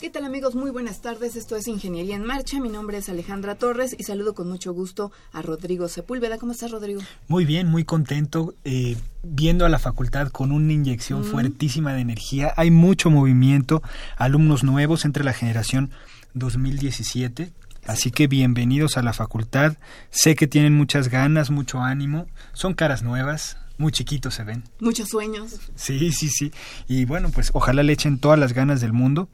¿Qué 0.00 0.10
tal 0.10 0.24
amigos? 0.24 0.54
Muy 0.54 0.70
buenas 0.70 1.00
tardes. 1.02 1.34
Esto 1.34 1.56
es 1.56 1.66
Ingeniería 1.66 2.14
en 2.14 2.22
Marcha. 2.22 2.60
Mi 2.60 2.68
nombre 2.68 2.98
es 2.98 3.08
Alejandra 3.08 3.56
Torres 3.56 3.96
y 3.98 4.04
saludo 4.04 4.32
con 4.32 4.48
mucho 4.48 4.72
gusto 4.72 5.10
a 5.32 5.42
Rodrigo 5.42 5.88
Sepúlveda. 5.88 6.38
¿Cómo 6.38 6.52
estás, 6.52 6.70
Rodrigo? 6.70 7.00
Muy 7.26 7.44
bien, 7.44 7.66
muy 7.66 7.84
contento. 7.84 8.54
Eh, 8.64 8.96
viendo 9.24 9.66
a 9.66 9.68
la 9.68 9.80
facultad 9.80 10.28
con 10.28 10.52
una 10.52 10.72
inyección 10.72 11.24
fuertísima 11.24 11.94
de 11.94 12.02
energía. 12.02 12.54
Hay 12.56 12.70
mucho 12.70 13.10
movimiento, 13.10 13.82
alumnos 14.16 14.62
nuevos 14.62 15.04
entre 15.04 15.24
la 15.24 15.32
generación 15.32 15.90
2017. 16.34 17.50
Así 17.84 18.12
que 18.12 18.28
bienvenidos 18.28 18.98
a 18.98 19.02
la 19.02 19.12
facultad. 19.12 19.78
Sé 20.10 20.36
que 20.36 20.46
tienen 20.46 20.76
muchas 20.76 21.08
ganas, 21.08 21.50
mucho 21.50 21.80
ánimo. 21.80 22.26
Son 22.52 22.74
caras 22.74 23.02
nuevas, 23.02 23.56
muy 23.78 23.92
chiquitos 23.92 24.34
se 24.34 24.44
ven. 24.44 24.64
Muchos 24.80 25.08
sueños. 25.08 25.58
Sí, 25.76 26.12
sí, 26.12 26.28
sí. 26.28 26.52
Y 26.88 27.04
bueno, 27.04 27.30
pues 27.30 27.50
ojalá 27.54 27.82
le 27.82 27.92
echen 27.92 28.18
todas 28.18 28.38
las 28.38 28.52
ganas 28.52 28.80
del 28.80 28.92
mundo. 28.92 29.28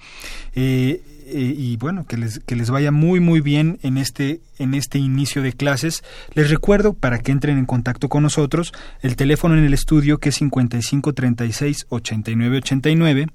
Eh, 0.54 1.02
eh, 1.26 1.54
y 1.56 1.76
bueno, 1.78 2.06
que 2.06 2.18
les, 2.18 2.40
que 2.40 2.54
les 2.54 2.70
vaya 2.70 2.92
muy, 2.92 3.18
muy 3.20 3.40
bien 3.40 3.78
en 3.82 3.96
este, 3.96 4.42
en 4.58 4.74
este 4.74 4.98
inicio 4.98 5.42
de 5.42 5.54
clases. 5.54 6.04
Les 6.34 6.50
recuerdo, 6.50 6.92
para 6.92 7.18
que 7.18 7.32
entren 7.32 7.58
en 7.58 7.66
contacto 7.66 8.08
con 8.08 8.22
nosotros, 8.22 8.72
el 9.00 9.16
teléfono 9.16 9.56
en 9.56 9.64
el 9.64 9.72
estudio 9.74 10.18
que 10.18 10.28
es 10.28 10.34
5536 10.36 11.86
8989 11.88 13.26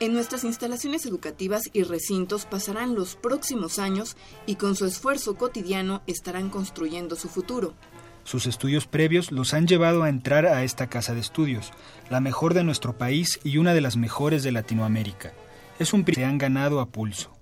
En 0.00 0.12
nuestras 0.12 0.42
instalaciones 0.42 1.06
educativas 1.06 1.62
y 1.72 1.84
recintos 1.84 2.44
pasarán 2.44 2.96
los 2.96 3.14
próximos 3.14 3.78
años 3.78 4.16
y 4.46 4.56
con 4.56 4.74
su 4.74 4.84
esfuerzo 4.84 5.36
cotidiano 5.36 6.02
estarán 6.08 6.50
construyendo 6.50 7.14
su 7.14 7.28
futuro. 7.28 7.74
Sus 8.24 8.46
estudios 8.46 8.86
previos 8.86 9.32
los 9.32 9.52
han 9.52 9.66
llevado 9.66 10.04
a 10.04 10.08
entrar 10.08 10.46
a 10.46 10.62
esta 10.64 10.88
casa 10.88 11.14
de 11.14 11.20
estudios, 11.20 11.72
la 12.08 12.20
mejor 12.20 12.54
de 12.54 12.64
nuestro 12.64 12.96
país 12.96 13.40
y 13.42 13.58
una 13.58 13.74
de 13.74 13.80
las 13.80 13.96
mejores 13.96 14.42
de 14.42 14.52
Latinoamérica. 14.52 15.32
Es 15.78 15.92
un 15.92 16.04
que 16.04 16.14
se 16.14 16.24
han 16.24 16.38
ganado 16.38 16.80
a 16.80 16.86
pulso. 16.86 17.32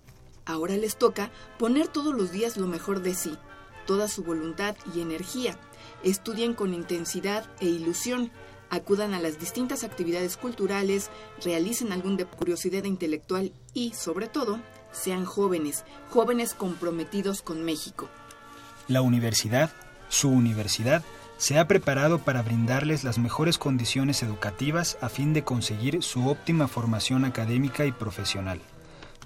Ahora 0.46 0.76
les 0.76 0.96
toca 0.96 1.30
poner 1.58 1.88
todos 1.88 2.14
los 2.14 2.32
días 2.32 2.56
lo 2.56 2.66
mejor 2.66 3.02
de 3.02 3.14
sí, 3.14 3.36
toda 3.86 4.08
su 4.08 4.24
voluntad 4.24 4.74
y 4.94 5.00
energía. 5.00 5.56
Estudien 6.02 6.54
con 6.54 6.72
intensidad 6.72 7.44
e 7.60 7.66
ilusión, 7.66 8.30
acudan 8.70 9.12
a 9.14 9.20
las 9.20 9.38
distintas 9.38 9.84
actividades 9.84 10.36
culturales, 10.36 11.10
realicen 11.44 11.92
algún 11.92 12.16
de 12.16 12.24
curiosidad 12.24 12.84
intelectual 12.84 13.52
y, 13.74 13.92
sobre 13.92 14.28
todo, 14.28 14.60
sean 14.92 15.24
jóvenes, 15.24 15.84
jóvenes 16.08 16.54
comprometidos 16.54 17.42
con 17.42 17.64
México. 17.64 18.08
La 18.88 19.02
universidad 19.02 19.70
su 20.10 20.28
universidad 20.28 21.02
se 21.38 21.58
ha 21.58 21.66
preparado 21.66 22.18
para 22.18 22.42
brindarles 22.42 23.02
las 23.02 23.18
mejores 23.18 23.56
condiciones 23.56 24.22
educativas 24.22 24.98
a 25.00 25.08
fin 25.08 25.32
de 25.32 25.42
conseguir 25.42 26.02
su 26.02 26.28
óptima 26.28 26.68
formación 26.68 27.24
académica 27.24 27.86
y 27.86 27.92
profesional. 27.92 28.60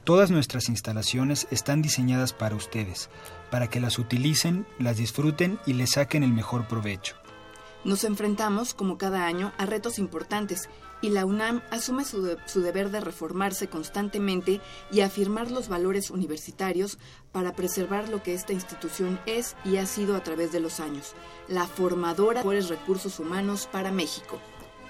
Todas 0.04 0.30
nuestras 0.30 0.68
instalaciones 0.68 1.48
están 1.50 1.82
diseñadas 1.82 2.32
para 2.32 2.54
ustedes, 2.54 3.10
para 3.50 3.68
que 3.68 3.80
las 3.80 3.98
utilicen, 3.98 4.64
las 4.78 4.98
disfruten 4.98 5.58
y 5.66 5.72
les 5.72 5.92
saquen 5.92 6.22
el 6.22 6.32
mejor 6.32 6.68
provecho. 6.68 7.16
Nos 7.84 8.04
enfrentamos, 8.04 8.72
como 8.72 8.96
cada 8.96 9.26
año, 9.26 9.52
a 9.58 9.66
retos 9.66 9.98
importantes 9.98 10.68
y 11.02 11.10
la 11.10 11.26
UNAM 11.26 11.60
asume 11.70 12.04
su, 12.04 12.36
su, 12.46 12.62
deber 12.62 12.90
de 12.90 13.00
reformarse 13.00 13.68
constantemente 13.68 14.62
y 14.90 15.00
afirmar 15.00 15.50
los 15.50 15.68
valores 15.68 16.10
universitarios 16.10 16.98
para 17.30 17.52
preservar 17.52 18.08
lo 18.08 18.22
que 18.22 18.32
esta 18.32 18.54
institución 18.54 19.20
es 19.26 19.54
y 19.66 19.76
ha 19.76 19.84
sido 19.84 20.16
a 20.16 20.22
través 20.22 20.50
de 20.50 20.60
los 20.60 20.80
años, 20.80 21.12
la 21.46 21.66
formadora 21.66 22.40
de 22.40 22.44
mejores 22.44 22.68
recursos 22.70 23.18
humanos 23.18 23.68
para 23.70 23.92
México. 23.92 24.40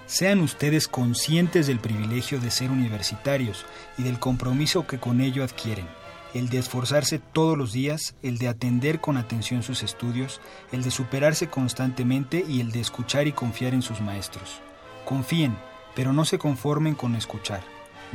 Sean 0.07 0.41
ustedes 0.41 0.87
conscientes 0.87 1.67
del 1.67 1.81
privilegio 1.81 2.39
de 2.39 2.51
ser 2.51 2.71
universitarios 2.71 3.65
y 3.99 4.03
del 4.03 4.21
compromiso 4.21 4.87
que 4.87 5.01
con 5.01 5.21
ello 5.21 5.43
adquieren, 5.43 5.89
el 6.35 6.49
de 6.49 6.59
esforzarse 6.59 7.21
todos 7.21 7.57
los 7.57 7.73
días, 7.73 8.17
el 8.23 8.39
de 8.39 8.49
atender 8.49 9.01
con 9.01 9.17
atención 9.17 9.63
sus 9.63 9.83
estudios, 9.83 10.41
el 10.73 10.83
de 10.83 10.91
superarse 10.91 11.49
constantemente 11.49 12.45
y 12.47 12.61
el 12.61 12.73
de 12.73 12.81
escuchar 12.81 13.29
y 13.29 13.33
confiar 13.33 13.73
en 13.73 13.83
sus 13.83 14.01
maestros. 14.01 14.61
Confíen, 15.05 15.57
pero 15.95 16.13
no 16.13 16.25
se 16.25 16.39
conformen 16.39 16.95
con 16.95 17.15
escuchar. 17.15 17.63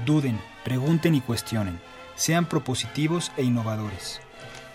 Duden, 0.05 0.39
pregunten 0.63 1.15
y 1.15 1.21
cuestionen. 1.21 1.79
Sean 2.15 2.47
propositivos 2.47 3.31
e 3.37 3.43
innovadores. 3.43 4.19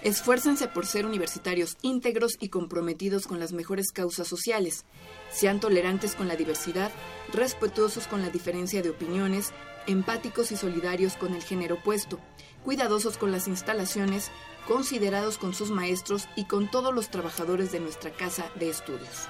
Esfuércense 0.03 0.69
por 0.69 0.85
ser 0.85 1.07
universitarios 1.07 1.79
íntegros 1.81 2.37
y 2.39 2.51
comprometidos 2.51 3.27
con 3.27 3.41
las 3.41 3.53
mejores 3.53 3.91
causas 3.91 4.29
sociales. 4.29 4.85
Sean 5.31 5.61
tolerantes 5.61 6.15
con 6.15 6.29
la 6.29 6.37
diversidad, 6.37 6.93
respetuosos 7.33 8.07
con 8.07 8.21
la 8.21 8.29
diferencia 8.29 8.83
de 8.83 8.91
opiniones, 8.91 9.53
empáticos 9.87 10.53
y 10.53 10.57
solidarios 10.57 11.17
con 11.17 11.35
el 11.35 11.43
género 11.43 11.77
opuesto, 11.77 12.21
cuidadosos 12.65 13.19
con 13.19 13.31
las 13.31 13.47
instalaciones, 13.47 14.31
considerados 14.67 15.39
con 15.39 15.55
sus 15.55 15.71
maestros 15.71 16.27
y 16.35 16.47
con 16.47 16.71
todos 16.71 16.93
los 16.93 17.11
trabajadores 17.11 17.71
de 17.71 17.81
nuestra 17.81 18.11
casa 18.11 18.47
de 18.59 18.71
estudios. 18.71 19.29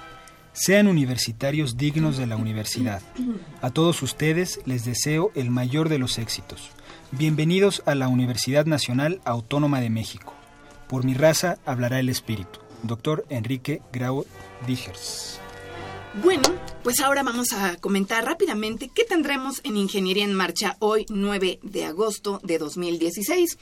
Sean 0.53 0.87
universitarios 0.87 1.75
dignos 1.75 2.17
de 2.17 2.27
la 2.27 2.37
universidad. 2.37 3.01
A 3.61 3.71
todos 3.71 4.01
ustedes 4.01 4.61
les 4.65 4.85
deseo 4.85 5.31
el 5.35 5.51
mayor 5.51 5.89
de 5.89 5.99
los 5.99 6.17
éxitos. 6.17 6.69
Bienvenidos 7.11 7.83
a 7.85 7.93
la 7.93 8.07
Universidad 8.07 8.65
Nacional 8.65 9.19
Autónoma 9.25 9.81
de 9.81 9.89
México. 9.89 10.33
Por 10.87 11.03
mi 11.03 11.13
raza 11.13 11.57
hablará 11.65 11.99
el 11.99 12.07
espíritu. 12.07 12.61
Doctor 12.83 13.25
Enrique 13.29 13.81
Grau 13.91 14.25
Vigers. 14.65 15.41
Bueno, 16.23 16.43
pues 16.83 16.99
ahora 17.01 17.23
vamos 17.23 17.51
a 17.51 17.75
comentar 17.77 18.23
rápidamente 18.25 18.89
qué 18.93 19.03
tendremos 19.03 19.61
en 19.63 19.77
Ingeniería 19.77 20.23
en 20.23 20.33
Marcha 20.33 20.77
hoy 20.79 21.05
9 21.09 21.59
de 21.61 21.85
agosto 21.85 22.39
de 22.43 22.57
2016 22.57 23.57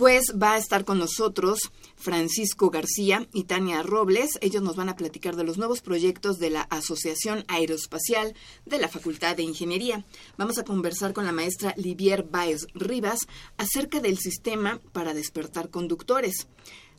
pues 0.00 0.32
va 0.40 0.54
a 0.54 0.56
estar 0.56 0.86
con 0.86 0.98
nosotros 0.98 1.72
Francisco 1.96 2.70
García 2.70 3.28
y 3.34 3.44
Tania 3.44 3.82
Robles. 3.82 4.38
Ellos 4.40 4.62
nos 4.62 4.74
van 4.74 4.88
a 4.88 4.96
platicar 4.96 5.36
de 5.36 5.44
los 5.44 5.58
nuevos 5.58 5.82
proyectos 5.82 6.38
de 6.38 6.48
la 6.48 6.62
Asociación 6.62 7.44
Aeroespacial 7.48 8.34
de 8.64 8.78
la 8.78 8.88
Facultad 8.88 9.36
de 9.36 9.42
Ingeniería. 9.42 10.06
Vamos 10.38 10.56
a 10.56 10.64
conversar 10.64 11.12
con 11.12 11.26
la 11.26 11.32
maestra 11.32 11.74
Livier 11.76 12.22
Baez 12.22 12.66
Rivas 12.72 13.18
acerca 13.58 14.00
del 14.00 14.16
sistema 14.16 14.80
para 14.92 15.12
despertar 15.12 15.68
conductores. 15.68 16.46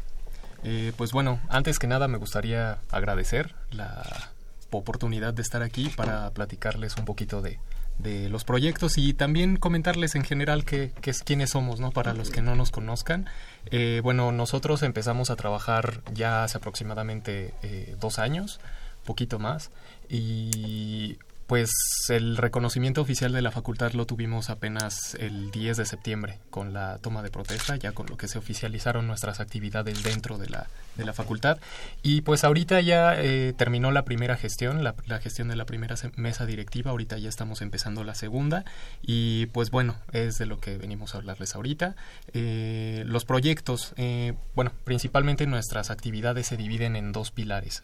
Eh, 0.62 0.94
pues 0.96 1.12
bueno, 1.12 1.40
antes 1.50 1.78
que 1.78 1.86
nada 1.86 2.08
me 2.08 2.16
gustaría 2.16 2.78
agradecer 2.90 3.54
la 3.70 4.32
oportunidad 4.76 5.34
de 5.34 5.42
estar 5.42 5.62
aquí 5.62 5.88
para 5.88 6.30
platicarles 6.30 6.96
un 6.96 7.04
poquito 7.04 7.42
de, 7.42 7.58
de 7.98 8.28
los 8.28 8.44
proyectos 8.44 8.98
y 8.98 9.14
también 9.14 9.56
comentarles 9.56 10.14
en 10.14 10.24
general 10.24 10.64
qué 10.64 10.92
es 11.02 11.22
quiénes 11.22 11.50
somos, 11.50 11.80
¿no? 11.80 11.92
Para 11.92 12.12
los 12.12 12.30
que 12.30 12.42
no 12.42 12.54
nos 12.54 12.70
conozcan. 12.70 13.26
Eh, 13.70 14.00
bueno, 14.02 14.32
nosotros 14.32 14.82
empezamos 14.82 15.30
a 15.30 15.36
trabajar 15.36 16.02
ya 16.12 16.44
hace 16.44 16.58
aproximadamente 16.58 17.54
eh, 17.62 17.96
dos 18.00 18.18
años, 18.18 18.60
poquito 19.04 19.38
más, 19.38 19.70
y 20.08 21.18
pues 21.46 21.70
el 22.08 22.36
reconocimiento 22.38 23.02
oficial 23.02 23.32
de 23.32 23.42
la 23.42 23.50
facultad 23.50 23.92
lo 23.92 24.06
tuvimos 24.06 24.48
apenas 24.48 25.14
el 25.20 25.50
10 25.50 25.76
de 25.76 25.84
septiembre 25.84 26.38
con 26.48 26.72
la 26.72 26.98
toma 26.98 27.22
de 27.22 27.30
protesta, 27.30 27.76
ya 27.76 27.92
con 27.92 28.06
lo 28.06 28.16
que 28.16 28.28
se 28.28 28.38
oficializaron 28.38 29.06
nuestras 29.06 29.40
actividades 29.40 30.02
dentro 30.02 30.38
de 30.38 30.48
la, 30.48 30.68
de 30.96 31.04
la 31.04 31.12
facultad. 31.12 31.58
Y 32.02 32.22
pues 32.22 32.44
ahorita 32.44 32.80
ya 32.80 33.14
eh, 33.20 33.52
terminó 33.56 33.90
la 33.90 34.04
primera 34.04 34.36
gestión, 34.36 34.82
la, 34.82 34.94
gestión 35.20 35.48
de 35.48 35.56
la 35.56 35.66
primera 35.66 35.96
mesa 36.16 36.46
directiva, 36.46 36.92
ahorita 36.92 37.18
ya 37.18 37.28
estamos 37.28 37.60
empezando 37.60 38.04
la 38.04 38.14
segunda 38.14 38.64
y 39.02 39.46
pues 39.46 39.70
bueno, 39.70 39.96
es 40.12 40.38
de 40.38 40.46
lo 40.46 40.58
que 40.60 40.78
venimos 40.78 41.14
a 41.14 41.18
hablarles 41.18 41.54
ahorita. 41.54 41.94
Eh, 42.32 43.04
los 43.06 43.26
proyectos, 43.26 43.92
eh, 43.96 44.32
bueno, 44.54 44.72
principalmente 44.84 45.46
nuestras 45.46 45.90
actividades 45.90 46.46
se 46.46 46.56
dividen 46.56 46.96
en 46.96 47.12
dos 47.12 47.30
pilares, 47.30 47.82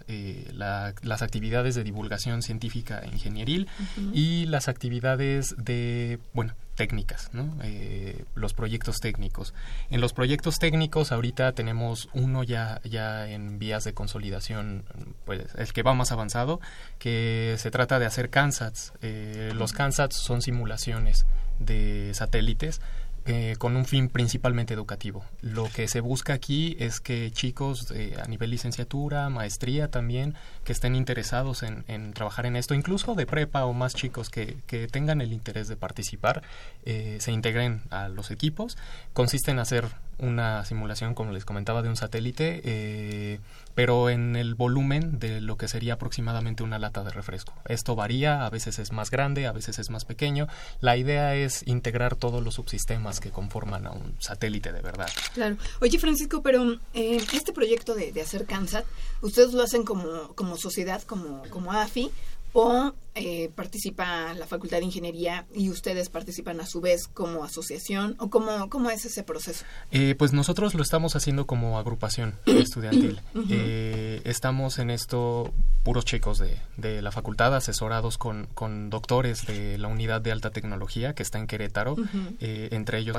las 0.53 1.23
actividades 1.23 1.75
de 1.75 1.85
divulgación 1.85 2.43
científica 2.43 3.01
e 3.01 3.09
ingeniería 3.09 3.50
y 4.13 4.47
las 4.47 4.69
actividades 4.69 5.55
de, 5.59 6.19
bueno, 6.33 6.55
técnicas, 6.81 7.29
¿no? 7.35 7.47
Eh, 7.63 8.25
los 8.35 8.55
proyectos 8.55 9.01
técnicos. 9.01 9.53
En 9.91 10.01
los 10.01 10.15
proyectos 10.15 10.59
técnicos 10.59 11.13
ahorita 11.13 11.53
tenemos 11.53 12.09
uno 12.15 12.43
ya, 12.43 12.81
ya 12.85 13.29
en 13.29 13.59
vías 13.59 13.85
de 13.85 13.93
consolidación, 13.93 14.85
pues 15.27 15.43
el 15.57 15.73
que 15.75 15.83
va 15.83 15.93
más 15.93 16.11
avanzado, 16.11 16.59
que 16.99 17.57
se 17.59 17.71
trata 17.71 17.99
de 17.99 18.07
hacer 18.07 18.31
CANSATs. 18.31 18.95
Eh, 19.03 19.53
los 19.55 19.73
CANSATs 19.73 20.17
son 20.17 20.41
simulaciones 20.41 21.27
de 21.59 22.13
satélites 22.15 22.81
eh, 23.27 23.57
con 23.59 23.77
un 23.77 23.85
fin 23.85 24.09
principalmente 24.09 24.73
educativo. 24.73 25.25
Lo 25.43 25.69
que 25.69 25.89
se 25.89 26.01
busca 26.01 26.33
aquí 26.33 26.77
es 26.81 27.01
que 27.01 27.31
chicos 27.31 27.91
eh, 27.91 28.17
a 28.23 28.27
nivel 28.27 28.51
licenciatura, 28.51 29.29
maestría 29.29 29.91
también, 29.91 30.35
que 30.65 30.73
estén 30.73 30.97
interesados 30.97 31.63
en, 31.63 32.13
trabajar 32.15 32.47
en 32.47 32.57
esto, 32.57 32.75
incluso 32.75 33.15
de 33.15 33.27
prepa 33.27 33.67
o 33.67 33.75
más 33.75 33.95
chicos 33.95 34.31
que, 34.31 34.57
tengan 34.91 35.21
el 35.21 35.35
interés 35.35 35.69
de 35.69 35.77
participar, 35.77 36.43
eh, 36.85 37.19
se 37.21 37.31
integren 37.31 37.83
a 37.91 38.09
los 38.09 38.31
equipos. 38.31 38.79
Consiste 39.13 39.51
en 39.51 39.59
hacer 39.59 39.89
una 40.21 40.65
simulación, 40.65 41.15
como 41.15 41.33
les 41.33 41.45
comentaba, 41.45 41.83
de 41.83 41.89
un 41.89 41.97
satélite, 41.97 42.61
eh, 42.65 43.41
pero 43.75 44.11
en 44.11 44.37
el 44.37 44.55
volumen 44.55 45.19
de 45.19 45.41
lo 45.41 45.57
que 45.57 45.69
sería 45.69 45.95
aproximadamente 45.95 46.63
una 46.63 46.79
lata 46.79 47.03
de 47.03 47.11
refresco. 47.11 47.55
Esto 47.67 47.95
varía, 47.95 48.45
a 48.45 48.51
veces 48.51 48.79
es 48.79 48.93
más 48.93 49.11
grande, 49.11 49.47
a 49.47 49.53
veces 49.53 49.79
es 49.79 49.91
más 49.91 50.05
pequeño. 50.05 50.49
La 50.81 50.97
idea 50.97 51.35
es 51.35 51.67
integrar 51.67 52.17
todos 52.17 52.43
los 52.43 52.55
subsistemas 52.55 53.21
que 53.21 53.31
conforman 53.31 53.87
a 53.87 53.93
un 53.93 54.15
satélite 54.19 54.73
de 54.73 54.83
verdad. 54.83 55.09
Claro. 55.35 55.57
Oye, 55.81 55.99
Francisco, 55.99 56.43
pero 56.43 56.79
eh, 56.95 57.25
este 57.33 57.53
proyecto 57.53 57.95
de, 57.95 58.21
hacer 58.21 58.45
CANSAT, 58.45 58.85
ustedes 59.23 59.53
lo 59.53 59.63
hacen 59.63 59.85
como, 59.85 60.35
como 60.35 60.57
sociedad, 60.57 61.03
como, 61.03 61.43
como 61.51 61.73
AFI, 61.73 62.11
o 62.53 62.93
eh, 63.17 63.51
participa 63.57 64.33
la 64.35 64.47
Facultad 64.47 64.79
de 64.79 64.85
Ingeniería 64.85 65.45
y 65.53 65.69
ustedes 65.69 66.09
participan 66.09 66.61
a 66.61 66.67
su 66.67 66.81
vez 66.81 67.09
como 67.09 67.43
asociación 67.43 68.15
o 68.21 68.31
cómo, 68.31 68.71
cómo 68.71 68.89
es 68.89 69.05
ese 69.05 69.25
proceso? 69.25 69.65
Eh, 69.91 70.15
pues 70.17 70.33
nosotros 70.33 70.75
lo 70.75 70.83
estamos 70.83 71.17
haciendo 71.17 71.45
como 71.45 71.77
agrupación 71.81 72.39
estudiantil. 72.47 73.21
Eh, 73.51 74.21
estamos 74.25 74.79
en 74.79 74.91
esto 74.91 75.53
puros 75.83 76.05
chicos 76.05 76.39
de, 76.39 76.57
de 76.77 77.03
la 77.03 77.11
facultad 77.11 77.57
asesorados 77.57 78.17
con, 78.17 78.47
con, 78.55 78.91
doctores 78.91 79.45
de 79.45 79.77
la 79.79 79.89
unidad 79.89 80.21
de 80.21 80.31
alta 80.31 80.51
tecnología 80.51 81.15
que 81.15 81.25
está 81.25 81.39
en 81.39 81.49
Querétaro, 81.49 81.97
entre 82.39 82.99
ellos. 82.99 83.17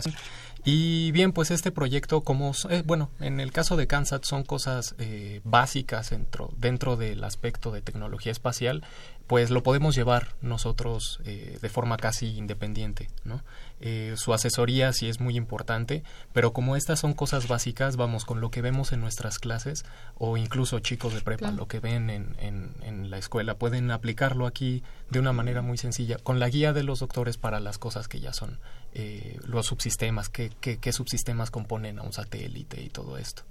Y 0.64 1.12
bien, 1.12 1.34
pues 1.34 1.52
este 1.52 1.72
proyecto, 1.72 2.22
como 2.22 2.54
bueno, 2.86 3.10
en 3.20 3.40
el 3.40 3.52
caso 3.52 3.76
de 3.78 3.88
Kansas 3.88 4.22
son 4.24 4.44
cosas 4.44 4.96
básicas 5.44 6.12
dentro, 6.12 6.54
dentro 6.58 6.98
del 6.98 7.24
aspecto 7.24 7.72
de 7.72 7.82
tecnología 7.82 8.32
espacial 8.32 8.84
pues 9.32 9.50
lo 9.50 9.64
podemos 9.64 9.81
llevar 9.90 10.36
nosotros 10.42 11.20
eh, 11.26 11.58
de 11.62 11.70
forma 11.70 11.98
casi 11.98 12.38
independiente, 12.38 13.10
¿no? 13.24 13.42
Eh, 13.80 14.14
su 14.16 14.34
asesoría 14.34 14.94
sí 14.94 15.10
es 15.10 15.20
muy 15.20 15.36
importante, 15.36 16.04
pero 16.34 16.54
como 16.54 16.76
estas 16.76 17.00
son 17.00 17.14
cosas 17.14 17.48
básicas, 17.48 17.96
vamos, 17.96 18.26
con 18.26 18.40
lo 18.40 18.52
que 18.52 18.62
vemos 18.62 18.92
en 18.92 19.02
nuestras 19.02 19.40
clases 19.40 19.84
o 20.20 20.38
incluso 20.38 20.80
chicos 20.80 21.16
de 21.16 21.22
prepa, 21.22 21.52
lo 21.52 21.68
que 21.68 21.80
ven 21.80 22.12
en, 22.12 22.36
en, 22.40 23.10
la 23.10 23.18
escuela, 23.18 23.56
pueden 23.56 23.90
aplicarlo 23.90 24.46
aquí 24.46 24.84
de 25.10 25.20
una 25.20 25.34
manera 25.34 25.64
muy 25.64 25.78
sencilla, 25.78 26.18
con 26.18 26.40
la 26.40 26.48
guía 26.48 26.74
de 26.74 26.84
los 26.84 27.00
doctores 27.00 27.38
para 27.38 27.60
las 27.60 27.80
cosas 27.80 28.08
que 28.08 28.20
ya 28.20 28.34
son 28.34 28.60
eh, 28.94 29.40
los 29.46 29.66
subsistemas, 29.66 30.30
qué, 30.30 30.52
qué, 30.62 30.78
qué 30.78 30.94
subsistemas 30.94 31.50
componen 31.50 31.98
a 31.98 32.04
un 32.04 32.14
satélite 32.14 32.82
y 32.82 32.90
todo 32.90 33.18
esto. 33.18 33.44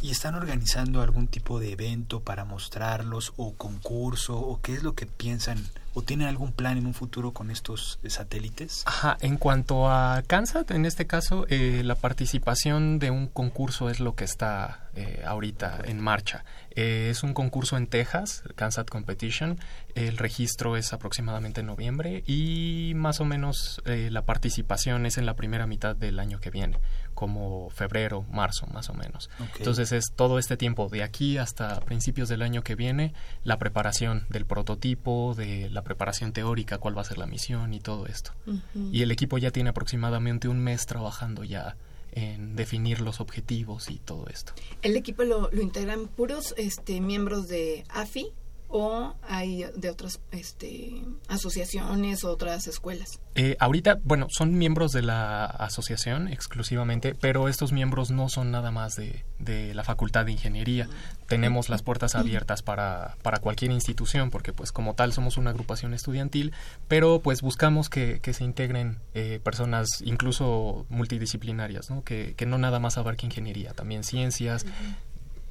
¿Y 0.00 0.10
están 0.10 0.34
organizando 0.34 1.02
algún 1.02 1.28
tipo 1.28 1.60
de 1.60 1.72
evento 1.72 2.20
para 2.20 2.44
mostrarlos 2.44 3.32
o 3.36 3.54
concurso 3.54 4.38
o 4.38 4.60
qué 4.60 4.74
es 4.74 4.82
lo 4.82 4.94
que 4.94 5.06
piensan 5.06 5.58
o 5.94 6.02
tienen 6.02 6.26
algún 6.26 6.52
plan 6.52 6.78
en 6.78 6.86
un 6.86 6.94
futuro 6.94 7.32
con 7.32 7.50
estos 7.50 7.98
satélites? 8.06 8.82
Ajá, 8.86 9.16
en 9.20 9.36
cuanto 9.36 9.90
a 9.90 10.22
Kansas, 10.26 10.64
en 10.70 10.86
este 10.86 11.06
caso, 11.06 11.46
eh, 11.48 11.82
la 11.84 11.94
participación 11.94 12.98
de 12.98 13.10
un 13.10 13.28
concurso 13.28 13.90
es 13.90 14.00
lo 14.00 14.14
que 14.14 14.24
está 14.24 14.88
eh, 14.94 15.22
ahorita 15.26 15.80
en 15.84 16.00
marcha. 16.00 16.44
Eh, 16.70 17.08
es 17.10 17.22
un 17.22 17.34
concurso 17.34 17.76
en 17.76 17.86
Texas, 17.86 18.42
Kansas 18.54 18.86
Competition. 18.86 19.58
El 19.94 20.16
registro 20.16 20.76
es 20.76 20.92
aproximadamente 20.92 21.60
en 21.60 21.66
noviembre 21.66 22.24
y 22.26 22.92
más 22.96 23.20
o 23.20 23.26
menos 23.26 23.82
la 23.84 24.22
participación 24.22 25.04
es 25.04 25.18
en 25.18 25.26
la 25.26 25.34
primera 25.34 25.66
mitad 25.66 25.94
del 25.94 26.18
año 26.18 26.40
que 26.40 26.50
viene 26.50 26.78
como 27.14 27.70
febrero, 27.70 28.24
marzo, 28.30 28.66
más 28.68 28.90
o 28.90 28.94
menos. 28.94 29.30
Entonces 29.58 29.92
es 29.92 30.12
todo 30.14 30.38
este 30.38 30.56
tiempo, 30.56 30.88
de 30.88 31.02
aquí 31.02 31.38
hasta 31.38 31.80
principios 31.80 32.28
del 32.28 32.42
año 32.42 32.62
que 32.62 32.74
viene, 32.74 33.14
la 33.44 33.58
preparación 33.58 34.26
del 34.28 34.46
prototipo, 34.46 35.34
de 35.36 35.70
la 35.70 35.82
preparación 35.82 36.32
teórica, 36.32 36.78
cuál 36.78 36.96
va 36.96 37.02
a 37.02 37.04
ser 37.04 37.18
la 37.18 37.26
misión 37.26 37.74
y 37.74 37.80
todo 37.80 38.06
esto. 38.06 38.32
Y 38.74 39.02
el 39.02 39.10
equipo 39.10 39.38
ya 39.38 39.50
tiene 39.50 39.70
aproximadamente 39.70 40.48
un 40.48 40.58
mes 40.58 40.86
trabajando 40.86 41.44
ya 41.44 41.76
en 42.12 42.56
definir 42.56 43.00
los 43.00 43.20
objetivos 43.20 43.90
y 43.90 43.98
todo 43.98 44.26
esto. 44.28 44.52
¿El 44.82 44.96
equipo 44.96 45.24
lo, 45.24 45.50
lo 45.50 45.62
integran 45.62 46.08
puros 46.08 46.54
este, 46.58 47.00
miembros 47.00 47.48
de 47.48 47.84
AFI 47.88 48.32
o 48.72 49.14
hay 49.28 49.66
de 49.76 49.90
otras 49.90 50.20
este, 50.30 51.04
asociaciones, 51.28 52.24
otras 52.24 52.66
escuelas? 52.66 53.20
Eh, 53.34 53.54
ahorita, 53.60 54.00
bueno, 54.02 54.26
son 54.30 54.56
miembros 54.56 54.92
de 54.92 55.02
la 55.02 55.44
asociación 55.44 56.28
exclusivamente, 56.28 57.14
pero 57.14 57.48
estos 57.48 57.70
miembros 57.70 58.10
no 58.10 58.30
son 58.30 58.50
nada 58.50 58.70
más 58.70 58.96
de, 58.96 59.24
de 59.38 59.74
la 59.74 59.84
Facultad 59.84 60.24
de 60.24 60.32
Ingeniería. 60.32 60.88
Tenemos 61.28 61.68
las 61.68 61.82
puertas 61.82 62.14
abiertas 62.14 62.62
para, 62.62 63.16
para 63.22 63.38
cualquier 63.38 63.72
institución, 63.72 64.30
porque 64.30 64.54
pues 64.54 64.72
como 64.72 64.94
tal 64.94 65.12
somos 65.12 65.36
una 65.36 65.50
agrupación 65.50 65.92
estudiantil, 65.92 66.52
pero 66.88 67.20
pues 67.20 67.42
buscamos 67.42 67.90
que, 67.90 68.20
que 68.20 68.32
se 68.32 68.44
integren 68.44 69.00
eh, 69.12 69.38
personas 69.44 70.00
incluso 70.02 70.86
multidisciplinarias, 70.88 71.90
¿no? 71.90 72.02
Que, 72.04 72.34
que 72.36 72.46
no 72.46 72.56
nada 72.56 72.80
más 72.80 72.96
abarque 72.96 73.26
ingeniería, 73.26 73.74
también 73.74 74.02
ciencias, 74.02 74.64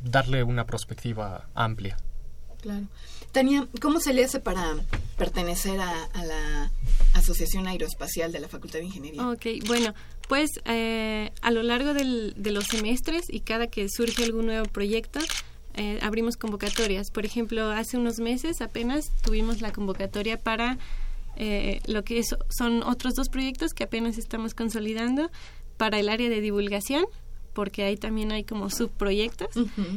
darle 0.04 0.44
una 0.44 0.66
perspectiva 0.66 1.48
amplia. 1.54 1.98
Claro. 2.62 2.86
Tania, 3.32 3.68
¿cómo 3.82 4.00
se 4.00 4.14
le 4.14 4.24
hace 4.24 4.40
para 4.40 4.76
pertenecer 5.18 5.80
a, 5.80 6.10
la 6.24 6.72
Asociación 7.14 7.68
Aeroespacial 7.68 8.32
de 8.32 8.40
la 8.40 8.48
Facultad 8.48 8.80
de 8.80 8.86
Ingeniería? 8.86 9.28
Ok, 9.30 9.46
bueno, 9.68 9.94
pues 10.28 10.50
eh, 10.66 11.32
a 11.42 11.52
lo 11.52 11.64
largo 11.64 11.94
del, 11.94 12.34
de 12.38 12.52
los 12.52 12.66
semestres 12.66 13.26
y 13.30 13.42
cada 13.42 13.68
que 13.68 13.88
surge 13.90 14.24
algún 14.24 14.46
nuevo 14.48 14.66
proyecto, 14.66 15.20
eh, 15.76 16.00
abrimos 16.02 16.38
convocatorias. 16.38 17.12
Por 17.12 17.26
ejemplo, 17.26 17.72
hace 17.72 17.98
unos 17.98 18.20
meses 18.20 18.62
apenas 18.62 19.12
tuvimos 19.22 19.62
la 19.62 19.72
convocatoria 19.72 20.38
para 20.38 20.78
eh, 21.38 21.80
lo 21.86 22.04
que 22.04 22.22
son 22.50 22.84
otros 22.84 23.16
dos 23.16 23.30
proyectos 23.30 23.74
que 23.74 23.86
apenas 23.86 24.18
estamos 24.18 24.54
consolidando 24.54 25.32
para 25.78 26.00
el 26.00 26.10
área 26.10 26.30
de 26.30 26.42
divulgación 26.42 27.06
porque 27.54 27.84
ahí 27.84 27.98
también 27.98 28.32
hay 28.32 28.44
como 28.44 28.70
subproyectos. 28.70 29.50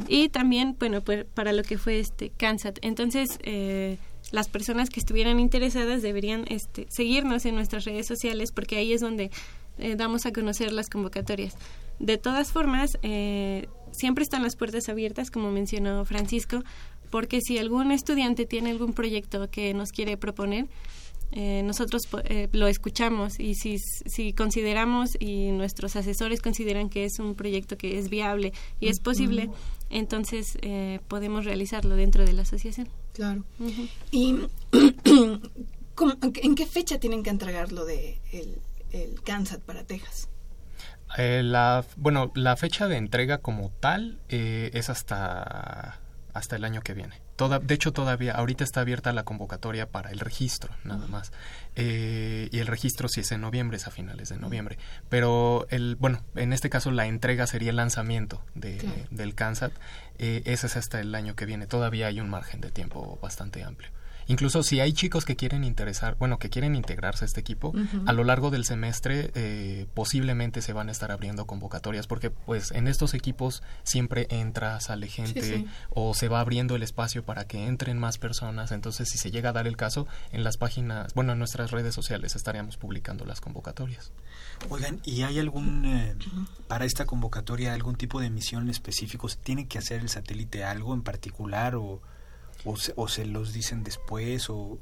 Y 0.08 0.28
también 0.28 0.76
bueno 0.78 1.00
pues 1.02 1.24
para 1.24 1.52
lo 1.52 1.62
que 1.62 1.78
fue 1.78 2.00
este 2.00 2.30
CANSAT 2.30 2.78
entonces 2.82 3.38
eh, 3.42 3.98
las 4.32 4.48
personas 4.48 4.90
que 4.90 5.00
estuvieran 5.00 5.38
interesadas 5.38 6.02
deberían 6.02 6.44
este, 6.48 6.86
seguirnos 6.90 7.44
en 7.44 7.54
nuestras 7.54 7.84
redes 7.84 8.06
sociales 8.06 8.50
porque 8.52 8.76
ahí 8.76 8.92
es 8.92 9.00
donde 9.00 9.30
eh, 9.78 9.96
damos 9.96 10.26
a 10.26 10.32
conocer 10.32 10.72
las 10.72 10.88
convocatorias. 10.88 11.56
De 11.98 12.18
todas 12.18 12.50
formas 12.50 12.98
eh, 13.02 13.68
siempre 13.92 14.24
están 14.24 14.42
las 14.42 14.56
puertas 14.56 14.88
abiertas 14.88 15.30
como 15.30 15.50
mencionó 15.50 16.04
Francisco 16.04 16.62
porque 17.10 17.40
si 17.40 17.58
algún 17.58 17.92
estudiante 17.92 18.44
tiene 18.46 18.70
algún 18.70 18.92
proyecto 18.92 19.48
que 19.50 19.72
nos 19.74 19.90
quiere 19.92 20.16
proponer 20.16 20.66
eh, 21.36 21.62
nosotros 21.64 22.06
eh, 22.26 22.48
lo 22.52 22.68
escuchamos 22.68 23.40
y 23.40 23.56
si, 23.56 23.78
si 23.78 24.32
consideramos 24.32 25.16
y 25.18 25.50
nuestros 25.50 25.96
asesores 25.96 26.40
consideran 26.40 26.88
que 26.88 27.04
es 27.04 27.18
un 27.18 27.34
proyecto 27.34 27.76
que 27.76 27.98
es 27.98 28.08
viable 28.08 28.52
y 28.78 28.86
es 28.86 29.00
posible, 29.00 29.50
entonces 29.90 30.56
eh, 30.62 31.00
podemos 31.08 31.44
realizarlo 31.44 31.96
dentro 31.96 32.24
de 32.24 32.34
la 32.34 32.42
asociación. 32.42 32.88
Claro. 33.14 33.44
¿Y 34.12 34.36
en 36.20 36.54
qué 36.54 36.66
fecha 36.66 37.00
tienen 37.00 37.24
que 37.24 37.30
entregarlo 37.30 37.84
de 37.84 38.20
el, 38.30 38.60
el 38.92 39.20
CANSAT 39.22 39.60
para 39.62 39.82
Texas? 39.82 40.28
la, 41.16 41.84
bueno, 41.96 42.30
la 42.36 42.56
fecha 42.56 42.86
de 42.86 42.96
entrega 42.96 43.38
como 43.38 43.70
tal 43.70 44.20
es 44.28 44.88
hasta, 44.88 46.00
hasta 46.32 46.56
el 46.56 46.64
año 46.64 46.80
que 46.80 46.94
viene 46.94 47.23
de 47.36 47.74
hecho, 47.74 47.92
todavía, 47.92 48.32
ahorita 48.32 48.62
está 48.62 48.80
abierta 48.80 49.12
la 49.12 49.24
convocatoria 49.24 49.88
para 49.88 50.10
el 50.10 50.20
registro, 50.20 50.72
nada 50.84 51.06
más. 51.08 51.32
Eh, 51.74 52.48
y 52.52 52.58
el 52.60 52.66
registro 52.66 53.08
si 53.08 53.20
es 53.20 53.32
en 53.32 53.40
noviembre, 53.40 53.76
es 53.76 53.86
a 53.86 53.90
finales 53.90 54.28
de 54.28 54.38
noviembre. 54.38 54.78
Pero, 55.08 55.66
el 55.70 55.96
bueno, 55.96 56.22
en 56.36 56.52
este 56.52 56.70
caso 56.70 56.90
la 56.90 57.06
entrega 57.06 57.46
sería 57.46 57.70
el 57.70 57.76
lanzamiento 57.76 58.40
de, 58.54 59.06
del 59.10 59.34
CANSAT. 59.34 59.72
Eh, 60.18 60.42
ese 60.44 60.68
es 60.68 60.76
hasta 60.76 61.00
el 61.00 61.14
año 61.14 61.34
que 61.34 61.46
viene. 61.46 61.66
Todavía 61.66 62.06
hay 62.06 62.20
un 62.20 62.30
margen 62.30 62.60
de 62.60 62.70
tiempo 62.70 63.18
bastante 63.20 63.64
amplio. 63.64 63.90
Incluso 64.26 64.62
si 64.62 64.80
hay 64.80 64.92
chicos 64.92 65.24
que 65.24 65.36
quieren 65.36 65.64
interesar, 65.64 66.16
bueno, 66.18 66.38
que 66.38 66.50
quieren 66.50 66.74
integrarse 66.74 67.24
a 67.24 67.26
este 67.26 67.40
equipo, 67.40 67.72
a 68.06 68.12
lo 68.12 68.24
largo 68.24 68.50
del 68.50 68.64
semestre 68.64 69.30
eh, 69.34 69.86
posiblemente 69.94 70.62
se 70.62 70.72
van 70.72 70.88
a 70.88 70.92
estar 70.92 71.10
abriendo 71.10 71.46
convocatorias, 71.46 72.06
porque 72.06 72.30
pues 72.30 72.70
en 72.70 72.88
estos 72.88 73.14
equipos 73.14 73.62
siempre 73.82 74.26
entra, 74.30 74.80
sale 74.80 75.08
gente 75.08 75.66
o 75.90 76.14
se 76.14 76.28
va 76.28 76.40
abriendo 76.40 76.76
el 76.76 76.82
espacio 76.82 77.24
para 77.24 77.46
que 77.46 77.66
entren 77.66 77.98
más 77.98 78.18
personas. 78.18 78.72
Entonces, 78.72 79.08
si 79.08 79.18
se 79.18 79.30
llega 79.30 79.50
a 79.50 79.52
dar 79.52 79.66
el 79.66 79.76
caso, 79.76 80.06
en 80.32 80.44
las 80.44 80.56
páginas, 80.56 81.12
bueno, 81.14 81.32
en 81.32 81.38
nuestras 81.38 81.70
redes 81.70 81.94
sociales 81.94 82.36
estaríamos 82.36 82.76
publicando 82.76 83.24
las 83.24 83.40
convocatorias. 83.40 84.12
Oigan, 84.68 85.00
¿y 85.04 85.22
hay 85.22 85.38
algún, 85.38 85.84
eh, 85.84 86.16
para 86.68 86.84
esta 86.84 87.04
convocatoria, 87.04 87.74
algún 87.74 87.96
tipo 87.96 88.20
de 88.20 88.30
misión 88.30 88.68
específico? 88.70 89.28
¿Tiene 89.42 89.66
que 89.66 89.78
hacer 89.78 90.00
el 90.00 90.08
satélite 90.08 90.64
algo 90.64 90.94
en 90.94 91.02
particular 91.02 91.74
o...? 91.76 92.00
O 92.64 93.08
se, 93.08 93.26
los 93.26 93.52
dicen 93.52 93.84
después 93.84 94.48
o 94.48 94.78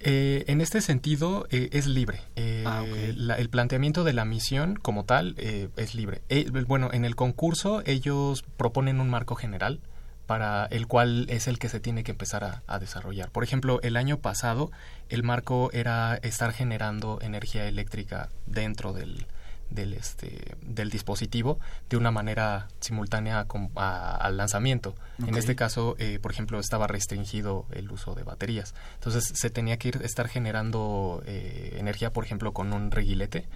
eh, 0.00 0.44
en 0.46 0.60
este 0.60 0.80
sentido 0.80 1.46
eh, 1.50 1.70
es 1.72 1.86
libre. 1.86 2.20
Eh, 2.36 2.64
ah, 2.66 2.84
el 2.84 3.48
planteamiento 3.50 4.04
de 4.04 4.12
la 4.12 4.24
misión 4.24 4.76
como 4.76 5.04
tal 5.04 5.34
es 5.38 5.94
libre. 5.94 6.22
bueno, 6.66 6.90
en 6.92 7.04
el 7.04 7.16
concurso 7.16 7.82
ellos 7.84 8.44
proponen 8.56 9.00
un 9.00 9.10
marco 9.10 9.34
general 9.34 9.80
para 10.26 10.66
el 10.66 10.86
cual 10.86 11.26
es 11.30 11.48
el 11.48 11.58
que 11.58 11.70
se 11.70 11.80
tiene 11.80 12.04
que 12.04 12.10
empezar 12.10 12.44
a, 12.44 12.62
a, 12.66 12.78
desarrollar. 12.78 13.30
Por 13.30 13.44
ejemplo, 13.44 13.80
el 13.82 13.96
año 13.96 14.18
pasado 14.18 14.70
el 15.08 15.22
marco 15.22 15.70
era 15.72 16.16
estar 16.16 16.52
generando 16.52 17.18
energía 17.22 17.66
eléctrica 17.66 18.28
dentro 18.46 18.92
del, 18.92 19.26
del, 19.70 19.94
este, 19.94 20.56
del 20.62 20.90
dispositivo 20.90 21.58
de 21.88 21.96
una 21.96 22.10
manera 22.10 22.68
simultánea 22.80 23.46
al 23.74 24.36
lanzamiento. 24.36 24.94
En 25.26 25.36
este 25.36 25.56
caso, 25.56 25.96
eh, 25.98 26.18
por 26.20 26.32
ejemplo, 26.32 26.58
estaba 26.58 26.86
restringido 26.86 27.66
el 27.70 27.90
uso 27.90 28.14
de 28.14 28.22
baterías. 28.22 28.74
Entonces 28.94 29.32
se 29.34 29.50
tenía 29.50 29.76
que 29.78 29.88
ir, 29.88 30.00
estar 30.02 30.28
generando 30.28 31.22
eh, 31.26 31.76
energía, 31.78 32.12
por 32.12 32.24
ejemplo, 32.24 32.52
con 32.52 32.72
un 32.72 32.90
reguilete. 32.90 33.48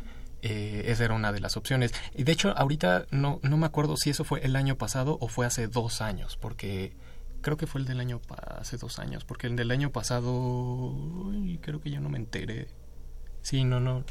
Eh, 0.42 0.84
esa 0.86 1.04
era 1.04 1.14
una 1.14 1.32
de 1.32 1.40
las 1.40 1.56
opciones. 1.56 1.94
Y 2.14 2.24
de 2.24 2.32
hecho, 2.32 2.52
ahorita 2.56 3.06
no, 3.10 3.38
no 3.42 3.56
me 3.56 3.66
acuerdo 3.66 3.96
si 3.96 4.10
eso 4.10 4.24
fue 4.24 4.40
el 4.40 4.56
año 4.56 4.76
pasado 4.76 5.16
o 5.20 5.28
fue 5.28 5.46
hace 5.46 5.68
dos 5.68 6.00
años, 6.02 6.36
porque 6.36 6.96
creo 7.42 7.56
que 7.56 7.66
fue 7.66 7.80
el 7.80 7.86
del 7.86 8.00
año 8.00 8.20
hace 8.58 8.76
dos 8.76 8.98
años, 8.98 9.24
porque 9.24 9.46
el 9.46 9.54
del 9.54 9.70
año 9.70 9.90
pasado 9.90 10.94
creo 11.60 11.80
que 11.80 11.90
yo 11.90 12.00
no 12.00 12.08
me 12.08 12.18
enteré 12.18 12.68
Sí, 13.42 13.64
no, 13.64 13.80
no, 13.80 14.04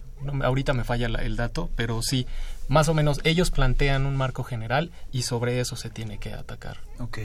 ahorita 0.44 0.74
me 0.74 0.84
falla 0.84 1.08
el 1.08 1.36
dato, 1.36 1.70
pero 1.76 2.02
sí, 2.02 2.28
más 2.68 2.88
o 2.90 2.94
menos 2.94 3.20
ellos 3.24 3.52
plantean 3.52 4.06
un 4.06 4.16
marco 4.16 4.44
general 4.44 4.92
y 5.12 5.24
sobre 5.24 5.60
eso 5.60 5.76
se 5.76 5.90
tiene 5.90 6.20
que 6.20 6.34
atacar. 6.34 6.80
Ok. 7.00 7.20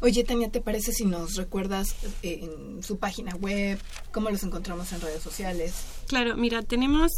Oye, 0.00 0.22
Tania, 0.22 0.50
¿te 0.50 0.60
parece 0.60 0.92
si 0.92 1.06
nos 1.06 1.36
recuerdas 1.36 1.96
eh, 2.22 2.40
en 2.42 2.82
su 2.82 2.98
página 2.98 3.34
web, 3.36 3.78
cómo 4.12 4.28
los 4.28 4.42
encontramos 4.42 4.92
en 4.92 5.00
redes 5.00 5.22
sociales? 5.22 5.74
Claro, 6.08 6.36
mira, 6.36 6.62
tenemos 6.62 7.10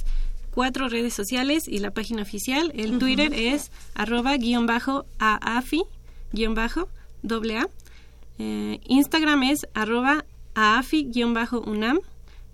cuatro 0.53 0.88
redes 0.88 1.12
sociales 1.12 1.65
y 1.67 1.81
la 1.81 1.91
página 1.91 2.23
oficial. 2.23 2.73
El 2.75 2.99
Twitter 2.99 3.35
es 3.35 3.71
arroba 3.95 4.37
guion 4.37 4.67
bajo 4.67 5.05
AAFI 5.19 5.83
guion 6.33 6.55
bajo 6.55 6.88
doble 7.23 7.59
A. 7.59 7.69
Eh, 8.38 8.81
Instagram 8.87 9.43
es 9.43 9.67
arroba 9.75 10.25
AAFI 10.55 11.11
guion 11.11 11.35
bajo 11.35 11.61
UNAM. 11.61 12.00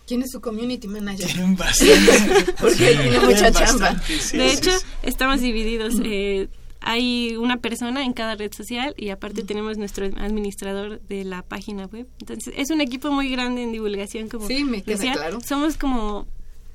¿Quién 0.06 0.22
es 0.22 0.30
su 0.30 0.40
community 0.40 0.88
manager? 0.88 1.26
Tienen 1.26 1.54
bastante. 1.54 2.52
Porque 2.60 2.96
tiene 2.96 3.20
mucha 3.20 3.52
chamba. 3.52 3.94
de 4.32 4.52
hecho, 4.52 4.70
estamos 5.02 5.40
divididos. 5.40 5.96
Eh, 6.02 6.48
hay 6.80 7.36
una 7.36 7.58
persona 7.58 8.04
en 8.04 8.12
cada 8.12 8.34
red 8.34 8.52
social 8.52 8.94
y 8.96 9.10
aparte 9.10 9.42
tenemos 9.42 9.78
nuestro 9.78 10.06
administrador 10.06 11.00
de 11.02 11.24
la 11.24 11.42
página 11.42 11.86
web. 11.86 12.06
Entonces, 12.20 12.54
es 12.56 12.70
un 12.70 12.80
equipo 12.80 13.10
muy 13.10 13.28
grande 13.30 13.62
en 13.62 13.72
divulgación, 13.72 14.28
como 14.28 14.46
sí, 14.46 14.64
me 14.64 14.82
queda 14.82 15.12
claro. 15.12 15.40
Somos 15.40 15.76
como 15.76 16.26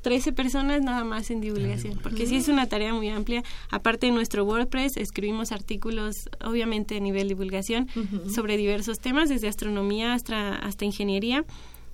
13 0.03 0.33
personas 0.33 0.81
nada 0.81 1.03
más 1.03 1.31
en 1.31 1.39
divulgación, 1.39 1.97
porque 2.03 2.27
sí 2.27 2.35
es 2.35 2.49
una 2.49 2.67
tarea 2.67 2.93
muy 2.93 3.09
amplia. 3.09 3.43
Aparte 3.71 4.07
de 4.07 4.11
nuestro 4.11 4.43
WordPress, 4.43 4.97
escribimos 4.97 5.51
artículos, 5.51 6.29
obviamente 6.43 6.97
a 6.97 6.99
nivel 6.99 7.29
divulgación, 7.29 7.87
sobre 8.33 8.57
diversos 8.57 8.99
temas, 8.99 9.29
desde 9.29 9.47
astronomía 9.47 10.13
hasta, 10.13 10.55
hasta 10.55 10.85
ingeniería. 10.85 11.45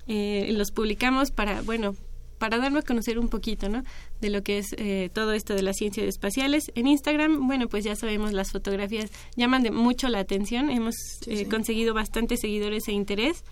Eh, 0.07 0.49
los 0.53 0.71
publicamos 0.71 1.29
para, 1.29 1.61
bueno, 1.61 1.95
para 2.39 2.58
darnos 2.58 2.84
a 2.84 2.88
conocer 2.88 3.19
un 3.19 3.29
poquito, 3.29 3.69
¿no? 3.69 3.84
De 4.22 4.29
lo 4.29 4.41
que 4.41 4.58
es 4.58 4.74
eh, 4.77 5.12
todo 5.13 5.34
esto 5.34 5.53
de 5.53 5.62
las 5.62 5.75
ciencias 5.77 6.08
espaciales. 6.08 6.72
En 6.74 6.88
Instagram, 6.88 7.48
bueno, 7.48 7.67
pues 7.67 7.84
ya 7.84 7.96
sabemos, 7.96 8.34
las 8.34 8.51
fotografías 8.51 9.12
llaman 9.36 9.62
de 9.62 9.72
mucho 9.72 10.10
la 10.10 10.19
atención. 10.19 10.69
Hemos 10.69 10.96
eh, 11.27 11.48
conseguido 11.48 11.93
bastantes 11.93 12.39
seguidores 12.39 12.88
e 12.88 12.93
interés. 12.93 13.43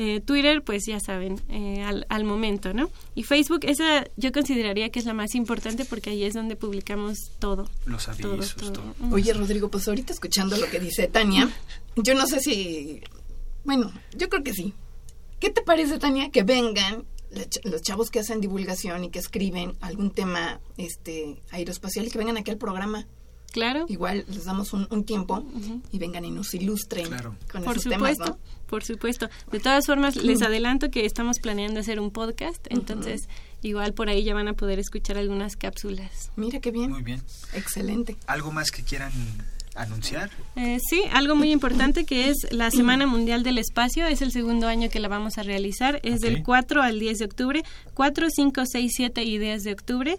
Eh, 0.00 0.20
Twitter, 0.20 0.62
pues 0.62 0.84
ya 0.86 1.00
saben, 1.00 1.40
al, 1.84 2.06
al, 2.08 2.22
momento, 2.22 2.72
¿no? 2.72 2.88
Y 3.16 3.24
Facebook, 3.24 3.60
esa 3.64 4.06
yo 4.16 4.30
consideraría 4.30 4.90
que 4.90 5.00
es 5.00 5.04
la 5.04 5.12
más 5.12 5.34
importante 5.34 5.84
porque 5.84 6.10
ahí 6.10 6.22
es 6.22 6.34
donde 6.34 6.54
publicamos 6.54 7.18
todo. 7.40 7.68
Los 7.84 8.08
avisos, 8.08 8.54
todo. 8.54 8.94
Oye, 9.10 9.32
Rodrigo, 9.32 9.68
pues 9.68 9.88
ahorita 9.88 10.12
escuchando 10.12 10.56
lo 10.56 10.70
que 10.70 10.78
dice 10.78 11.08
Tania, 11.08 11.50
yo 11.96 12.14
no 12.14 12.28
sé 12.28 12.38
si, 12.38 13.00
bueno, 13.64 13.92
yo 14.16 14.28
creo 14.28 14.44
que 14.44 14.54
sí, 14.54 14.72
¿Qué 15.40 15.50
te 15.50 15.62
parece, 15.62 15.98
Tania, 15.98 16.30
que 16.30 16.42
vengan 16.42 17.04
los 17.64 17.82
chavos 17.82 18.10
que 18.10 18.20
hacen 18.20 18.40
divulgación 18.40 19.04
y 19.04 19.10
que 19.10 19.18
escriben 19.18 19.76
algún 19.80 20.10
tema 20.10 20.60
este 20.76 21.42
aeroespacial 21.50 22.06
y 22.06 22.10
que 22.10 22.18
vengan 22.18 22.36
aquí 22.36 22.50
al 22.50 22.58
programa? 22.58 23.06
Claro. 23.52 23.86
Igual 23.88 24.24
les 24.28 24.44
damos 24.44 24.72
un, 24.72 25.04
tiempo 25.04 25.42
y 25.90 25.98
vengan 25.98 26.24
y 26.24 26.30
nos 26.30 26.52
ilustren 26.52 27.08
con 27.50 27.64
por 27.64 27.76
esos 27.76 27.84
supuesto, 27.84 28.24
temas, 28.24 28.38
Por 28.66 28.84
supuesto. 28.84 29.30
De 29.50 29.58
todas 29.58 29.86
formas, 29.86 30.16
les 30.16 30.42
adelanto 30.42 30.90
que 30.90 31.06
estamos 31.06 31.38
planeando 31.40 31.80
hacer 31.80 31.98
un 31.98 32.10
podcast, 32.10 32.66
entonces 32.68 33.28
igual 33.62 33.94
por 33.94 34.10
ahí 34.10 34.22
ya 34.22 34.34
van 34.34 34.48
a 34.48 34.52
poder 34.52 34.78
escuchar 34.78 35.16
algunas 35.16 35.56
cápsulas. 35.56 36.30
Mira 36.36 36.60
qué 36.60 36.70
bien. 36.70 36.90
Muy 36.90 37.02
bien. 37.02 37.22
Excelente. 37.54 38.16
¿Algo 38.26 38.52
más 38.52 38.70
que 38.70 38.82
quieran 38.82 39.12
anunciar? 39.78 40.30
Eh, 40.56 40.78
sí, 40.88 41.02
algo 41.12 41.34
muy 41.34 41.52
importante 41.52 42.04
que 42.04 42.28
es 42.28 42.48
la 42.50 42.70
Semana 42.70 43.06
Mundial 43.06 43.42
del 43.42 43.58
Espacio. 43.58 44.06
Es 44.06 44.22
el 44.22 44.32
segundo 44.32 44.66
año 44.66 44.90
que 44.90 45.00
la 45.00 45.08
vamos 45.08 45.38
a 45.38 45.42
realizar. 45.42 46.00
Es 46.02 46.20
del 46.20 46.42
4 46.42 46.82
al 46.82 46.98
10 46.98 47.18
de 47.18 47.24
octubre. 47.24 47.62
4, 47.94 48.26
5, 48.30 48.62
6, 48.66 48.92
7 48.94 49.22
y 49.22 49.38
10 49.38 49.64
de 49.64 49.72
octubre. 49.72 50.18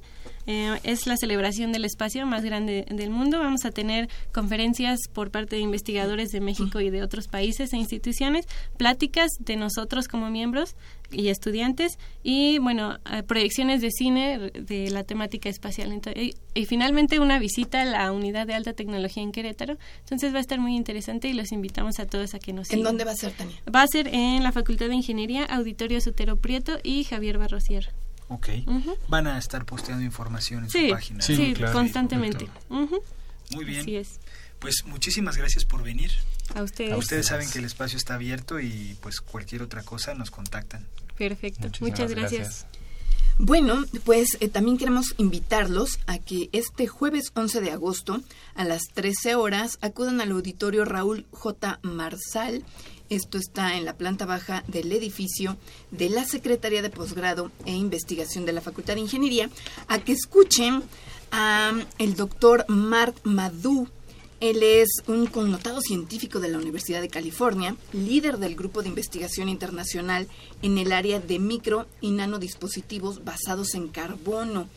Eh, 0.51 0.79
es 0.81 1.05
la 1.05 1.15
celebración 1.15 1.71
del 1.71 1.85
espacio 1.85 2.25
más 2.25 2.43
grande 2.43 2.83
del 2.89 3.11
mundo. 3.11 3.37
Vamos 3.37 3.65
a 3.65 3.69
tener 3.69 4.09
conferencias 4.31 4.97
por 5.13 5.29
parte 5.29 5.57
de 5.57 5.61
investigadores 5.61 6.29
de 6.29 6.41
México 6.41 6.81
y 6.81 6.89
de 6.89 7.03
otros 7.03 7.27
países 7.27 7.71
e 7.71 7.77
instituciones, 7.77 8.47
pláticas 8.75 9.29
de 9.37 9.57
nosotros 9.57 10.07
como 10.07 10.31
miembros 10.31 10.75
y 11.11 11.27
estudiantes 11.27 11.99
y, 12.23 12.57
bueno, 12.57 12.97
eh, 13.11 13.21
proyecciones 13.21 13.81
de 13.81 13.91
cine 13.91 14.49
de 14.55 14.89
la 14.89 15.03
temática 15.03 15.49
espacial. 15.49 16.01
y, 16.15 16.33
y, 16.55 16.65
finalmente 16.65 17.19
una 17.19 17.37
visita 17.37 17.83
a 17.83 17.85
la 17.85 18.11
unidad 18.11 18.47
de 18.47 18.55
alta 18.55 18.73
tecnología 18.73 19.21
en 19.21 19.31
Querétaro. 19.31 19.77
Entonces 19.99 20.33
va 20.33 20.39
a 20.39 20.41
estar 20.41 20.59
muy 20.59 20.75
interesante 20.75 21.27
y 21.27 21.33
los 21.33 21.51
invitamos 21.51 21.99
a 21.99 22.07
todos 22.07 22.33
a 22.33 22.39
que 22.39 22.53
nos 22.53 22.69
sigan. 22.69 22.79
¿En 22.79 22.85
dónde 22.85 23.03
va 23.03 23.11
a 23.11 23.15
ser, 23.15 23.33
Tania? 23.33 23.55
Va 23.71 23.83
a 23.83 23.87
ser 23.87 24.07
en 24.07 24.41
la 24.41 24.51
Facultad 24.51 24.87
de 24.87 24.95
Ingeniería, 24.95 25.45
Auditorio 25.45 26.01
Sotero 26.01 26.37
Prieto 26.37 26.79
y 26.81 27.03
Javier 27.03 27.37
Barrosier. 27.37 27.93
Ok. 28.29 28.49
Van 29.07 29.27
a 29.27 29.37
estar 29.37 29.65
posteando 29.65 30.03
información 30.03 30.63
en 30.63 30.69
su 30.69 30.89
página. 30.89 31.21
Sí, 31.21 31.53
constantemente. 31.71 32.47
Muy 32.69 33.65
bien. 33.65 33.81
Así 33.81 33.95
es. 33.97 34.19
Pues 34.59 34.83
muchísimas 34.85 35.37
gracias 35.37 35.65
por 35.65 35.83
venir. 35.83 36.11
A 36.53 36.63
ustedes. 36.63 36.91
A 36.91 36.97
ustedes 36.97 37.27
saben 37.27 37.49
que 37.49 37.59
el 37.59 37.65
espacio 37.65 37.97
está 37.97 38.15
abierto 38.15 38.59
y 38.59 38.97
pues 39.01 39.21
cualquier 39.21 39.63
otra 39.63 39.83
cosa 39.83 40.13
nos 40.13 40.31
contactan. 40.31 40.85
Perfecto. 41.17 41.69
Muchas 41.79 42.11
gracias. 42.11 42.65
Bueno, 43.41 43.85
pues 44.03 44.37
eh, 44.41 44.49
también 44.49 44.77
queremos 44.77 45.15
invitarlos 45.17 45.99
a 46.07 46.19
que 46.19 46.49
este 46.51 46.87
jueves 46.87 47.31
11 47.35 47.61
de 47.61 47.71
agosto 47.71 48.21
a 48.53 48.65
las 48.65 48.81
13 48.93 49.35
horas 49.35 49.77
acudan 49.81 50.19
al 50.19 50.31
auditorio 50.31 50.83
Raúl 50.83 51.25
J. 51.31 51.79
Marsal 51.81 52.65
esto 53.09 53.37
está 53.37 53.75
en 53.75 53.85
la 53.85 53.97
planta 53.97 54.25
baja 54.25 54.63
del 54.67 54.91
edificio 54.91 55.57
de 55.91 56.09
la 56.09 56.25
Secretaría 56.25 56.81
de 56.81 56.89
Posgrado 56.89 57.51
e 57.65 57.71
Investigación 57.71 58.45
de 58.45 58.53
la 58.53 58.61
Facultad 58.61 58.95
de 58.95 59.01
Ingeniería, 59.01 59.49
a 59.87 59.99
que 59.99 60.11
escuchen 60.11 60.83
a 61.31 61.73
el 61.97 62.15
doctor 62.15 62.65
Mark 62.67 63.15
Madhu. 63.23 63.87
Él 64.39 64.63
es 64.63 64.87
un 65.07 65.27
connotado 65.27 65.81
científico 65.81 66.39
de 66.39 66.47
la 66.47 66.59
Universidad 66.59 67.01
de 67.01 67.09
California, 67.09 67.75
líder 67.91 68.37
del 68.37 68.55
grupo 68.55 68.81
de 68.81 68.87
investigación 68.87 69.49
internacional 69.49 70.27
en 70.61 70.77
el 70.77 70.93
área 70.93 71.19
de 71.19 71.39
micro 71.39 71.87
y 71.99 72.11
nanodispositivos 72.11 73.25
basados 73.25 73.73
en 73.73 73.89
carbono. 73.89 74.69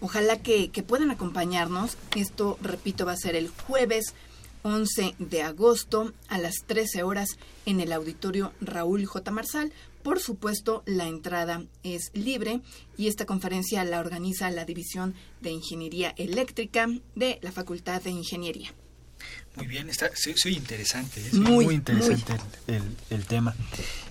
Ojalá 0.00 0.40
que, 0.40 0.70
que 0.70 0.82
puedan 0.82 1.10
acompañarnos. 1.10 1.98
Esto, 2.16 2.56
repito, 2.62 3.04
va 3.04 3.12
a 3.12 3.16
ser 3.16 3.36
el 3.36 3.50
jueves 3.50 4.14
11 4.62 5.14
de 5.18 5.42
agosto 5.42 6.12
a 6.28 6.38
las 6.38 6.54
13 6.66 7.02
horas 7.02 7.38
en 7.66 7.80
el 7.80 7.92
auditorio 7.92 8.52
Raúl 8.60 9.06
J. 9.06 9.30
Marsal. 9.30 9.72
Por 10.02 10.18
supuesto, 10.18 10.82
la 10.86 11.06
entrada 11.06 11.64
es 11.82 12.10
libre 12.14 12.60
y 12.96 13.08
esta 13.08 13.26
conferencia 13.26 13.84
la 13.84 14.00
organiza 14.00 14.50
la 14.50 14.64
División 14.64 15.14
de 15.40 15.50
Ingeniería 15.50 16.14
Eléctrica 16.16 16.88
de 17.14 17.38
la 17.42 17.52
Facultad 17.52 18.02
de 18.02 18.10
Ingeniería. 18.10 18.72
Muy 19.56 19.66
bien, 19.66 19.90
está, 19.90 20.10
soy, 20.14 20.54
interesante, 20.54 21.20
es 21.20 21.34
¿eh? 21.34 21.40
muy, 21.40 21.74
interesante 21.74 22.34
El, 22.66 22.82
el, 23.10 23.26
tema. 23.26 23.54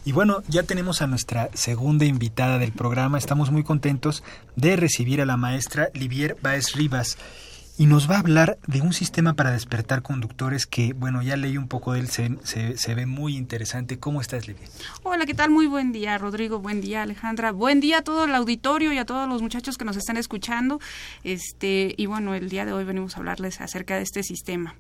Y 0.06 0.12
bueno, 0.12 0.44
ya 0.48 0.64
tenemos 0.64 1.02
a 1.02 1.08
nuestra 1.08 1.50
segunda 1.56 2.06
invitada 2.06 2.60
del 2.60 2.74
programa. 2.74 3.18
Estamos 3.18 3.50
muy 3.50 3.64
contentos 3.64 4.22
de 4.56 4.76
recibir 4.76 5.22
a 5.22 5.26
la 5.26 5.38
maestra 5.38 5.90
Livier 5.94 6.38
Baez 6.42 6.74
Rivas 6.74 7.18
y 7.80 7.86
nos 7.86 8.12
va 8.12 8.18
a 8.18 8.20
hablar 8.20 8.60
de 8.68 8.82
un 8.82 8.92
sistema 8.92 9.36
para 9.36 9.52
despertar 9.52 10.02
conductores 10.02 10.66
que, 10.66 10.92
bueno, 10.92 11.22
ya 11.22 11.38
leí 11.38 11.58
un 11.58 11.70
poco 11.70 11.94
de 11.94 12.02
él, 12.02 12.10
se, 12.10 12.38
se, 12.44 12.94
ve 12.94 13.06
muy 13.06 13.38
interesante. 13.38 13.98
¿Cómo 13.98 14.20
estás, 14.20 14.50
Lidia? 14.50 14.68
Hola, 15.04 15.26
¿qué 15.26 15.34
tal? 15.34 15.50
Muy 15.50 15.66
buen 15.66 15.94
día, 15.94 16.18
Rodrigo. 16.18 16.60
Buen 16.60 16.82
día, 16.82 17.04
Alejandra. 17.04 17.54
Buen 17.54 17.80
día 17.80 18.00
a 18.00 18.02
todo 18.02 18.26
el 18.26 18.36
auditorio 18.36 18.92
y 18.92 18.98
a 18.98 19.06
todos 19.06 19.30
los 19.30 19.42
muchachos 19.42 19.78
que 19.78 19.86
nos 19.86 19.96
están 19.96 20.18
escuchando. 20.18 20.82
Este, 21.24 21.94
y 21.96 22.06
bueno, 22.06 22.36
el 22.36 22.50
día 22.50 22.66
de 22.66 22.74
hoy 22.74 22.84
venimos 22.84 23.16
a 23.16 23.20
hablarles 23.20 23.62
acerca 23.62 23.96
de 23.96 24.02
este 24.02 24.24
sistema. 24.24 24.76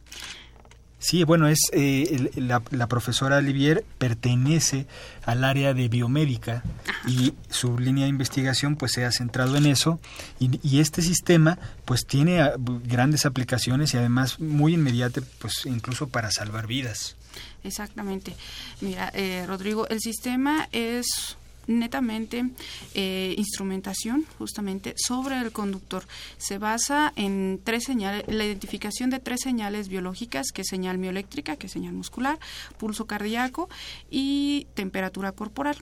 Sí, 0.99 1.23
bueno, 1.23 1.47
es 1.47 1.59
eh, 1.71 2.29
la, 2.35 2.88
profesora 2.88 3.38
Olivier 3.38 3.85
pertenece 3.97 4.85
al 5.23 5.45
área 5.45 5.73
de 5.73 5.88
biomédica 5.88 6.62
y 7.07 7.33
su 7.49 7.79
línea 7.79 8.03
de 8.03 8.09
investigación 8.09 8.75
pues 8.75 8.91
se 8.91 9.05
ha 9.05 9.12
centrado 9.13 9.55
en 9.55 9.65
eso 9.65 9.99
y, 10.39 10.79
este 10.79 11.01
sistema 11.01 11.57
pues 11.85 12.05
tiene 12.05 12.41
ah, 12.41 12.53
grandes 12.57 13.25
aplicaciones 13.25 13.93
y 13.93 13.97
además 13.97 14.41
muy 14.41 14.73
inmediata 14.73 15.21
pues 15.39 15.65
incluso 15.65 16.09
para 16.09 16.31
salvar 16.31 16.67
vidas. 16.67 17.15
Exactamente. 17.63 18.35
Mira, 18.81 19.09
eh, 19.13 19.45
Rodrigo, 19.47 19.88
el 19.88 20.01
sistema 20.01 20.67
es 20.73 21.38
netamente 21.69 22.49
eh, 22.95 23.36
instrumentación 23.38 24.25
justamente 24.38 24.95
sobre 24.97 25.39
el 25.39 25.51
conductor. 25.51 26.03
Se 26.38 26.58
basa 26.58 27.13
en 27.15 27.62
tres 27.63 27.84
señales, 27.86 28.25
la 28.27 28.45
identificación 28.45 29.10
de 29.10 29.19
tres 29.19 29.41
señales 29.41 29.88
biológicas, 29.88 30.47
que 30.53 30.63
es 30.63 30.67
señal 30.67 30.97
mioeléctrica, 30.97 31.55
que 31.55 31.67
es 31.67 31.73
señal 31.73 31.93
muscular, 31.93 32.39
pulso 32.77 33.05
cardíaco 33.05 33.69
y 34.10 34.67
temperatura 34.73 35.32
corporal. 35.32 35.77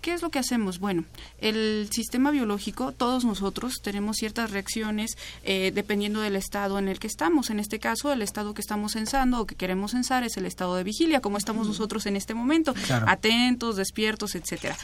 ¿Qué 0.00 0.12
es 0.12 0.22
lo 0.22 0.30
que 0.30 0.38
hacemos? 0.38 0.78
Bueno, 0.78 1.04
el 1.38 1.88
sistema 1.90 2.30
biológico, 2.30 2.92
todos 2.92 3.24
nosotros 3.24 3.80
tenemos 3.82 4.16
ciertas 4.16 4.50
reacciones 4.50 5.16
eh, 5.42 5.72
dependiendo 5.74 6.20
del 6.20 6.36
estado 6.36 6.78
en 6.78 6.88
el 6.88 6.98
que 6.98 7.08
estamos. 7.08 7.50
En 7.50 7.58
este 7.58 7.78
caso, 7.78 8.12
el 8.12 8.22
estado 8.22 8.54
que 8.54 8.60
estamos 8.60 8.92
censando 8.92 9.40
o 9.40 9.46
que 9.46 9.56
queremos 9.56 9.90
censar 9.90 10.22
es 10.22 10.36
el 10.36 10.46
estado 10.46 10.76
de 10.76 10.84
vigilia, 10.84 11.20
como 11.20 11.36
estamos 11.36 11.66
nosotros 11.66 12.06
en 12.06 12.16
este 12.16 12.34
momento, 12.34 12.74
atentos, 13.06 13.76
despiertos, 13.76 14.34
etcétera. 14.34 14.76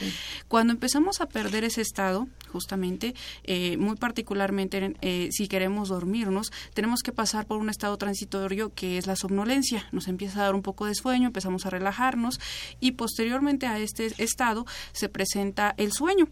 Cuando 0.49 0.73
empezamos 0.73 1.21
a 1.21 1.27
perder 1.27 1.63
ese 1.63 1.81
estado, 1.81 2.27
justamente, 2.51 3.13
eh, 3.43 3.77
muy 3.77 3.95
particularmente 3.95 4.95
eh, 5.01 5.29
si 5.31 5.47
queremos 5.47 5.89
dormirnos, 5.89 6.51
tenemos 6.73 7.03
que 7.03 7.11
pasar 7.11 7.45
por 7.45 7.59
un 7.59 7.69
estado 7.69 7.95
transitorio 7.97 8.73
que 8.73 8.97
es 8.97 9.05
la 9.05 9.15
somnolencia. 9.15 9.87
Nos 9.91 10.07
empieza 10.07 10.39
a 10.39 10.45
dar 10.45 10.55
un 10.55 10.63
poco 10.63 10.87
de 10.87 10.95
sueño, 10.95 11.27
empezamos 11.27 11.67
a 11.67 11.69
relajarnos 11.69 12.39
y 12.79 12.93
posteriormente 12.93 13.67
a 13.67 13.77
este 13.77 14.11
estado 14.17 14.65
se 14.91 15.07
presenta 15.07 15.75
el 15.77 15.91
sueño. 15.91 16.27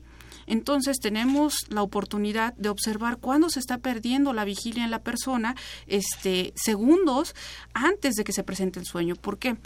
Entonces 0.47 0.97
tenemos 0.99 1.67
la 1.69 1.83
oportunidad 1.83 2.55
de 2.55 2.69
observar 2.69 3.17
cuándo 3.17 3.49
se 3.49 3.59
está 3.59 3.77
perdiendo 3.77 4.33
la 4.33 4.45
vigilia 4.45 4.83
en 4.83 4.91
la 4.91 5.03
persona, 5.03 5.55
este, 5.85 6.53
segundos 6.55 7.35
antes 7.73 8.15
de 8.15 8.23
que 8.23 8.33
se 8.33 8.43
presente 8.43 8.79
el 8.79 8.85
sueño. 8.85 9.15
¿Por 9.15 9.37
qué? 9.37 9.57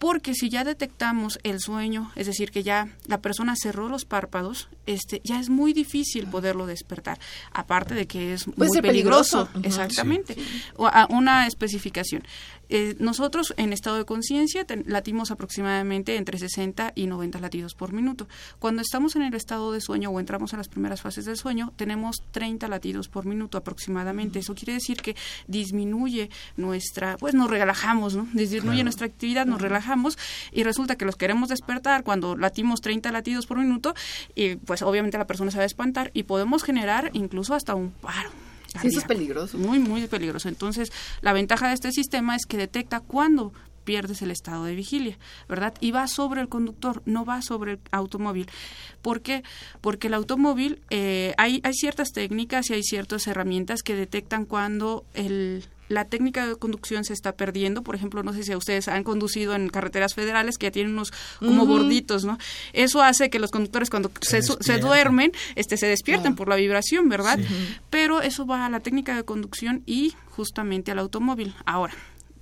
Porque 0.00 0.34
si 0.34 0.48
ya 0.48 0.64
detectamos 0.64 1.38
el 1.42 1.60
sueño, 1.60 2.10
es 2.16 2.26
decir, 2.26 2.50
que 2.50 2.62
ya 2.62 2.88
la 3.06 3.20
persona 3.20 3.54
cerró 3.54 3.86
los 3.90 4.06
párpados, 4.06 4.70
este, 4.86 5.20
ya 5.24 5.38
es 5.38 5.50
muy 5.50 5.74
difícil 5.74 6.26
poderlo 6.26 6.64
despertar. 6.64 7.20
Aparte 7.52 7.94
de 7.94 8.06
que 8.06 8.32
es 8.32 8.48
muy 8.48 8.80
peligroso. 8.80 9.50
Exactamente. 9.62 10.36
una 11.10 11.46
especificación. 11.46 12.22
Eh, 12.70 12.94
nosotros 13.00 13.52
en 13.56 13.72
estado 13.72 13.98
de 13.98 14.04
conciencia 14.04 14.64
latimos 14.86 15.32
aproximadamente 15.32 16.16
entre 16.16 16.38
60 16.38 16.92
y 16.94 17.06
90 17.08 17.40
latidos 17.40 17.74
por 17.74 17.92
minuto. 17.92 18.28
Cuando 18.60 18.80
estamos 18.80 19.16
en 19.16 19.22
el 19.22 19.34
estado 19.34 19.72
de 19.72 19.80
sueño 19.80 20.10
o 20.10 20.20
entramos 20.20 20.52
en 20.52 20.58
las 20.58 20.68
primeras 20.68 21.02
fases 21.02 21.24
del 21.24 21.36
sueño, 21.36 21.72
tenemos 21.76 22.22
30 22.30 22.68
latidos 22.68 23.08
por 23.08 23.26
minuto 23.26 23.58
aproximadamente. 23.58 24.38
Eso 24.38 24.54
quiere 24.54 24.74
decir 24.74 25.02
que 25.02 25.16
disminuye 25.48 26.30
nuestra, 26.56 27.16
pues 27.18 27.34
nos 27.34 27.50
relajamos, 27.50 28.14
¿no? 28.14 28.28
Disminuye 28.32 28.84
nuestra 28.84 29.06
actividad, 29.06 29.46
nos 29.46 29.60
relajamos 29.60 30.16
y 30.52 30.62
resulta 30.62 30.96
que 30.96 31.04
los 31.04 31.16
queremos 31.16 31.48
despertar 31.48 32.04
cuando 32.04 32.36
latimos 32.36 32.80
30 32.80 33.10
latidos 33.10 33.46
por 33.46 33.58
minuto 33.58 33.94
y 34.34 34.56
pues 34.56 34.82
obviamente 34.82 35.18
la 35.18 35.26
persona 35.26 35.50
se 35.50 35.56
va 35.56 35.64
a 35.64 35.66
espantar 35.66 36.12
y 36.14 36.22
podemos 36.22 36.62
generar 36.62 37.10
incluso 37.14 37.54
hasta 37.54 37.74
un 37.74 37.90
paro 37.90 38.30
Sí, 38.80 38.88
eso 38.88 39.00
es 39.00 39.04
peligroso. 39.04 39.58
Muy, 39.58 39.78
muy 39.78 40.06
peligroso. 40.06 40.48
Entonces, 40.48 40.92
la 41.22 41.32
ventaja 41.32 41.68
de 41.68 41.74
este 41.74 41.92
sistema 41.92 42.36
es 42.36 42.46
que 42.46 42.56
detecta 42.56 43.00
cuándo 43.00 43.52
pierdes 43.84 44.22
el 44.22 44.30
estado 44.30 44.64
de 44.64 44.74
vigilia, 44.74 45.18
¿verdad? 45.48 45.74
Y 45.80 45.90
va 45.90 46.06
sobre 46.06 46.40
el 46.40 46.48
conductor, 46.48 47.02
no 47.06 47.24
va 47.24 47.42
sobre 47.42 47.72
el 47.72 47.80
automóvil. 47.90 48.46
¿Por 49.02 49.20
qué? 49.20 49.42
Porque 49.80 50.06
el 50.06 50.14
automóvil, 50.14 50.80
eh, 50.90 51.34
hay, 51.38 51.60
hay 51.64 51.74
ciertas 51.74 52.12
técnicas 52.12 52.70
y 52.70 52.74
hay 52.74 52.82
ciertas 52.82 53.26
herramientas 53.26 53.82
que 53.82 53.96
detectan 53.96 54.44
cuando 54.44 55.04
el 55.14 55.64
la 55.90 56.04
técnica 56.04 56.46
de 56.46 56.54
conducción 56.54 57.04
se 57.04 57.12
está 57.12 57.32
perdiendo. 57.32 57.82
Por 57.82 57.96
ejemplo, 57.96 58.22
no 58.22 58.32
sé 58.32 58.44
si 58.44 58.54
ustedes 58.54 58.86
han 58.86 59.02
conducido 59.02 59.54
en 59.54 59.68
carreteras 59.68 60.14
federales 60.14 60.56
que 60.56 60.68
ya 60.68 60.70
tienen 60.70 60.92
unos 60.92 61.12
como 61.40 61.66
gorditos, 61.66 62.24
¿no? 62.24 62.38
Eso 62.72 63.02
hace 63.02 63.28
que 63.28 63.40
los 63.40 63.50
conductores 63.50 63.90
cuando 63.90 64.10
se, 64.20 64.40
se, 64.42 64.78
duermen, 64.78 65.32
este, 65.56 65.76
se 65.76 65.88
despierten 65.88 66.36
por 66.36 66.48
la 66.48 66.54
vibración, 66.54 67.08
¿verdad? 67.08 67.40
Pero 67.90 68.22
eso 68.22 68.46
va 68.46 68.66
a 68.66 68.70
la 68.70 68.80
técnica 68.80 69.16
de 69.16 69.24
conducción 69.24 69.82
y 69.84 70.14
justamente 70.30 70.92
al 70.92 71.00
automóvil. 71.00 71.54
Ahora, 71.66 71.94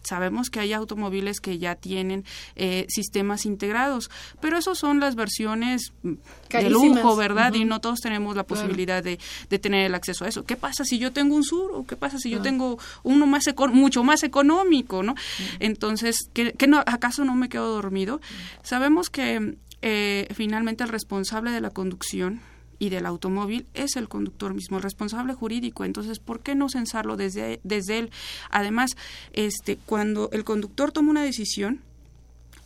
Sabemos 0.08 0.48
que 0.48 0.60
hay 0.60 0.72
automóviles 0.72 1.40
que 1.40 1.58
ya 1.58 1.74
tienen 1.74 2.24
eh, 2.56 2.86
sistemas 2.88 3.44
integrados, 3.44 4.10
pero 4.40 4.56
esos 4.56 4.78
son 4.78 5.00
las 5.00 5.16
versiones 5.16 5.92
de 6.02 6.70
lujo, 6.70 7.14
¿verdad? 7.14 7.52
Y 7.52 7.66
no 7.66 7.80
todos 7.80 8.00
tenemos 8.00 8.34
la 8.34 8.44
posibilidad 8.44 9.02
de, 9.02 9.18
tener 9.58 9.84
el 9.86 9.94
acceso 9.94 10.24
a 10.24 10.28
eso. 10.28 10.44
¿Qué 10.44 10.56
pasa 10.56 10.84
si 10.84 10.98
yo 10.98 11.12
tengo 11.12 11.36
un 11.36 11.44
sur 11.44 11.72
o 11.74 11.86
qué 11.86 11.96
pasa 11.96 12.18
si 12.18 12.30
yo 12.30 12.40
tengo 12.40 12.78
uno 13.02 13.26
más 13.26 13.44
mucho 13.72 14.02
más 14.02 14.22
económico, 14.22 15.02
¿no? 15.02 15.14
Entonces, 15.58 16.30
¿qué, 16.32 16.54
no, 16.66 16.82
¿acaso 16.86 17.24
no 17.24 17.34
me 17.34 17.48
quedo 17.48 17.72
dormido? 17.74 18.20
Sabemos 18.62 19.10
que 19.10 19.56
eh, 19.82 20.26
finalmente 20.34 20.84
el 20.84 20.90
responsable 20.90 21.50
de 21.50 21.60
la 21.60 21.70
conducción 21.70 22.40
y 22.78 22.90
del 22.90 23.06
automóvil 23.06 23.66
es 23.74 23.96
el 23.96 24.08
conductor 24.08 24.54
mismo, 24.54 24.78
responsable 24.78 25.34
jurídico. 25.34 25.84
Entonces, 25.84 26.18
¿por 26.18 26.40
qué 26.40 26.54
no 26.54 26.68
censarlo 26.68 27.16
desde, 27.16 27.60
desde 27.64 27.98
él? 27.98 28.10
Además, 28.50 28.96
este, 29.32 29.76
cuando 29.76 30.30
el 30.32 30.44
conductor 30.44 30.92
toma 30.92 31.10
una 31.10 31.22
decisión, 31.22 31.80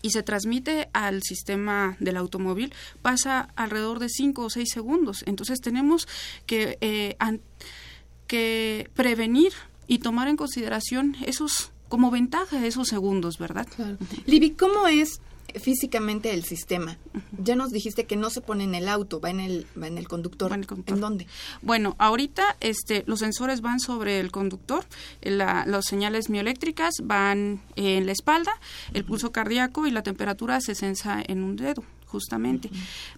y 0.03 0.11
se 0.11 0.25
transmite 0.25 0.89
al 0.93 1.23
sistema 1.23 1.97
del 2.01 2.17
automóvil, 2.17 2.75
pasa 3.03 3.51
alrededor 3.55 4.01
de 4.01 4.09
5 4.09 4.43
o 4.43 4.51
6 4.51 4.69
segundos. 4.69 5.23
Entonces 5.27 5.61
tenemos 5.61 6.09
que, 6.45 6.77
eh, 6.81 7.17
que 8.27 8.91
prevenir 8.95 9.53
y 9.87 10.01
tomar 10.01 10.27
en 10.27 10.37
consideración 10.37 11.17
esos 11.25 11.71
como 11.89 12.11
ventaja 12.11 12.67
esos 12.67 12.89
segundos, 12.89 13.39
¿verdad? 13.39 13.69
Claro. 13.77 13.99
¿cómo 14.59 14.89
es 14.89 15.21
físicamente 15.61 16.33
el 16.33 16.45
sistema. 16.45 16.99
Ya 17.39 17.57
nos 17.57 17.71
dijiste 17.71 18.05
que 18.05 18.17
no 18.17 18.31
se 18.31 18.41
pone 18.41 18.65
en 18.65 18.75
el 18.75 18.89
auto, 18.89 19.21
va 19.21 19.31
en 19.31 19.41
el, 19.41 19.67
va 19.81 19.87
en 19.87 19.99
el 19.99 20.09
conductor. 20.09 20.53
en, 20.53 21.01
dónde? 21.01 21.27
Bueno, 21.63 21.97
ahorita 21.99 22.57
este, 22.61 23.05
los 23.07 23.21
sensores 23.21 23.61
van 23.61 23.81
sobre 23.81 24.21
el 24.21 24.31
conductor, 24.31 24.85
la, 25.23 25.65
las 25.67 25.87
señales 25.87 26.31
mioeléctricas 26.31 26.95
van 27.03 27.61
en 27.77 28.07
la 28.07 28.13
espalda, 28.13 28.53
el 28.93 29.05
pulso 29.05 29.33
cardíaco 29.33 29.87
y 29.87 29.91
la 29.91 30.03
temperatura 30.03 30.61
se 30.61 30.75
sensa 30.75 31.23
en 31.27 31.43
un 31.43 31.57
dedo 31.57 31.85
justamente. 32.13 32.71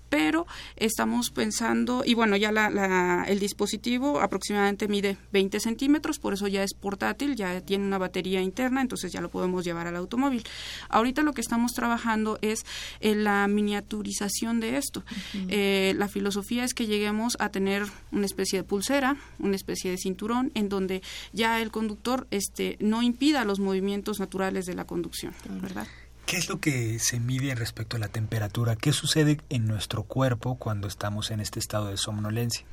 Pero 0.09 0.46
estamos 0.76 1.30
pensando, 1.30 2.04
y 2.07 2.14
bueno, 2.14 2.37
ya 2.37 2.52
la, 2.52 3.24
el 3.26 3.40
dispositivo 3.40 4.20
aproximadamente 4.20 4.87
mide 4.87 5.18
20 5.33 5.59
centímetros, 5.59 6.20
por 6.20 6.35
eso 6.35 6.46
ya 6.46 6.62
es 6.62 6.72
portátil, 6.74 7.35
ya 7.35 7.61
tiene 7.61 7.85
una 7.85 7.98
batería 7.98 8.40
interna, 8.40 8.80
entonces 8.80 9.12
ya 9.12 9.20
lo 9.20 9.28
podemos 9.28 9.64
llevar 9.64 9.88
al 9.88 9.96
automóvil. 9.96 10.44
Ahorita 10.88 11.22
lo 11.22 11.33
que 11.33 11.40
estamos 11.40 11.72
trabajando 11.72 12.38
es 12.40 12.64
en 13.00 13.24
la 13.24 13.46
miniaturización 13.48 14.61
de 14.61 14.76
esto. 14.76 15.02
Eh, 15.48 15.94
la 15.96 16.09
filosofía 16.09 16.64
es 16.64 16.74
que 16.74 16.87
lleguemos 16.87 17.37
a 17.40 17.48
tener 17.48 17.85
una 18.12 18.26
especie 18.26 18.61
de 18.61 18.64
pulsera, 18.64 19.16
una 19.40 19.57
especie 19.57 19.90
de 19.90 19.98
cinturón, 19.98 20.52
en 20.54 20.68
donde 20.68 21.02
ya 21.33 21.61
el 21.61 21.70
conductor 21.72 22.28
este, 22.30 22.76
no 22.80 23.02
impida 23.02 23.44
los 23.44 23.59
movimientos 23.59 24.20
naturales 24.20 24.66
de 24.66 24.74
la 24.74 24.85
conducción, 24.85 25.35
¿verdad? 25.61 25.88
¿Qué 26.27 26.39
es 26.39 26.49
lo 26.49 26.59
que 26.59 26.99
se 27.01 27.21
mide 27.21 27.55
respecto 27.55 27.97
a 27.97 28.01
la 28.01 28.09
temperatura? 28.09 28.77
¿Qué 28.77 28.93
sucede 28.93 29.41
en 29.51 29.67
nuestro 29.67 30.05
cuerpo 30.05 30.57
cuando 30.57 30.89
estamos 30.89 31.31
en 31.31 31.41
este 31.41 31.59
estado 31.59 31.89
de 31.89 31.99
somnolencia? 31.99 32.65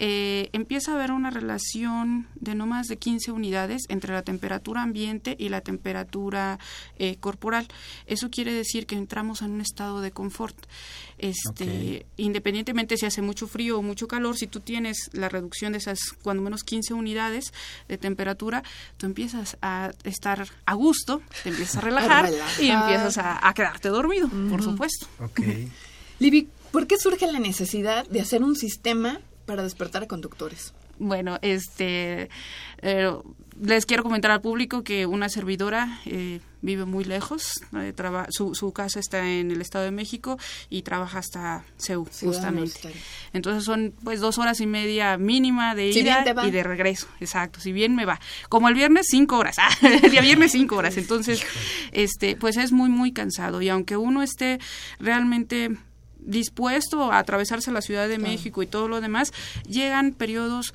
Eh, 0.00 0.48
empieza 0.52 0.92
a 0.92 0.94
haber 0.94 1.10
una 1.10 1.30
relación 1.30 2.28
de 2.36 2.54
no 2.54 2.66
más 2.66 2.86
de 2.86 2.96
15 2.98 3.32
unidades 3.32 3.82
entre 3.88 4.14
la 4.14 4.22
temperatura 4.22 4.82
ambiente 4.82 5.34
y 5.38 5.48
la 5.48 5.60
temperatura 5.60 6.60
eh, 6.98 7.16
corporal. 7.16 7.66
Eso 8.06 8.30
quiere 8.30 8.52
decir 8.52 8.86
que 8.86 8.94
entramos 8.94 9.42
en 9.42 9.50
un 9.50 9.60
estado 9.60 10.00
de 10.00 10.12
confort. 10.12 10.56
Este, 11.18 12.06
Independientemente 12.16 12.96
si 12.96 13.06
hace 13.06 13.22
mucho 13.22 13.48
frío 13.48 13.78
o 13.78 13.82
mucho 13.82 14.06
calor, 14.06 14.36
si 14.36 14.46
tú 14.46 14.60
tienes 14.60 15.10
la 15.12 15.28
reducción 15.28 15.72
de 15.72 15.78
esas 15.78 15.98
cuando 16.22 16.44
menos 16.44 16.62
15 16.62 16.94
unidades 16.94 17.52
de 17.88 17.98
temperatura, 17.98 18.62
tú 18.96 19.06
empiezas 19.06 19.56
a 19.62 19.90
estar 20.04 20.46
a 20.64 20.74
gusto, 20.74 21.22
te 21.42 21.48
empiezas 21.48 21.76
a 21.76 21.80
relajar, 21.88 22.30
y 22.60 22.68
empiezas 22.68 23.18
a, 23.18 23.52
quedarte 23.52 23.88
dormido, 23.88 24.28
por 24.48 24.62
supuesto. 24.62 25.08
Libby, 26.20 26.48
¿por 26.70 26.86
qué 26.86 26.96
surge 26.98 27.26
la 27.30 27.40
necesidad 27.40 28.06
de 28.08 28.20
hacer 28.20 28.44
un 28.44 28.54
sistema 28.54 29.20
para 29.48 29.62
despertar 29.62 30.02
a 30.02 30.06
conductores? 30.06 30.74
Bueno, 30.98 31.38
este, 31.40 32.28
eh, 32.82 33.12
les 33.60 33.86
quiero 33.86 34.02
comentar 34.02 34.30
al 34.30 34.42
público 34.42 34.84
que 34.84 35.06
una 35.06 35.30
servidora 35.30 36.00
eh, 36.04 36.40
vive 36.60 36.84
muy 36.84 37.04
lejos, 37.04 37.62
eh, 37.76 37.94
su, 38.28 38.54
su, 38.54 38.72
casa 38.72 39.00
está 39.00 39.26
en 39.26 39.50
el 39.50 39.62
Estado 39.62 39.84
de 39.84 39.90
México 39.90 40.38
y 40.68 40.82
trabaja 40.82 41.20
hasta 41.20 41.64
Seúl, 41.78 42.08
justamente. 42.20 42.92
Entonces 43.32 43.64
son 43.64 43.94
pues 44.04 44.20
dos 44.20 44.36
horas 44.36 44.60
y 44.60 44.66
media 44.66 45.16
mínima 45.16 45.74
de 45.74 45.88
ida 45.88 46.24
y 46.44 46.50
de 46.50 46.62
regreso, 46.62 47.06
exacto, 47.20 47.60
si 47.60 47.72
bien 47.72 47.94
me 47.94 48.04
va. 48.04 48.20
Como 48.50 48.68
el 48.68 48.74
viernes, 48.74 49.06
cinco 49.08 49.38
horas, 49.38 49.56
ah, 49.58 49.70
el 50.02 50.10
día 50.10 50.20
viernes 50.20 50.52
cinco 50.52 50.76
horas, 50.76 50.98
entonces, 50.98 51.42
este, 51.92 52.36
pues 52.36 52.58
es 52.58 52.70
muy, 52.70 52.90
muy 52.90 53.12
cansado 53.12 53.62
y 53.62 53.70
aunque 53.70 53.96
uno 53.96 54.22
esté 54.22 54.58
realmente 55.00 55.78
dispuesto 56.28 57.10
a 57.10 57.18
atravesarse 57.18 57.72
la 57.72 57.80
Ciudad 57.80 58.08
de 58.08 58.18
México 58.18 58.62
y 58.62 58.66
todo 58.66 58.86
lo 58.86 59.00
demás, 59.00 59.32
llegan 59.66 60.12
periodos 60.12 60.74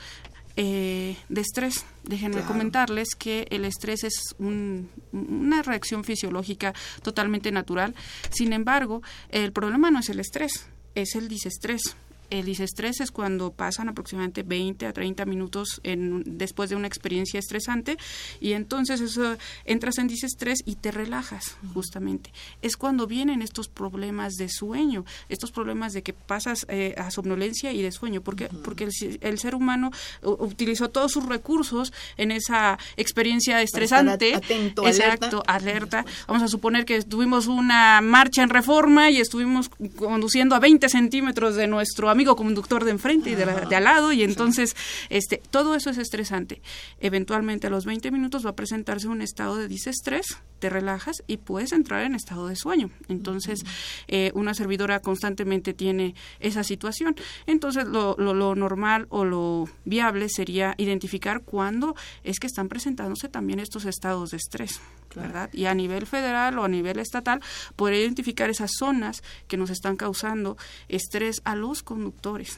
eh, 0.55 1.15
de 1.29 1.41
estrés. 1.41 1.85
Déjenme 2.03 2.41
comentarles 2.41 3.15
que 3.17 3.47
el 3.49 3.65
estrés 3.65 4.03
es 4.03 4.35
una 4.39 5.61
reacción 5.61 6.03
fisiológica 6.03 6.73
totalmente 7.01 7.51
natural. 7.51 7.95
Sin 8.29 8.51
embargo, 8.51 9.01
el 9.29 9.51
problema 9.51 9.89
no 9.89 9.99
es 9.99 10.09
el 10.09 10.19
estrés, 10.19 10.67
es 10.95 11.15
el 11.15 11.27
disestrés 11.27 11.95
el 12.39 12.45
disestrés 12.45 12.99
es 12.99 13.11
cuando 13.11 13.51
pasan 13.51 13.89
aproximadamente 13.89 14.41
20 14.41 14.87
a 14.87 14.93
30 14.93 15.25
minutos 15.25 15.79
en, 15.83 16.23
después 16.25 16.69
de 16.69 16.75
una 16.75 16.87
experiencia 16.87 17.39
estresante 17.39 17.97
y 18.41 18.53
entonces 18.53 19.01
eso, 19.01 19.37
entras 19.65 19.99
en 19.99 20.07
disestrés 20.07 20.63
y 20.65 20.75
te 20.75 20.91
relajas 20.91 21.57
justamente. 21.73 22.33
Es 22.61 22.75
cuando 22.75 23.05
vienen 23.05 23.41
estos 23.43 23.67
problemas 23.67 24.33
de 24.33 24.49
sueño, 24.49 25.05
estos 25.29 25.51
problemas 25.51 25.93
de 25.93 26.01
que 26.01 26.13
pasas 26.13 26.65
eh, 26.69 26.95
a 26.97 27.11
somnolencia 27.11 27.71
y 27.71 27.83
de 27.83 27.91
sueño, 27.91 28.21
porque, 28.21 28.49
porque 28.63 28.89
el, 29.21 29.39
ser 29.39 29.55
humano 29.55 29.91
utilizó 30.23 30.89
todos 30.89 31.11
sus 31.11 31.25
recursos 31.25 31.93
en 32.17 32.31
esa 32.31 32.79
experiencia 32.97 33.61
estresante. 33.61 34.33
Atento, 34.33 34.87
exacto, 34.87 35.43
alerta. 35.45 36.03
Vamos 36.27 36.41
a 36.41 36.47
suponer 36.47 36.85
que 36.85 37.01
tuvimos 37.03 37.47
una 37.47 38.01
marcha 38.01 38.41
en 38.41 38.49
reforma 38.49 39.11
y 39.11 39.19
estuvimos 39.19 39.69
conduciendo 39.95 40.55
a 40.55 40.59
20 40.59 40.89
centímetros 40.89 41.55
de 41.55 41.67
nuestro 41.67 42.09
amigo 42.09 42.22
conductor 42.25 42.83
de 42.85 42.91
enfrente 42.91 43.29
y 43.29 43.35
de, 43.35 43.43
al 43.43 43.83
lado 43.83 44.11
y 44.11 44.23
entonces 44.23 44.75
este 45.09 45.41
todo 45.51 45.75
eso 45.75 45.89
es 45.89 45.97
estresante. 45.97 46.61
Eventualmente 46.99 47.67
a 47.67 47.69
los 47.69 47.85
20 47.85 48.11
minutos 48.11 48.45
va 48.45 48.51
a 48.51 48.55
presentarse 48.55 49.07
un 49.07 49.21
estado 49.21 49.57
de 49.57 49.67
disestrés, 49.67 50.37
te 50.59 50.69
relajas 50.69 51.23
y 51.27 51.37
puedes 51.37 51.71
entrar 51.73 52.03
en 52.03 52.15
estado 52.15 52.47
de 52.47 52.55
sueño. 52.55 52.89
Entonces 53.09 53.65
eh, 54.07 54.31
una 54.33 54.53
servidora 54.53 54.99
constantemente 54.99 55.73
tiene 55.73 56.15
esa 56.39 56.63
situación. 56.63 57.15
Entonces 57.45 57.85
lo, 57.85 58.15
lo, 58.17 58.55
normal 58.55 59.07
o 59.09 59.25
lo 59.25 59.69
viable 59.85 60.29
sería 60.29 60.75
identificar 60.77 61.41
cuándo 61.41 61.95
es 62.23 62.39
que 62.39 62.47
están 62.47 62.69
presentándose 62.69 63.29
también 63.29 63.59
estos 63.59 63.85
estados 63.85 64.31
de 64.31 64.37
estrés. 64.37 64.79
¿Verdad? 65.15 65.49
Y 65.53 65.65
a 65.65 65.73
nivel 65.73 66.05
federal 66.05 66.57
o 66.59 66.63
a 66.63 66.67
nivel 66.67 66.99
estatal, 66.99 67.41
poder 67.75 67.95
identificar 67.95 68.49
esas 68.49 68.71
zonas 68.77 69.23
que 69.47 69.57
nos 69.57 69.69
están 69.69 69.95
causando 69.95 70.57
estrés 70.87 71.41
a 71.45 71.55
los 71.55 71.83
conductores. 71.83 72.57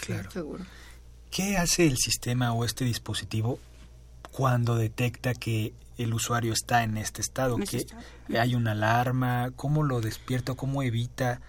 Claro. 0.00 0.30
Seguro. 0.30 0.64
¿Qué 1.30 1.56
hace 1.56 1.86
el 1.86 1.96
sistema 1.96 2.52
o 2.52 2.64
este 2.64 2.84
dispositivo 2.84 3.58
cuando 4.30 4.76
detecta 4.76 5.34
que 5.34 5.72
el 5.96 6.14
usuario 6.14 6.52
está 6.52 6.82
en 6.82 6.96
este 6.98 7.22
estado? 7.22 7.56
que 7.58 7.86
hay 8.38 8.54
una 8.54 8.72
alarma? 8.72 9.50
¿Cómo 9.56 9.82
lo 9.82 10.00
despierta? 10.00 10.54
¿Cómo 10.54 10.82
evita 10.82 11.40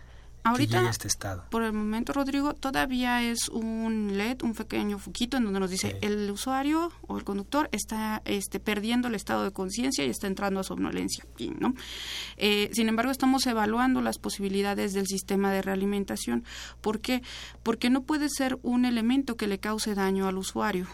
Ahorita, 0.44 0.90
este 0.90 1.08
estado? 1.08 1.46
por 1.50 1.64
el 1.64 1.72
momento, 1.72 2.12
Rodrigo, 2.12 2.54
todavía 2.54 3.24
es 3.24 3.48
un 3.50 4.18
LED, 4.18 4.44
un 4.44 4.54
pequeño 4.54 5.00
foquito 5.00 5.38
en 5.38 5.46
donde 5.46 5.60
nos 5.60 5.70
dice 5.70 5.98
el 6.02 6.30
usuario 6.30 6.92
o 7.08 7.18
el 7.18 7.24
conductor 7.24 7.70
está 7.72 8.22
este, 8.26 8.60
perdiendo 8.60 9.08
el 9.08 9.16
estado 9.16 9.46
de 9.46 9.52
conciencia 9.52 10.06
y 10.06 10.10
está 10.10 10.28
entrando 10.28 10.60
a 10.60 10.64
somnolencia. 10.64 11.26
¿no? 11.60 11.74
Eh, 12.38 12.70
sin 12.74 12.90
embargo, 12.90 13.12
estamos 13.12 13.46
evaluando 13.48 14.02
las 14.02 14.18
posibilidades 14.18 14.94
del 14.94 15.08
sistema 15.08 15.52
de 15.52 15.62
realimentación. 15.62 16.44
¿Por 16.82 17.00
qué? 17.00 17.24
Porque 17.64 17.90
no 17.90 18.04
puede 18.04 18.28
ser 18.30 18.58
un 18.64 18.86
elemento 18.86 19.38
que 19.38 19.48
le 19.48 19.60
cause 19.60 19.96
daño 19.96 20.28
al 20.28 20.38
usuario. 20.38 20.88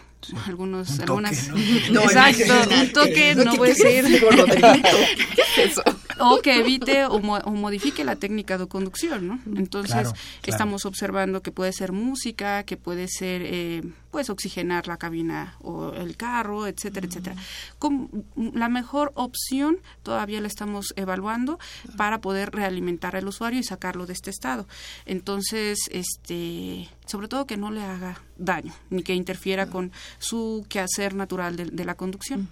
Algunos, 0.46 1.00
algunas. 1.00 1.48
¿no? 1.90 2.02
exacto, 2.02 2.54
un 2.78 2.92
toque 2.92 3.34
no 3.34 3.54
puede 3.54 3.74
ser. 3.74 4.04
¿Qué 4.04 5.42
es 5.42 5.72
eso? 5.72 5.82
o 6.36 6.40
que 6.42 6.58
evite 6.58 7.06
o, 7.06 7.20
modifique 7.20 8.04
la 8.04 8.16
técnica 8.16 8.58
de 8.58 8.66
conducción, 8.66 9.26
¿no? 9.28 9.40
Entonces, 9.56 10.12
estamos 10.44 10.84
observando 10.86 11.42
que 11.42 11.52
puede 11.52 11.72
ser 11.72 11.92
música, 11.92 12.64
que 12.64 12.76
puede 12.76 13.08
ser, 13.08 13.42
eh, 13.44 13.82
pues, 14.10 14.30
oxigenar 14.30 14.86
la 14.88 14.96
cabina 14.96 15.56
o 15.60 15.92
el 15.92 16.16
carro, 16.16 16.66
etcétera, 16.66 17.06
etcétera. 17.06 17.36
la 18.36 18.68
mejor 18.68 19.12
opción 19.14 19.78
todavía 20.02 20.40
la 20.40 20.48
estamos 20.48 20.92
evaluando 20.96 21.58
para 21.96 22.20
poder 22.20 22.50
realimentar 22.50 23.16
al 23.16 23.26
usuario 23.26 23.60
y 23.60 23.64
sacarlo 23.64 24.06
de 24.06 24.12
este 24.12 24.30
estado. 24.30 24.66
Entonces, 25.06 25.78
este 25.90 26.88
sobre 27.10 27.28
todo 27.28 27.46
que 27.46 27.56
no 27.56 27.70
le 27.70 27.82
haga 27.82 28.20
daño 28.38 28.72
ni 28.88 29.02
que 29.02 29.14
interfiera 29.14 29.66
con 29.66 29.92
su 30.18 30.64
quehacer 30.68 31.14
natural 31.14 31.56
de, 31.56 31.84
la 31.84 31.94
conducción. 31.94 32.48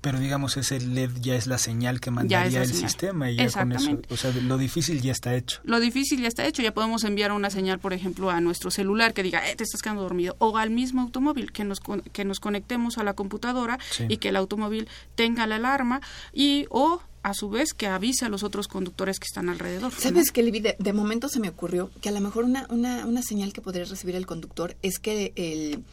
Pero 0.00 0.18
digamos 0.18 0.56
ese 0.56 0.80
LED 0.80 1.10
ya 1.20 1.34
es 1.34 1.46
la 1.46 1.58
señal 1.58 2.00
que 2.00 2.10
mandaría 2.10 2.62
el 2.62 2.72
sistema 2.72 3.30
y 3.30 3.36
ya 3.36 3.50
con 3.50 3.72
eso, 3.72 3.98
o 4.10 4.16
sea, 4.16 4.32
lo 4.32 4.58
difícil 4.58 5.00
ya 5.00 5.12
está 5.12 5.34
hecho. 5.34 5.60
Lo 5.64 5.80
difícil 5.80 6.20
ya 6.20 6.28
está 6.28 6.46
hecho, 6.46 6.62
ya 6.62 6.74
podemos 6.74 7.04
enviar 7.04 7.32
una 7.32 7.50
señal, 7.50 7.78
por 7.78 7.92
ejemplo, 7.92 8.30
a 8.30 8.40
nuestro 8.40 8.70
celular 8.70 9.14
que 9.14 9.22
diga, 9.22 9.48
eh, 9.48 9.56
te 9.56 9.64
estás 9.64 9.82
quedando 9.82 10.02
dormido, 10.02 10.36
o 10.38 10.56
al 10.58 10.70
mismo 10.70 11.00
automóvil 11.00 11.52
que 11.52 11.64
nos 11.64 11.80
que 12.12 12.24
nos 12.24 12.40
conectemos 12.40 12.98
a 12.98 13.04
la 13.04 13.14
computadora 13.14 13.78
y 14.08 14.18
que 14.18 14.28
el 14.28 14.36
automóvil 14.36 14.88
tenga 15.14 15.46
la 15.46 15.56
alarma 15.56 16.00
y 16.32 16.66
o 16.70 17.00
a 17.22 17.34
su 17.34 17.48
vez 17.48 17.72
que 17.72 17.86
avise 17.86 18.24
a 18.24 18.28
los 18.28 18.42
otros 18.42 18.68
conductores 18.68 19.18
que 19.18 19.26
están 19.26 19.48
alrededor. 19.48 19.92
¿Sabes 19.96 20.30
qué, 20.32 20.42
de, 20.42 20.76
de, 20.78 20.92
momento 20.92 21.28
se 21.28 21.40
me 21.40 21.48
ocurrió 21.48 21.90
que 22.00 22.08
a 22.08 22.12
lo 22.12 22.20
mejor 22.20 22.44
una, 22.44 22.66
una, 22.68 23.06
una 23.06 23.22
señal 23.22 23.52
que 23.52 23.60
podría 23.60 23.84
recibir 23.84 24.16
el 24.16 24.26
conductor 24.26 24.76
es 24.82 24.98
que 24.98 25.32
el, 25.36 25.84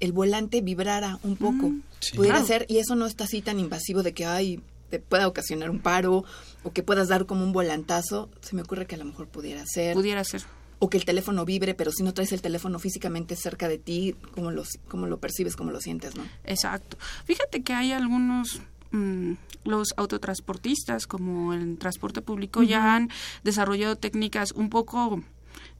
el 0.00 0.12
volante 0.12 0.60
vibrara 0.60 1.18
un 1.22 1.36
poco. 1.36 1.70
Mm, 1.70 1.82
Pudiera 2.14 2.42
ser, 2.44 2.66
y 2.68 2.78
eso 2.78 2.94
no 2.94 3.06
está 3.06 3.24
así 3.24 3.42
tan 3.42 3.58
invasivo 3.58 4.02
de 4.02 4.14
que, 4.14 4.26
ay, 4.26 4.60
te 4.90 5.00
pueda 5.00 5.26
ocasionar 5.26 5.70
un 5.70 5.80
paro 5.80 6.24
o 6.62 6.72
que 6.72 6.82
puedas 6.82 7.08
dar 7.08 7.26
como 7.26 7.42
un 7.42 7.52
volantazo. 7.52 8.30
Se 8.40 8.54
me 8.54 8.62
ocurre 8.62 8.86
que 8.86 8.94
a 8.94 8.98
lo 8.98 9.04
mejor 9.04 9.26
pudiera 9.26 9.64
ser. 9.66 9.94
Pudiera 9.94 10.22
ser. 10.22 10.44
O 10.78 10.90
que 10.90 10.98
el 10.98 11.04
teléfono 11.04 11.44
vibre, 11.44 11.74
pero 11.74 11.90
si 11.90 12.02
no 12.02 12.12
traes 12.12 12.32
el 12.32 12.42
teléfono 12.42 12.78
físicamente 12.78 13.34
cerca 13.34 13.66
de 13.66 13.78
ti, 13.78 14.14
¿cómo, 14.32 14.50
los, 14.50 14.68
cómo 14.88 15.06
lo 15.06 15.18
percibes, 15.18 15.56
cómo 15.56 15.72
lo 15.72 15.80
sientes, 15.80 16.14
no? 16.14 16.24
Exacto. 16.44 16.98
Fíjate 17.24 17.62
que 17.62 17.72
hay 17.72 17.92
algunos 17.92 18.60
Mm, 18.90 19.32
los 19.64 19.94
autotransportistas 19.96 21.06
como 21.06 21.52
el 21.52 21.76
transporte 21.78 22.22
público 22.22 22.62
ya 22.62 22.94
han 22.94 23.10
desarrollado 23.42 23.96
técnicas 23.96 24.52
un 24.52 24.70
poco 24.70 25.22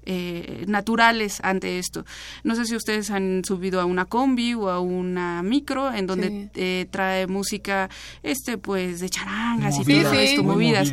eh, 0.08 0.64
naturales 0.68 1.40
ante 1.42 1.78
esto. 1.78 2.04
No 2.44 2.54
sé 2.54 2.64
si 2.64 2.76
ustedes 2.76 3.10
han 3.10 3.44
subido 3.44 3.80
a 3.80 3.84
una 3.84 4.04
combi 4.04 4.54
o 4.54 4.68
a 4.68 4.78
una 4.78 5.42
micro 5.42 5.92
en 5.92 6.06
donde 6.06 6.48
eh, 6.54 6.86
trae 6.92 7.26
música 7.26 7.90
este 8.22 8.56
pues 8.56 9.00
de 9.00 9.10
charangas 9.10 9.80
y 9.80 9.84
todo 9.84 10.12
esto, 10.12 10.44
movidas. 10.44 10.92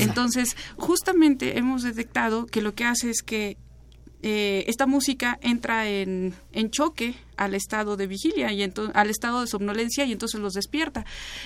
Entonces, 0.00 0.56
justamente 0.76 1.58
hemos 1.58 1.82
detectado 1.82 2.46
que 2.46 2.62
lo 2.62 2.74
que 2.74 2.84
hace 2.84 3.10
es 3.10 3.22
que 3.22 3.58
eh, 4.22 4.64
esta 4.66 4.86
música 4.86 5.38
entra 5.42 5.86
en, 5.86 6.32
en, 6.52 6.70
choque 6.70 7.14
al 7.36 7.54
estado 7.54 7.96
de 7.96 8.06
vigilia 8.06 8.52
y 8.52 8.62
al 8.62 9.10
estado 9.10 9.40
de 9.40 9.46
somnolencia 9.46 10.04
y 10.04 10.12
entonces 10.12 10.40
los 10.40 10.54
despierta. 10.54 11.04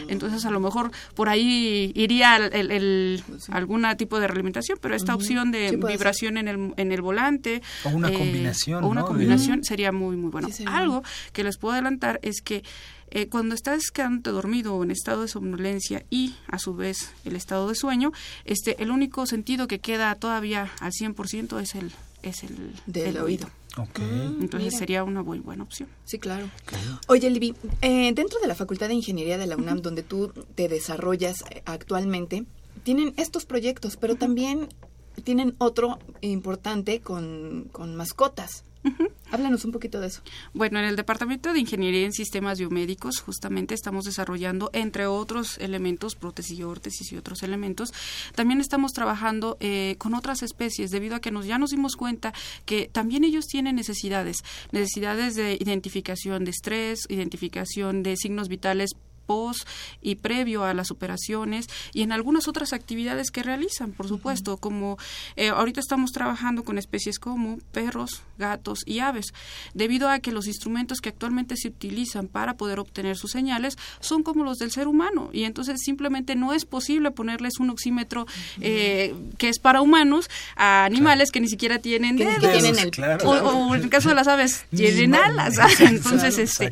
Entonces 0.08 0.44
a 0.44 0.50
lo 0.50 0.60
mejor 0.60 0.90
por 1.14 1.28
ahí 1.28 1.92
iría 1.94 2.36
el, 2.36 3.22
algún 3.50 3.86
tipo 3.96 4.20
de 4.20 4.26
realimentación, 4.26 4.78
pero 4.80 4.94
esta 4.94 5.14
opción 5.14 5.50
de 5.50 5.76
vibración 5.76 6.36
en 6.38 6.48
el, 6.48 6.74
en 6.76 6.92
el 6.92 7.02
volante 7.02 7.62
o 7.84 7.90
una 7.90 8.10
eh, 8.10 8.14
combinación, 8.14 8.84
o 8.84 8.88
una 8.88 9.02
combinación 9.02 9.64
sería 9.64 9.92
muy 9.92 10.16
muy 10.16 10.30
bueno. 10.30 10.48
Algo 10.66 11.02
que 11.32 11.44
les 11.44 11.56
puedo 11.58 11.74
adelantar 11.74 12.18
es 12.22 12.40
que 12.42 12.62
eh, 13.10 13.28
cuando 13.28 13.54
estás 13.54 13.90
quedando 13.90 14.32
dormido 14.32 14.74
o 14.74 14.84
en 14.84 14.90
estado 14.90 15.22
de 15.22 15.28
somnolencia 15.28 16.04
y 16.10 16.34
a 16.46 16.58
su 16.58 16.74
vez 16.74 17.12
el 17.24 17.36
estado 17.36 17.68
de 17.68 17.74
sueño, 17.74 18.12
este 18.44 18.82
el 18.82 18.90
único 18.90 19.26
sentido 19.26 19.66
que 19.66 19.78
queda 19.78 20.14
todavía 20.14 20.70
al 20.80 20.92
100% 20.92 21.60
es 21.60 21.74
el 21.74 21.92
es 22.22 22.42
el 22.42 22.72
del 22.86 23.18
oído. 23.18 23.48
Mm, 23.76 24.42
Entonces 24.42 24.76
sería 24.76 25.04
una 25.04 25.22
muy 25.22 25.38
buena 25.38 25.62
opción. 25.62 25.88
Sí, 26.04 26.18
claro. 26.18 26.48
Oye, 27.06 27.30
Libby, 27.30 27.54
eh, 27.80 28.12
dentro 28.14 28.40
de 28.40 28.48
la 28.48 28.54
Facultad 28.54 28.88
de 28.88 28.94
Ingeniería 28.94 29.38
de 29.38 29.46
la 29.46 29.56
UNAM, 29.56 29.82
donde 29.82 30.02
tú 30.02 30.32
te 30.54 30.68
desarrollas 30.68 31.44
eh, 31.50 31.62
actualmente, 31.64 32.44
tienen 32.82 33.14
estos 33.16 33.44
proyectos, 33.44 33.96
pero 33.96 34.16
también 34.16 34.68
tienen 35.24 35.54
otro 35.58 35.98
importante 36.20 37.00
con, 37.00 37.68
con 37.72 37.94
mascotas. 37.96 38.64
Háblanos 39.30 39.64
un 39.64 39.72
poquito 39.72 40.00
de 40.00 40.06
eso. 40.06 40.22
Bueno, 40.54 40.78
en 40.78 40.86
el 40.86 40.96
Departamento 40.96 41.52
de 41.52 41.60
Ingeniería 41.60 42.06
en 42.06 42.12
Sistemas 42.12 42.58
Biomédicos 42.58 43.20
justamente 43.20 43.74
estamos 43.74 44.04
desarrollando, 44.04 44.70
entre 44.72 45.06
otros 45.06 45.58
elementos, 45.58 46.14
prótesis 46.14 46.58
y 46.58 46.62
órtesis 46.62 47.12
y 47.12 47.16
otros 47.16 47.42
elementos, 47.42 47.92
también 48.34 48.60
estamos 48.60 48.92
trabajando 48.92 49.56
eh, 49.60 49.96
con 49.98 50.14
otras 50.14 50.42
especies 50.42 50.90
debido 50.90 51.16
a 51.16 51.20
que 51.20 51.30
nos, 51.30 51.46
ya 51.46 51.58
nos 51.58 51.70
dimos 51.70 51.96
cuenta 51.96 52.32
que 52.64 52.88
también 52.90 53.24
ellos 53.24 53.46
tienen 53.46 53.76
necesidades, 53.76 54.38
necesidades 54.72 55.34
de 55.34 55.58
identificación 55.60 56.44
de 56.44 56.50
estrés, 56.50 57.00
identificación 57.08 58.02
de 58.02 58.16
signos 58.16 58.48
vitales 58.48 58.90
post 59.28 59.68
y 60.00 60.14
previo 60.14 60.64
a 60.64 60.72
las 60.72 60.90
operaciones 60.90 61.66
y 61.92 62.00
en 62.00 62.12
algunas 62.12 62.48
otras 62.48 62.72
actividades 62.72 63.30
que 63.30 63.42
realizan, 63.42 63.92
por 63.92 64.08
supuesto, 64.08 64.56
como 64.56 64.96
eh, 65.36 65.50
ahorita 65.50 65.80
estamos 65.80 66.12
trabajando 66.12 66.64
con 66.64 66.78
especies 66.78 67.18
como 67.18 67.58
perros, 67.72 68.22
gatos 68.38 68.80
y 68.86 69.00
aves, 69.00 69.34
debido 69.74 70.08
a 70.08 70.18
que 70.20 70.32
los 70.32 70.46
instrumentos 70.46 71.00
que 71.00 71.10
actualmente 71.10 71.56
se 71.56 71.68
utilizan 71.68 72.26
para 72.26 72.56
poder 72.56 72.80
obtener 72.80 73.16
sus 73.16 73.32
señales 73.32 73.76
son 74.00 74.22
como 74.22 74.44
los 74.44 74.56
del 74.56 74.70
ser 74.70 74.88
humano 74.88 75.28
y 75.32 75.44
entonces 75.44 75.80
simplemente 75.84 76.34
no 76.34 76.54
es 76.54 76.64
posible 76.64 77.10
ponerles 77.10 77.58
un 77.60 77.68
oxímetro 77.68 78.26
eh, 78.60 79.14
que 79.36 79.50
es 79.50 79.58
para 79.58 79.82
humanos 79.82 80.30
a 80.56 80.86
animales 80.86 81.30
que 81.30 81.40
ni 81.40 81.48
siquiera 81.48 81.78
tienen 81.78 82.16
dedos, 82.16 83.24
o, 83.24 83.74
en 83.74 83.82
el 83.82 83.90
caso 83.90 84.08
de 84.08 84.14
las 84.14 84.28
aves 84.28 84.64
tienen 84.74 85.14
alas, 85.14 85.54
entonces 85.80 86.38
este 86.38 86.70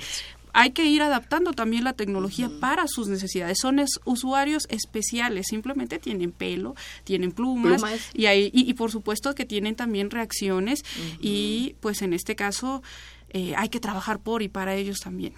hay 0.57 0.71
que 0.71 0.87
ir 0.87 1.03
adaptando 1.03 1.53
también 1.53 1.85
la 1.85 1.93
tecnología 1.93 2.51
para 2.61 2.89
sus 2.89 3.09
necesidades. 3.09 3.59
Son 3.61 3.79
usuarios 4.07 4.63
especiales, 4.71 5.49
simplemente 5.49 5.99
tienen 5.99 6.33
pelo, 6.33 6.75
tienen 7.05 7.33
plumas, 7.33 7.83
y, 8.15 8.25
hay, 8.25 8.51
y, 8.55 8.73
por 8.73 8.91
supuesto 8.91 9.35
que 9.35 9.45
tienen 9.45 9.77
también 9.77 10.11
reacciones 10.11 10.83
y 11.21 11.77
pues 11.81 12.01
en 12.01 12.15
este 12.15 12.37
caso 12.37 12.83
eh, 13.29 13.53
hay 13.55 13.69
que 13.69 13.81
trabajar 13.81 14.19
por 14.19 14.43
y 14.43 14.49
para 14.49 14.75
ellos 14.77 15.01
también. 15.01 15.35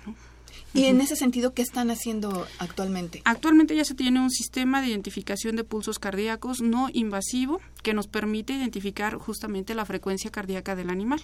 Y 0.72 0.84
en 0.84 1.00
ese 1.00 1.16
sentido, 1.16 1.52
¿qué 1.52 1.62
están 1.62 1.90
haciendo 1.90 2.46
actualmente? 2.60 3.20
Actualmente 3.24 3.74
ya 3.74 3.84
se 3.84 3.94
tiene 3.94 4.20
un 4.20 4.30
sistema 4.30 4.80
de 4.80 4.86
identificación 4.86 5.56
de 5.56 5.64
pulsos 5.64 5.98
cardíacos 5.98 6.60
no 6.60 6.90
invasivo 6.92 7.60
que 7.82 7.92
nos 7.92 8.06
permite 8.06 8.52
identificar 8.52 9.16
justamente 9.16 9.74
la 9.74 9.84
frecuencia 9.84 10.30
cardíaca 10.30 10.76
del 10.76 10.90
animal. 10.90 11.20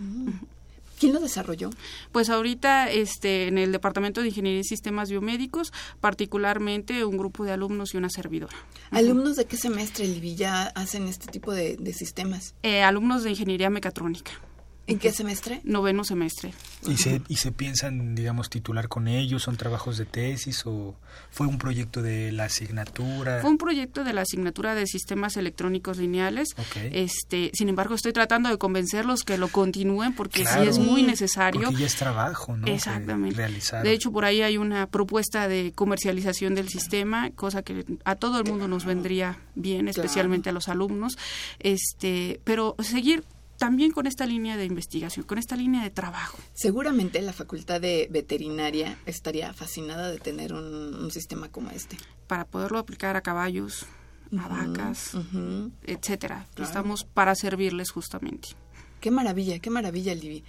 Mm. 0.00 0.57
¿Quién 0.98 1.12
lo 1.12 1.20
desarrolló? 1.20 1.70
Pues 2.12 2.28
ahorita 2.28 2.90
este, 2.90 3.48
en 3.48 3.58
el 3.58 3.72
Departamento 3.72 4.20
de 4.20 4.28
Ingeniería 4.28 4.60
y 4.60 4.64
Sistemas 4.64 5.10
Biomédicos, 5.10 5.72
particularmente 6.00 7.04
un 7.04 7.16
grupo 7.16 7.44
de 7.44 7.52
alumnos 7.52 7.94
y 7.94 7.96
una 7.96 8.10
servidora. 8.10 8.56
¿Alumnos 8.90 9.36
de 9.36 9.44
qué 9.44 9.56
semestre, 9.56 10.06
Livilla, 10.08 10.64
hacen 10.68 11.06
este 11.06 11.28
tipo 11.28 11.52
de, 11.52 11.76
de 11.76 11.92
sistemas? 11.92 12.54
Eh, 12.62 12.82
alumnos 12.82 13.22
de 13.22 13.30
Ingeniería 13.30 13.70
Mecatrónica. 13.70 14.32
¿En 14.88 14.98
qué 14.98 15.12
semestre? 15.12 15.60
Noveno 15.64 16.02
semestre. 16.02 16.54
¿Y 16.86 16.96
se, 16.96 17.20
¿Y 17.28 17.36
se 17.36 17.52
piensan, 17.52 18.14
digamos, 18.14 18.48
titular 18.48 18.88
con 18.88 19.06
ellos? 19.06 19.42
¿Son 19.42 19.56
trabajos 19.56 19.98
de 19.98 20.06
tesis 20.06 20.64
o 20.64 20.94
fue 21.30 21.46
un 21.46 21.58
proyecto 21.58 22.00
de 22.00 22.32
la 22.32 22.44
asignatura? 22.44 23.40
Fue 23.42 23.50
un 23.50 23.58
proyecto 23.58 24.02
de 24.02 24.14
la 24.14 24.22
asignatura 24.22 24.74
de 24.74 24.86
sistemas 24.86 25.36
electrónicos 25.36 25.98
lineales. 25.98 26.48
Este, 26.90 27.50
sin 27.52 27.68
embargo, 27.68 27.94
estoy 27.94 28.14
tratando 28.14 28.48
de 28.48 28.56
convencerlos 28.56 29.24
que 29.24 29.36
lo 29.36 29.48
continúen 29.48 30.14
porque 30.14 30.46
sí 30.46 30.60
es 30.66 30.78
muy 30.78 31.02
necesario. 31.02 31.64
Porque 31.64 31.80
ya 31.80 31.86
es 31.86 31.96
trabajo, 31.96 32.56
¿no? 32.56 32.66
Exactamente. 32.66 33.36
Realizar. 33.36 33.82
De 33.82 33.92
hecho, 33.92 34.10
por 34.10 34.24
ahí 34.24 34.40
hay 34.40 34.56
una 34.56 34.86
propuesta 34.86 35.48
de 35.48 35.72
comercialización 35.74 36.54
del 36.54 36.70
sistema, 36.70 37.30
cosa 37.32 37.62
que 37.62 37.84
a 38.04 38.14
todo 38.14 38.38
el 38.38 38.44
mundo 38.44 38.68
nos 38.68 38.86
vendría 38.86 39.38
bien, 39.54 39.88
especialmente 39.88 40.48
a 40.48 40.52
los 40.52 40.68
alumnos. 40.68 41.18
Este, 41.58 42.40
pero 42.44 42.74
seguir 42.80 43.22
también 43.58 43.90
con 43.90 44.06
esta 44.06 44.24
línea 44.24 44.56
de 44.56 44.64
investigación, 44.64 45.26
con 45.26 45.36
esta 45.36 45.56
línea 45.56 45.82
de 45.82 45.90
trabajo. 45.90 46.38
Seguramente 46.54 47.20
la 47.20 47.32
Facultad 47.32 47.80
de 47.80 48.08
Veterinaria 48.10 48.96
estaría 49.04 49.52
fascinada 49.52 50.10
de 50.10 50.18
tener 50.18 50.54
un, 50.54 51.10
sistema 51.10 51.48
como 51.48 51.70
este. 51.70 51.96
Para 52.26 52.44
poderlo 52.44 52.78
aplicar 52.78 53.16
a 53.16 53.22
caballos, 53.22 53.86
a 54.38 54.48
vacas, 54.48 55.12
etcétera. 55.84 56.46
Estamos 56.56 57.04
para 57.04 57.34
servirles 57.34 57.90
justamente. 57.90 58.48
Qué 59.00 59.10
maravilla, 59.10 59.58
qué 59.58 59.70
maravilla, 59.70 60.14
Libby. 60.14 60.44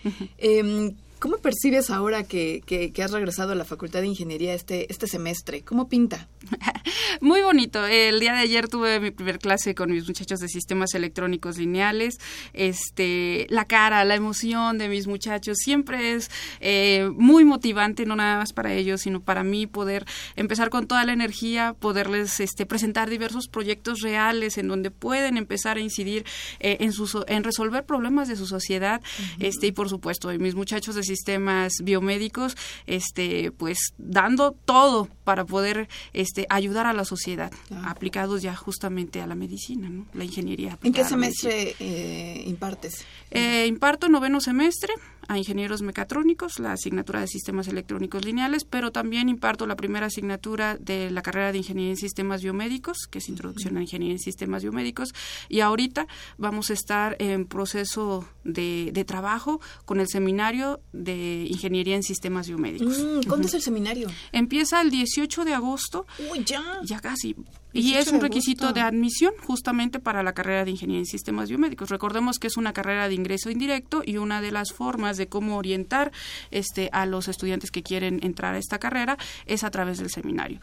¿Cómo 1.20 1.38
percibes 1.40 1.90
ahora 1.90 2.24
que, 2.24 2.64
que, 2.66 3.04
has 3.04 3.12
regresado 3.12 3.52
a 3.52 3.56
la 3.56 3.66
Facultad 3.66 4.00
de 4.00 4.08
Ingeniería 4.08 4.54
este, 4.54 4.90
este 4.90 5.06
semestre? 5.06 5.64
¿Cómo 5.64 5.90
pinta? 5.90 6.30
Muy 7.22 7.42
bonito. 7.42 7.86
El 7.86 8.22
día 8.22 8.32
de 8.32 8.40
ayer 8.40 8.70
tuve 8.70 9.02
mi 9.02 9.12
primer 9.12 9.38
clase 9.40 9.76
con 9.76 9.92
mis 9.92 10.08
muchachos 10.08 10.40
de 10.40 10.48
sistemas 10.48 10.94
electrónicos 10.94 11.58
lineales. 11.58 12.20
Este, 12.54 13.48
la 13.50 13.66
cara, 13.66 14.06
la 14.06 14.16
emoción 14.16 14.78
de 14.78 14.88
mis 14.88 15.08
muchachos 15.08 15.58
siempre 15.58 16.14
es 16.14 16.32
eh, 16.62 17.10
muy 17.14 17.44
motivante, 17.44 18.06
no 18.06 18.16
nada 18.16 18.38
más 18.38 18.54
para 18.54 18.74
ellos, 18.74 19.02
sino 19.02 19.20
para 19.20 19.44
mí 19.44 19.68
poder 19.68 20.06
empezar 20.38 20.70
con 20.70 20.88
toda 20.88 21.04
la 21.04 21.12
energía, 21.12 21.76
poderles 21.78 22.40
este, 22.40 22.66
presentar 22.66 23.10
diversos 23.10 23.50
proyectos 23.50 24.00
reales 24.00 24.58
en 24.58 24.70
donde 24.70 24.90
pueden 24.90 25.36
empezar 25.36 25.76
a 25.76 25.82
incidir 25.82 26.24
eh, 26.62 26.78
en, 26.80 26.94
su, 26.94 27.26
en 27.28 27.44
resolver 27.44 27.86
problemas 27.86 28.30
de 28.30 28.38
su 28.38 28.48
sociedad. 28.48 29.02
este, 29.40 29.68
y 29.68 29.72
por 29.74 29.90
supuesto, 29.90 30.30
mis 30.40 30.56
muchachos 30.56 30.96
de 30.96 31.09
sistemas 31.10 31.74
biomédicos, 31.84 32.56
este, 32.88 33.52
pues 33.52 33.94
dando 33.98 34.52
todo 34.52 35.10
para 35.24 35.46
poder 35.46 35.90
este, 36.14 36.46
ayudar 36.50 36.86
a 36.86 36.94
la 36.94 37.06
sociedad, 37.06 37.52
aplicados 37.84 38.42
ya 38.42 38.56
justamente 38.56 39.22
a 39.22 39.28
la 39.28 39.36
medicina, 39.36 39.90
¿no? 39.90 40.06
la 40.14 40.24
ingeniería. 40.24 40.78
¿En 40.84 40.94
qué 40.94 41.04
semestre 41.04 41.76
eh, 41.80 42.44
impartes? 42.46 43.06
Eh, 43.32 43.66
imparto 43.68 44.08
noveno 44.10 44.40
semestre 44.40 44.94
a 45.30 45.38
ingenieros 45.38 45.84
mecatrónicos, 45.84 46.58
la 46.58 46.72
asignatura 46.74 47.22
de 47.22 47.28
sistemas 47.28 47.68
electrónicos 47.68 48.26
lineales, 48.26 48.66
pero 48.66 48.92
también 48.92 49.30
imparto 49.30 49.68
la 49.68 49.76
primera 49.76 50.08
asignatura 50.08 50.76
de 50.80 51.12
la 51.12 51.22
carrera 51.22 51.52
de 51.52 51.60
ingeniería 51.60 51.92
en 51.92 51.98
sistemas 51.98 52.42
biomédicos, 52.42 53.06
que 53.08 53.20
es 53.20 53.30
introducción 53.30 53.78
a 53.78 53.82
ingeniería 53.82 54.16
en 54.16 54.20
sistemas 54.20 54.64
biomédicos, 54.64 55.14
y 55.48 55.60
ahorita 55.60 56.08
vamos 56.40 56.72
a 56.72 56.74
estar 56.74 57.16
en 57.20 57.46
proceso 57.46 58.28
de, 58.44 58.90
de 58.92 59.06
trabajo 59.06 59.62
con 59.86 60.00
el 60.00 60.08
seminario 60.08 60.82
de 60.94 61.46
ingeniería 61.48 61.96
en 61.96 62.02
sistemas 62.02 62.48
biomédicos. 62.48 62.98
Mm, 62.98 63.28
¿Cuándo 63.28 63.48
es 63.48 63.54
el 63.54 63.62
seminario? 63.62 64.10
Empieza 64.32 64.82
el 64.82 64.90
18 64.90 65.46
de 65.46 65.54
agosto. 65.54 66.08
Uy, 66.32 66.44
ya. 66.44 66.80
Ya 66.84 67.00
casi. 67.02 67.36
Y 67.72 67.94
es 67.94 68.12
un 68.12 68.20
requisito 68.20 68.74
de 68.74 68.82
admisión 68.82 69.34
justamente 69.46 70.00
para 70.00 70.24
la 70.24 70.34
carrera 70.34 70.66
de 70.66 70.72
Ingeniería 70.72 71.02
en 71.02 71.06
Sistemas 71.06 71.50
Biomédicos. 71.50 71.90
Recordemos 71.90 72.40
que 72.40 72.48
es 72.48 72.58
una 72.58 72.74
carrera 72.74 73.08
de 73.08 73.14
ingreso 73.14 73.52
indirecto 73.52 74.02
y 74.04 74.18
una 74.18 74.42
de 74.42 74.52
las 74.52 74.72
formas 74.72 75.18
de 75.18 75.28
cómo 75.28 75.58
orientar 75.58 76.12
este, 76.50 76.90
a 76.92 77.06
los 77.06 77.28
estudiantes 77.28 77.70
que 77.70 77.84
quieren 77.84 78.20
entrar 78.24 78.56
a 78.56 78.58
esta 78.58 78.80
carrera 78.80 79.18
es 79.46 79.64
a 79.64 79.70
través 79.70 80.00
del 80.00 80.10
seminario. 80.10 80.60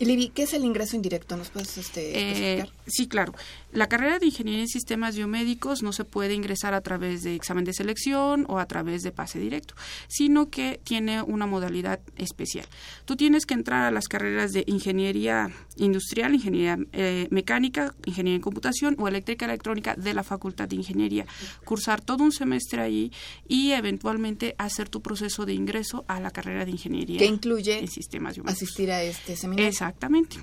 Libby, 0.00 0.28
¿qué 0.28 0.44
es 0.44 0.52
el 0.52 0.64
ingreso 0.64 0.96
indirecto? 0.96 1.36
¿Nos 1.36 1.50
puedes 1.50 1.76
este, 1.76 2.60
eh, 2.60 2.66
Sí, 2.86 3.08
claro. 3.08 3.34
La 3.72 3.86
carrera 3.86 4.18
de 4.18 4.26
Ingeniería 4.26 4.62
en 4.62 4.68
Sistemas 4.68 5.14
Biomédicos 5.14 5.82
no 5.82 5.92
se 5.92 6.04
puede 6.04 6.32
ingresar 6.32 6.72
a 6.72 6.80
través 6.80 7.22
de 7.22 7.34
examen 7.34 7.64
de 7.64 7.74
selección 7.74 8.46
o 8.48 8.58
a 8.58 8.66
través 8.66 9.02
de 9.02 9.12
pase 9.12 9.38
directo, 9.38 9.74
sino 10.08 10.48
que 10.48 10.80
tiene 10.84 11.20
una 11.20 11.46
modalidad 11.46 12.00
especial. 12.16 12.66
Tú 13.04 13.14
tienes 13.14 13.44
que 13.44 13.52
entrar 13.52 13.84
a 13.84 13.90
las 13.90 14.08
carreras 14.08 14.52
de 14.52 14.64
Ingeniería 14.66 15.50
Industrial, 15.76 16.34
Ingeniería 16.34 16.78
eh, 16.92 17.28
Mecánica, 17.30 17.94
Ingeniería 18.06 18.36
en 18.36 18.42
Computación 18.42 18.96
o 18.98 19.06
Eléctrica 19.06 19.44
Electrónica 19.44 19.94
de 19.96 20.14
la 20.14 20.22
Facultad 20.22 20.66
de 20.66 20.76
Ingeniería, 20.76 21.26
cursar 21.64 22.00
todo 22.00 22.24
un 22.24 22.32
semestre 22.32 22.80
ahí 22.80 23.12
y 23.46 23.72
eventualmente 23.72 24.54
hacer 24.56 24.88
tu 24.88 25.02
proceso 25.02 25.44
de 25.44 25.52
ingreso 25.52 26.06
a 26.08 26.20
la 26.20 26.30
carrera 26.30 26.64
de 26.64 26.70
Ingeniería. 26.70 27.18
¿Qué 27.18 27.26
incluye 27.26 27.78
en 27.78 27.88
Sistemas 27.88 28.34
Biomédicos. 28.34 28.62
asistir 28.62 28.90
a 28.90 29.02
este 29.02 29.36
seminario? 29.36 29.68
Exactamente. 29.68 30.38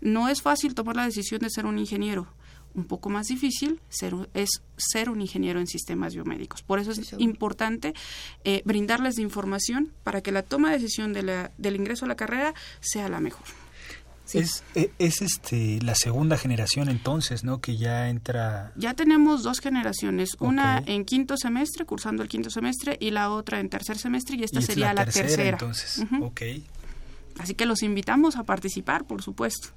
No 0.00 0.28
es 0.28 0.42
fácil 0.42 0.74
tomar 0.74 0.94
la 0.94 1.06
decisión 1.06 1.40
de 1.40 1.50
ser 1.50 1.66
un 1.66 1.78
ingeniero. 1.78 2.28
Un 2.74 2.84
poco 2.84 3.10
más 3.10 3.26
difícil 3.26 3.80
ser, 3.88 4.14
es 4.34 4.62
ser 4.76 5.10
un 5.10 5.20
ingeniero 5.20 5.58
en 5.58 5.66
sistemas 5.66 6.14
biomédicos. 6.14 6.62
Por 6.62 6.78
eso 6.78 6.92
es 6.92 7.14
importante 7.18 7.94
eh, 8.44 8.62
brindarles 8.64 9.18
información 9.18 9.92
para 10.04 10.20
que 10.20 10.32
la 10.32 10.42
toma 10.42 10.70
de 10.70 10.78
decisión 10.78 11.12
de 11.12 11.22
la, 11.22 11.50
del 11.58 11.76
ingreso 11.76 12.04
a 12.04 12.08
la 12.08 12.16
carrera 12.16 12.54
sea 12.80 13.08
la 13.08 13.20
mejor. 13.20 13.46
Es, 14.34 14.62
e, 14.74 14.90
es, 14.98 15.22
este 15.22 15.80
la 15.82 15.94
segunda 15.94 16.36
generación 16.36 16.88
entonces, 16.88 17.44
¿no? 17.44 17.60
Que 17.60 17.76
ya 17.76 18.10
entra. 18.10 18.72
Ya 18.76 18.94
tenemos 18.94 19.42
dos 19.42 19.60
generaciones, 19.60 20.36
una 20.38 20.82
en 20.84 21.04
quinto 21.04 21.36
semestre, 21.36 21.86
cursando 21.86 22.22
el 22.22 22.28
quinto 22.28 22.50
semestre, 22.50 22.96
y 23.00 23.10
la 23.10 23.30
otra 23.30 23.60
en 23.60 23.70
tercer 23.70 23.96
semestre, 23.96 24.36
y 24.36 24.44
esta 24.44 24.60
sería 24.60 24.92
la 24.92 25.06
tercera. 25.06 25.50
Entonces, 25.50 26.04
ok. 26.20 26.42
Así 27.38 27.54
que 27.54 27.66
los 27.66 27.82
invitamos 27.82 28.36
a 28.36 28.42
participar, 28.42 29.06
por 29.06 29.22
supuesto. 29.22 29.68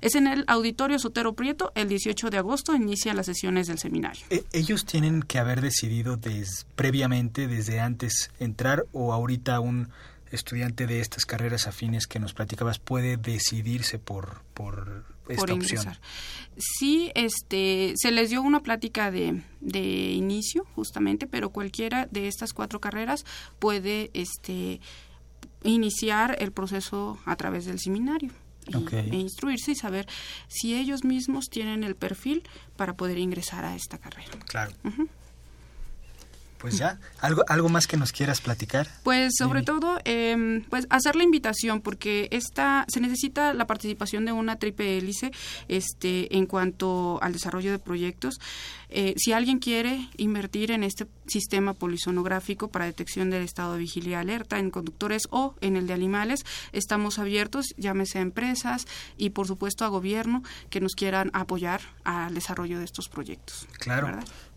Es 0.00 0.14
en 0.14 0.26
el 0.26 0.44
Auditorio 0.46 0.98
Sotero 0.98 1.34
Prieto, 1.34 1.72
el 1.74 1.88
18 1.88 2.30
de 2.30 2.38
agosto 2.38 2.74
inician 2.74 3.16
las 3.16 3.26
sesiones 3.26 3.66
del 3.66 3.78
seminario. 3.78 4.24
E, 4.30 4.44
¿Ellos 4.52 4.84
tienen 4.84 5.22
que 5.22 5.38
haber 5.38 5.60
decidido 5.60 6.18
previamente, 6.74 7.48
desde 7.48 7.80
antes, 7.80 8.30
entrar 8.38 8.84
o 8.92 9.12
ahorita 9.12 9.60
un 9.60 9.88
estudiante 10.30 10.86
de 10.86 11.00
estas 11.00 11.24
carreras 11.24 11.66
afines 11.66 12.06
que 12.06 12.18
nos 12.18 12.34
platicabas 12.34 12.78
puede 12.78 13.16
decidirse 13.16 13.98
por, 13.98 14.42
por 14.54 15.04
esta 15.28 15.54
opción? 15.54 15.96
Sí, 16.56 17.10
este, 17.14 17.94
se 17.96 18.10
les 18.10 18.30
dio 18.30 18.42
una 18.42 18.60
plática 18.60 19.10
de, 19.10 19.42
de 19.60 20.12
inicio, 20.12 20.66
justamente, 20.74 21.26
pero 21.26 21.50
cualquiera 21.50 22.06
de 22.10 22.28
estas 22.28 22.52
cuatro 22.52 22.80
carreras 22.80 23.24
puede 23.58 24.10
este, 24.14 24.80
iniciar 25.62 26.36
el 26.40 26.52
proceso 26.52 27.18
a 27.24 27.36
través 27.36 27.66
del 27.66 27.78
seminario. 27.78 28.30
E 28.92 29.16
instruirse 29.16 29.72
y 29.72 29.74
saber 29.74 30.06
si 30.48 30.74
ellos 30.74 31.04
mismos 31.04 31.48
tienen 31.48 31.84
el 31.84 31.94
perfil 31.94 32.42
para 32.76 32.94
poder 32.94 33.18
ingresar 33.18 33.64
a 33.64 33.74
esta 33.74 33.98
carrera. 33.98 34.30
Claro. 34.46 34.72
Pues 36.58 36.78
ya, 36.78 36.98
¿algo, 37.20 37.44
algo 37.48 37.68
más 37.68 37.86
que 37.86 37.96
nos 37.96 38.12
quieras 38.12 38.40
platicar? 38.40 38.88
Pues 39.02 39.34
sobre 39.38 39.62
todo, 39.62 39.98
eh, 40.04 40.64
pues 40.70 40.86
hacer 40.90 41.16
la 41.16 41.22
invitación, 41.22 41.80
porque 41.80 42.28
esta, 42.30 42.84
se 42.88 43.00
necesita 43.00 43.52
la 43.54 43.66
participación 43.66 44.24
de 44.24 44.32
una 44.32 44.56
triple 44.56 44.98
hélice 44.98 45.32
este, 45.68 46.34
en 46.36 46.46
cuanto 46.46 47.18
al 47.22 47.32
desarrollo 47.32 47.70
de 47.70 47.78
proyectos. 47.78 48.38
Eh, 48.88 49.14
si 49.16 49.32
alguien 49.32 49.58
quiere 49.58 50.08
invertir 50.16 50.70
en 50.70 50.84
este 50.84 51.06
sistema 51.26 51.74
polisonográfico 51.74 52.68
para 52.68 52.84
detección 52.84 53.30
del 53.30 53.42
estado 53.42 53.74
de 53.74 53.80
vigilia 53.80 54.20
alerta 54.20 54.58
en 54.58 54.70
conductores 54.70 55.24
o 55.30 55.54
en 55.60 55.76
el 55.76 55.86
de 55.86 55.94
animales, 55.94 56.44
estamos 56.72 57.18
abiertos, 57.18 57.74
llámese 57.76 58.18
a 58.18 58.22
empresas 58.22 58.86
y 59.16 59.30
por 59.30 59.46
supuesto 59.46 59.84
a 59.84 59.88
gobierno 59.88 60.42
que 60.70 60.80
nos 60.80 60.94
quieran 60.94 61.30
apoyar 61.32 61.80
al 62.04 62.34
desarrollo 62.34 62.78
de 62.78 62.84
estos 62.84 63.08
proyectos. 63.08 63.66
Claro 63.78 64.08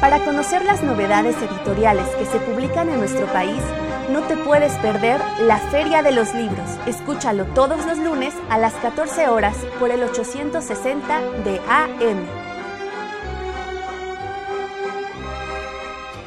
Para 0.00 0.22
conocer 0.24 0.62
las 0.64 0.82
novedades 0.82 1.36
editoriales 1.38 2.06
que 2.16 2.26
se 2.26 2.38
publican 2.38 2.90
en 2.90 2.98
nuestro 2.98 3.26
país, 3.32 3.62
no 4.12 4.22
te 4.22 4.36
puedes 4.36 4.72
perder 4.74 5.20
la 5.40 5.58
Feria 5.58 6.02
de 6.02 6.12
los 6.12 6.34
Libros. 6.34 6.68
Escúchalo 6.86 7.46
todos 7.54 7.84
los 7.86 7.98
lunes 7.98 8.34
a 8.50 8.58
las 8.58 8.74
14 8.74 9.28
horas 9.28 9.56
por 9.80 9.90
el 9.90 10.02
860 10.02 11.20
de 11.44 11.60
AM. 11.60 12.46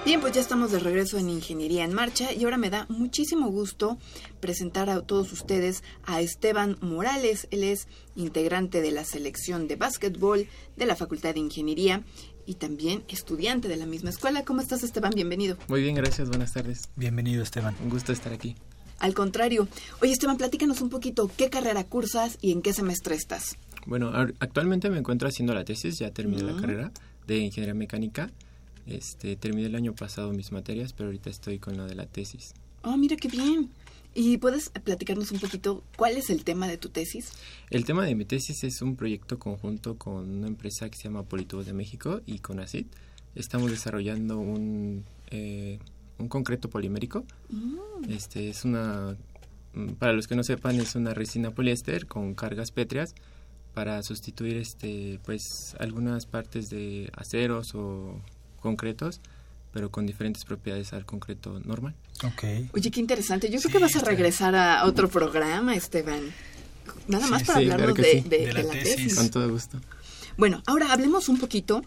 Bien, 0.10 0.22
pues 0.22 0.34
ya 0.34 0.42
estamos 0.42 0.72
de 0.72 0.80
regreso 0.80 1.20
en 1.20 1.30
Ingeniería 1.30 1.84
en 1.84 1.94
Marcha 1.94 2.34
y 2.34 2.44
ahora 2.44 2.58
me 2.58 2.72
da 2.72 2.88
muchísimo 2.90 3.50
gusto 3.52 4.00
presentar 4.40 4.90
a 4.90 5.02
todos 5.02 5.32
ustedes 5.32 5.84
a 6.04 6.20
Esteban 6.20 6.80
Morales. 6.82 7.48
Él 7.52 7.64
es 7.64 7.88
integrante 8.16 8.82
de 8.82 8.92
la 8.92 9.04
selección 9.04 9.68
de 9.68 9.76
básquetbol 9.76 10.48
de 10.78 10.86
la 10.88 10.96
Facultad 10.96 11.36
de 11.36 11.42
Ingeniería 11.42 12.02
y 12.50 12.56
también 12.56 13.04
estudiante 13.08 13.68
de 13.68 13.78
la 13.78 13.86
misma 13.86 14.10
escuela. 14.10 14.44
¿Cómo 14.44 14.60
estás, 14.60 14.82
Esteban? 14.82 15.12
Bienvenido. 15.14 15.56
Muy 15.68 15.84
bien, 15.84 15.94
gracias. 15.94 16.30
Buenas 16.30 16.52
tardes. 16.52 16.90
Bienvenido, 16.96 17.44
Esteban. 17.44 17.76
Un 17.84 17.92
gusto 17.92 18.12
estar 18.12 18.34
aquí. 18.34 18.56
Al 18.98 19.14
contrario. 19.14 19.68
Oye, 20.02 20.14
Esteban, 20.14 20.36
platícanos 20.36 20.82
un 20.82 20.90
poquito 20.90 21.30
qué 21.38 21.52
carrera 21.52 21.84
cursas 21.84 22.40
y 22.42 22.52
en 22.52 22.64
qué 22.64 22.74
semestre 22.74 23.14
estás. 23.14 23.56
Bueno, 23.86 24.12
actualmente 24.40 24.90
me 24.90 24.98
encuentro 24.98 25.28
haciendo 25.28 25.54
la 25.54 25.64
tesis, 25.64 26.00
ya 26.00 26.10
terminé 26.10 26.42
la 26.42 26.60
carrera 26.60 26.92
de 27.28 27.38
ingeniería 27.38 27.76
mecánica. 27.76 28.32
Este, 28.88 29.36
terminé 29.36 29.68
el 29.68 29.76
año 29.76 29.94
pasado 29.94 30.34
mis 30.34 30.52
materias, 30.52 30.94
pero 30.94 31.10
ahorita 31.10 31.30
estoy 31.30 31.60
con 31.60 31.78
la 31.78 31.86
de 31.86 31.94
la 31.94 32.08
tesis. 32.08 32.56
Oh, 32.82 32.98
mira 32.98 33.16
qué 33.16 33.28
bien. 33.28 33.70
¿Y 34.16 34.38
puedes 34.38 34.70
platicarnos 34.70 35.32
un 35.32 35.40
poquito 35.40 35.84
cuál 35.98 36.18
es 36.18 36.30
el 36.30 36.44
tema 36.44 36.68
de 36.68 36.78
tu 36.78 36.90
tesis? 36.90 37.32
El 37.70 37.86
tema 37.86 38.06
de 38.06 38.16
mi 38.16 38.26
tesis 38.26 38.64
es 38.64 38.82
un 38.82 38.96
proyecto 38.96 39.38
conjunto 39.38 39.98
con 39.98 40.30
una 40.30 40.48
empresa 40.48 40.90
que 40.90 40.98
se 40.98 41.04
llama 41.04 41.24
Politubos 41.24 41.66
de 41.66 41.74
México 41.74 42.22
y 42.26 42.40
con 42.40 42.60
ACID. 42.60 42.88
Estamos 43.36 43.70
desarrollando 43.70 44.40
un, 44.40 45.06
eh, 45.30 45.80
un 46.18 46.28
concreto 46.28 46.70
polimérico. 46.70 47.24
Este 48.08 48.50
es 48.50 48.66
una, 48.66 49.16
mm, 49.74 49.94
para 49.94 50.14
los 50.14 50.28
que 50.28 50.36
no 50.36 50.44
sepan, 50.44 50.80
es 50.80 50.96
una 50.96 51.14
resina 51.14 51.52
poliéster 51.52 52.08
con 52.08 52.34
cargas 52.34 52.72
pétreas 52.72 53.14
para 53.74 54.02
sustituir 54.02 54.58
este, 54.58 55.20
pues, 55.24 55.76
algunas 55.80 56.26
partes 56.26 56.70
de 56.70 57.12
aceros 57.16 57.76
o 57.76 58.20
concretos, 58.60 59.22
pero 59.72 59.92
con 59.92 60.06
diferentes 60.06 60.46
propiedades 60.46 60.94
al 60.94 61.06
concreto 61.06 61.60
normal. 61.64 61.96
Ok. 62.24 62.44
Oye, 62.74 62.92
qué 62.92 63.00
interesante. 63.00 63.48
Yo 63.48 63.60
creo 63.60 63.62
Sí, 63.62 63.72
que 63.72 63.78
vas 63.80 63.96
a 63.96 64.00
regresar 64.06 64.56
a 64.56 64.86
otro 64.86 65.10
programa, 65.10 65.76
Esteban. 65.76 66.22
Nada 67.08 67.28
más 67.28 67.42
Sí, 67.42 67.48
para 67.48 67.60
sí, 67.60 67.66
hablarnos 67.70 67.96
claro 67.96 68.10
de, 68.10 68.22
sí. 68.24 68.30
de- 68.30 68.38
De 68.40 68.46
de 68.48 68.54
la 68.54 68.64
la, 68.64 68.72
tesis. 68.72 68.96
tesis. 68.96 69.16
Con 69.16 69.30
todo 69.30 69.50
gusto. 69.50 69.80
Bueno, 70.38 70.64
ahora 70.68 70.92
hablemos 70.92 71.30
un 71.30 71.40
poquito 71.40 71.82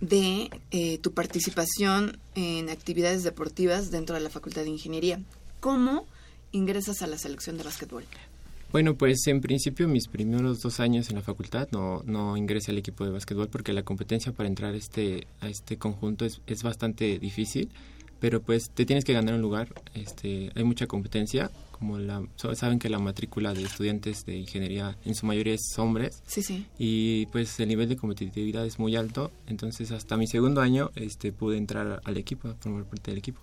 de 0.00 0.50
eh, 0.70 0.98
tu 0.98 1.12
participación 1.14 2.18
en 2.34 2.68
actividades 2.70 3.22
deportivas 3.22 3.90
dentro 3.90 4.14
de 4.14 4.20
la 4.20 4.30
Facultad 4.30 4.62
de 4.62 4.68
Ingeniería. 4.70 5.20
¿Cómo 5.60 6.06
ingresas 6.52 7.02
a 7.02 7.06
la 7.06 7.18
selección 7.18 7.56
de 7.56 7.64
básquetbol? 7.64 8.04
Bueno, 8.72 8.94
pues 8.96 9.26
en 9.26 9.40
principio 9.40 9.88
mis 9.88 10.08
primeros 10.08 10.60
dos 10.60 10.80
años 10.80 11.08
en 11.08 11.16
la 11.16 11.22
facultad 11.22 11.68
no, 11.70 12.02
no 12.04 12.36
ingresé 12.36 12.72
al 12.72 12.78
equipo 12.78 13.04
de 13.04 13.10
básquetbol 13.10 13.48
porque 13.48 13.72
la 13.72 13.82
competencia 13.82 14.32
para 14.32 14.48
entrar 14.48 14.74
a 14.74 14.76
este, 14.76 15.26
a 15.40 15.48
este 15.48 15.78
conjunto 15.78 16.24
es, 16.24 16.42
es 16.46 16.62
bastante 16.62 17.18
difícil, 17.18 17.70
pero 18.20 18.42
pues 18.42 18.70
te 18.70 18.84
tienes 18.84 19.04
que 19.04 19.12
ganar 19.12 19.34
un 19.34 19.40
lugar, 19.40 19.68
este, 19.94 20.50
hay 20.54 20.64
mucha 20.64 20.86
competencia, 20.86 21.50
como 21.70 21.98
la, 21.98 22.22
saben 22.54 22.78
que 22.78 22.88
la 22.88 22.98
matrícula 22.98 23.54
de 23.54 23.62
estudiantes 23.62 24.26
de 24.26 24.36
ingeniería 24.36 24.96
en 25.04 25.14
su 25.14 25.26
mayoría 25.26 25.54
es 25.54 25.78
hombres 25.78 26.22
Sí, 26.26 26.42
sí. 26.42 26.66
y 26.78 27.26
pues 27.26 27.58
el 27.60 27.68
nivel 27.68 27.88
de 27.88 27.96
competitividad 27.96 28.66
es 28.66 28.78
muy 28.78 28.96
alto, 28.96 29.30
entonces 29.46 29.90
hasta 29.92 30.16
mi 30.16 30.26
segundo 30.26 30.60
año 30.60 30.90
este, 30.96 31.32
pude 31.32 31.56
entrar 31.56 32.00
al 32.04 32.16
equipo, 32.16 32.48
a 32.48 32.54
formar 32.54 32.84
parte 32.84 33.10
del 33.10 33.18
equipo. 33.18 33.40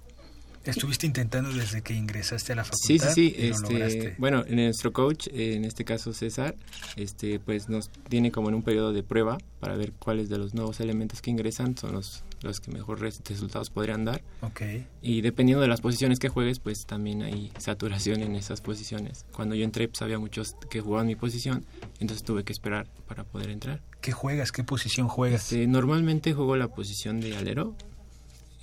Estuviste 0.66 1.06
intentando 1.06 1.52
desde 1.52 1.82
que 1.82 1.94
ingresaste 1.94 2.54
a 2.54 2.56
la 2.56 2.64
Sí, 2.64 2.72
sí, 2.74 2.98
facultad. 3.00 3.14
sí. 3.16 3.36
y 3.38 3.48
lo 3.50 3.56
Este, 3.56 3.74
lograste. 3.74 4.16
bueno, 4.18 4.44
nuestro 4.50 4.94
coach, 4.94 5.28
eh, 5.28 5.56
en 5.56 5.66
este 5.66 5.84
caso 5.86 6.14
César, 6.14 6.56
este, 6.96 7.40
pues 7.40 7.68
nos 7.70 7.90
tiene 8.10 8.32
como 8.32 8.50
en 8.50 8.56
un 8.56 8.64
periodo 8.64 8.94
de 8.94 9.04
prueba 9.04 9.38
para 9.60 9.76
ver 9.76 9.92
cuáles 9.94 10.30
de 10.30 10.38
los 10.38 10.54
nuevos 10.54 10.80
elementos 10.80 11.22
que 11.22 11.32
ingresan 11.32 11.78
son 11.78 11.92
los, 11.94 12.24
los 12.42 12.60
que 12.60 12.72
mejor 12.72 13.02
res- 13.02 13.22
resultados 13.28 13.70
podrían 13.70 14.06
dar. 14.06 14.22
Ok. 14.42 14.62
Y 15.02 15.22
dependiendo 15.22 15.62
de 15.62 15.68
las 15.68 15.82
posiciones 15.82 16.20
que 16.20 16.30
juegues, 16.30 16.60
pues 16.60 16.86
también 16.86 17.24
hay 17.24 17.52
saturación 17.58 18.22
en 18.22 18.36
esas 18.36 18.62
posiciones. 18.62 19.26
Cuando 19.34 19.56
yo 19.56 19.64
entré, 19.66 19.88
pues 19.88 20.02
había 20.02 20.20
muchos 20.20 20.56
que 20.70 20.80
jugaban 20.82 21.08
mi 21.08 21.16
posición, 21.16 21.66
entonces 22.00 22.24
tuve 22.24 22.44
que 22.44 22.54
esperar 22.54 22.88
para 23.08 23.24
poder 23.26 23.50
entrar. 23.50 23.82
¿Qué 24.02 24.12
juegas? 24.12 24.52
¿Qué 24.52 24.64
posición 24.64 25.08
juegas? 25.08 25.44
Este, 25.52 25.68
normalmente 25.68 26.34
juego 26.34 26.56
la 26.56 26.68
posición 26.70 27.20
de 27.20 27.36
alero. 27.36 27.76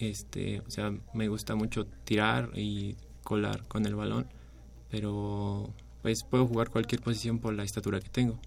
Este, 0.01 0.61
o 0.61 0.70
sea, 0.70 0.92
me 1.14 1.28
gusta 1.28 1.55
mucho 1.55 1.86
tirar 2.05 2.51
y 2.57 2.96
colar 3.22 3.66
con 3.68 3.84
el 3.86 3.94
balón, 3.94 4.26
pero 4.90 5.72
pues 6.03 6.24
puedo 6.28 6.46
jugar 6.46 6.70
cualquier 6.70 7.03
posición 7.03 7.38
por 7.38 7.53
la 7.55 7.62
estatura 7.64 8.01
que 8.01 8.09
tengo. 8.09 8.38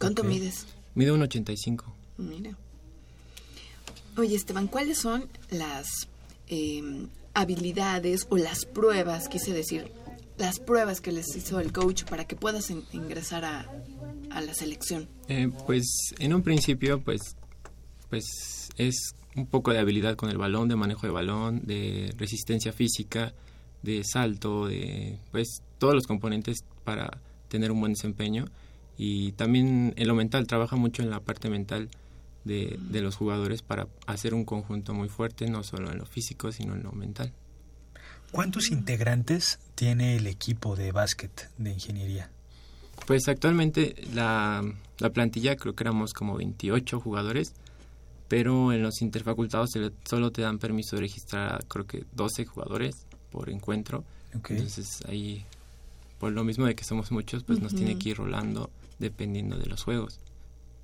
¿Cuánto 0.00 0.22
Ok. 0.22 0.28
mides? 0.28 0.66
Mido 0.94 1.14
un 1.14 1.22
85. 1.22 1.94
Mira. 2.18 2.56
Oye, 4.16 4.34
Esteban, 4.36 4.66
¿cuáles 4.68 4.98
son 4.98 5.26
las 5.50 6.08
eh, 6.48 7.06
habilidades 7.34 8.26
o 8.30 8.36
las 8.36 8.64
pruebas, 8.66 9.28
quise 9.28 9.52
decir, 9.52 9.90
las 10.38 10.58
pruebas 10.58 11.00
que 11.00 11.12
les 11.12 11.34
hizo 11.36 11.60
el 11.60 11.72
coach 11.72 12.04
para 12.04 12.26
que 12.26 12.36
puedas 12.36 12.70
in- 12.70 12.84
ingresar 12.92 13.44
a, 13.44 13.70
a 14.30 14.40
la 14.40 14.54
selección? 14.54 15.08
Eh, 15.28 15.50
pues 15.66 16.12
en 16.18 16.34
un 16.34 16.42
principio, 16.42 17.02
pues, 17.02 17.20
pues 18.10 18.68
es 18.76 19.14
un 19.36 19.46
poco 19.46 19.72
de 19.72 19.78
habilidad 19.78 20.16
con 20.16 20.30
el 20.30 20.38
balón, 20.38 20.68
de 20.68 20.76
manejo 20.76 21.06
de 21.06 21.12
balón, 21.12 21.62
de 21.64 22.12
resistencia 22.16 22.72
física, 22.72 23.32
de 23.82 24.02
salto, 24.04 24.66
de 24.66 25.18
pues 25.30 25.62
todos 25.78 25.94
los 25.94 26.06
componentes 26.06 26.64
para 26.84 27.18
tener 27.48 27.72
un 27.72 27.80
buen 27.80 27.92
desempeño. 27.94 28.46
Y 28.96 29.32
también 29.32 29.94
en 29.96 30.08
lo 30.08 30.14
mental, 30.14 30.46
trabaja 30.46 30.76
mucho 30.76 31.02
en 31.02 31.10
la 31.10 31.20
parte 31.20 31.48
mental 31.48 31.88
de, 32.44 32.78
de 32.80 33.00
los 33.00 33.16
jugadores 33.16 33.62
para 33.62 33.88
hacer 34.06 34.34
un 34.34 34.44
conjunto 34.44 34.94
muy 34.94 35.08
fuerte, 35.08 35.46
no 35.48 35.62
solo 35.62 35.90
en 35.90 35.98
lo 35.98 36.06
físico, 36.06 36.52
sino 36.52 36.74
en 36.74 36.82
lo 36.82 36.92
mental. 36.92 37.32
¿Cuántos 38.30 38.70
integrantes 38.70 39.58
tiene 39.74 40.16
el 40.16 40.26
equipo 40.26 40.74
de 40.74 40.92
básquet 40.92 41.50
de 41.58 41.72
ingeniería? 41.72 42.30
Pues 43.06 43.28
actualmente 43.28 43.94
la, 44.14 44.62
la 44.98 45.10
plantilla 45.10 45.56
creo 45.56 45.74
que 45.74 45.84
éramos 45.84 46.14
como 46.14 46.36
28 46.36 47.00
jugadores, 47.00 47.54
pero 48.32 48.72
en 48.72 48.82
los 48.82 49.02
interfacultados 49.02 49.72
solo 50.08 50.30
te 50.32 50.40
dan 50.40 50.58
permiso 50.58 50.96
de 50.96 51.02
registrar 51.02 51.54
a, 51.54 51.58
creo 51.68 51.86
que 51.86 52.06
12 52.14 52.46
jugadores 52.46 53.06
por 53.30 53.50
encuentro. 53.50 54.04
Entonces 54.32 55.02
ahí, 55.06 55.44
por 56.18 56.32
lo 56.32 56.42
mismo 56.42 56.64
de 56.64 56.74
que 56.74 56.82
somos 56.82 57.12
muchos, 57.12 57.44
pues 57.44 57.60
nos 57.60 57.74
tiene 57.74 57.98
que 57.98 58.08
ir 58.08 58.16
rolando 58.16 58.70
dependiendo 58.98 59.58
de 59.58 59.66
los 59.66 59.82
juegos. 59.84 60.18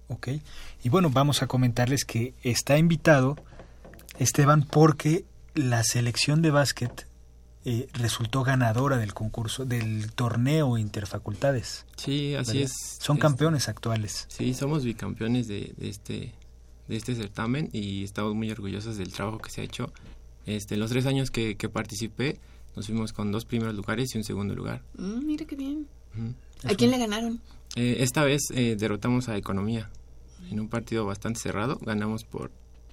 Ok. 0.09 0.29
Y 0.85 0.91
bueno, 0.91 1.09
vamos 1.09 1.41
a 1.43 1.47
comentarles 1.47 2.05
que 2.05 2.35
está 2.43 2.77
invitado 2.77 3.37
Esteban 4.19 4.63
porque 4.71 5.25
la 5.55 5.83
selección 5.85 6.43
de 6.43 6.51
básquet 6.51 7.07
eh, 7.65 7.89
resultó 7.95 8.43
ganadora 8.43 8.99
del 8.99 9.15
concurso, 9.15 9.65
del 9.65 10.13
torneo 10.13 10.77
interfacultades. 10.77 11.87
Sí, 11.97 12.35
así 12.35 12.59
¿verdad? 12.59 12.65
es. 12.65 12.99
Son 13.01 13.17
Es- 13.17 13.23
campeones 13.23 13.69
actuales. 13.71 14.27
Sí, 14.29 14.53
somos 14.53 14.85
bicampeones 14.85 15.49
de, 15.49 15.73
de 15.79 15.89
este 15.89 16.35
de 16.89 16.97
este 16.97 17.15
certamen 17.15 17.69
y 17.73 18.05
estamos 18.05 18.35
muy 18.35 18.51
orgullosos 18.51 18.97
del 18.97 19.13
trabajo 19.13 19.39
que 19.39 19.51
se 19.51 19.61
ha 19.61 19.65
hecho. 19.65 19.93
Este, 20.47 20.75
en 20.75 20.81
los 20.81 20.91
tres 20.91 21.07
años 21.07 21.31
que, 21.31 21.57
que 21.57 21.69
participé, 21.69 22.41
nos 22.75 22.87
fuimos 22.87 23.13
con 23.13 23.31
dos 23.31 23.45
primeros 23.45 23.75
lugares 23.75 24.15
y 24.15 24.19
un 24.19 24.25
segundo 24.25 24.55
lugar. 24.55 24.83
Mm, 24.97 25.27
mira 25.27 25.45
qué 25.45 25.57
bien. 25.57 25.87
¿A 26.65 26.75
quién 26.75 26.91
le 26.91 26.99
ganaron? 26.99 27.41
Eh, 27.77 27.97
esta 28.01 28.25
vez 28.25 28.43
eh, 28.55 28.77
derrotamos 28.79 29.29
a 29.29 29.37
Economía 29.37 29.91
en 30.51 30.59
un 30.59 30.69
partido 30.69 31.05
bastante 31.05 31.41
cerrado. 31.41 31.79
Ganamos 31.83 32.25
por 32.25 32.51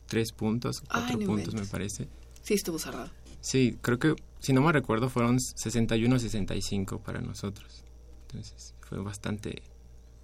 tres 0.07 0.31
puntos, 0.31 0.83
Ay, 0.89 1.01
cuatro 1.01 1.19
no 1.19 1.25
puntos 1.25 1.53
me 1.55 1.65
parece. 1.65 2.07
Sí, 2.41 2.53
estuvo 2.53 2.77
cerrado. 2.77 3.09
Sí, 3.41 3.77
creo 3.81 3.99
que, 3.99 4.15
si 4.39 4.53
no 4.53 4.61
me 4.61 4.71
recuerdo, 4.71 5.09
fueron 5.09 5.37
61-65 5.37 6.99
para 6.99 7.21
nosotros. 7.21 7.83
Entonces 8.27 8.73
fue 8.81 8.99
bastante, 8.99 9.61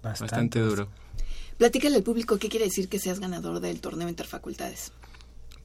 Bastante, 0.02 0.22
bastante 0.24 0.60
duro. 0.60 0.88
Platícale 1.58 1.96
al 1.96 2.02
público 2.02 2.38
qué 2.38 2.48
quiere 2.48 2.66
decir 2.66 2.88
que 2.88 2.98
seas 2.98 3.20
ganador 3.20 3.60
del 3.60 3.80
torneo 3.80 4.08
interfacultades. 4.08 4.92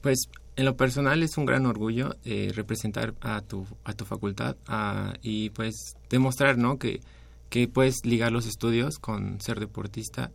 Pues 0.00 0.28
en 0.56 0.64
lo 0.64 0.76
personal 0.76 1.22
es 1.22 1.36
un 1.38 1.46
gran 1.46 1.66
orgullo 1.66 2.16
eh, 2.24 2.52
representar 2.54 3.14
a 3.20 3.40
tu, 3.42 3.66
a 3.84 3.94
tu 3.94 4.04
facultad 4.04 4.56
y 5.22 5.50
pues 5.50 5.96
demostrar 6.08 6.58
¿no? 6.58 6.78
que, 6.78 7.00
que 7.48 7.68
puedes 7.68 8.04
ligar 8.04 8.32
los 8.32 8.46
estudios 8.46 8.98
con 8.98 9.40
ser 9.40 9.60
deportista 9.60 10.30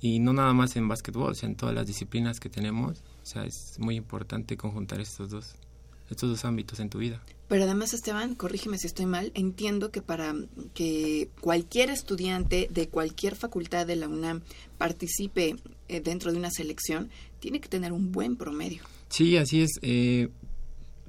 y 0.00 0.18
no 0.18 0.32
nada 0.32 0.52
más 0.52 0.74
en 0.74 0.88
básquetbol, 0.88 1.34
en 1.42 1.54
todas 1.54 1.74
las 1.74 1.86
disciplinas 1.86 2.40
que 2.40 2.48
tenemos. 2.48 3.04
O 3.22 3.26
sea, 3.26 3.44
es 3.44 3.76
muy 3.78 3.94
importante 3.94 4.56
conjuntar 4.56 5.00
estos 5.00 5.30
dos, 5.30 5.54
estos 6.10 6.28
dos 6.28 6.44
ámbitos 6.44 6.80
en 6.80 6.90
tu 6.90 6.98
vida. 6.98 7.22
Pero 7.52 7.64
además, 7.64 7.92
Esteban, 7.92 8.34
corrígeme 8.34 8.78
si 8.78 8.86
estoy 8.86 9.04
mal, 9.04 9.30
entiendo 9.34 9.90
que 9.90 10.00
para 10.00 10.34
que 10.72 11.28
cualquier 11.42 11.90
estudiante 11.90 12.66
de 12.70 12.88
cualquier 12.88 13.36
facultad 13.36 13.86
de 13.86 13.94
la 13.94 14.08
UNAM 14.08 14.40
participe 14.78 15.56
eh, 15.88 16.00
dentro 16.00 16.32
de 16.32 16.38
una 16.38 16.50
selección, 16.50 17.10
tiene 17.40 17.60
que 17.60 17.68
tener 17.68 17.92
un 17.92 18.10
buen 18.10 18.36
promedio. 18.36 18.82
Sí, 19.10 19.36
así 19.36 19.60
es. 19.60 19.72
eh, 19.82 20.30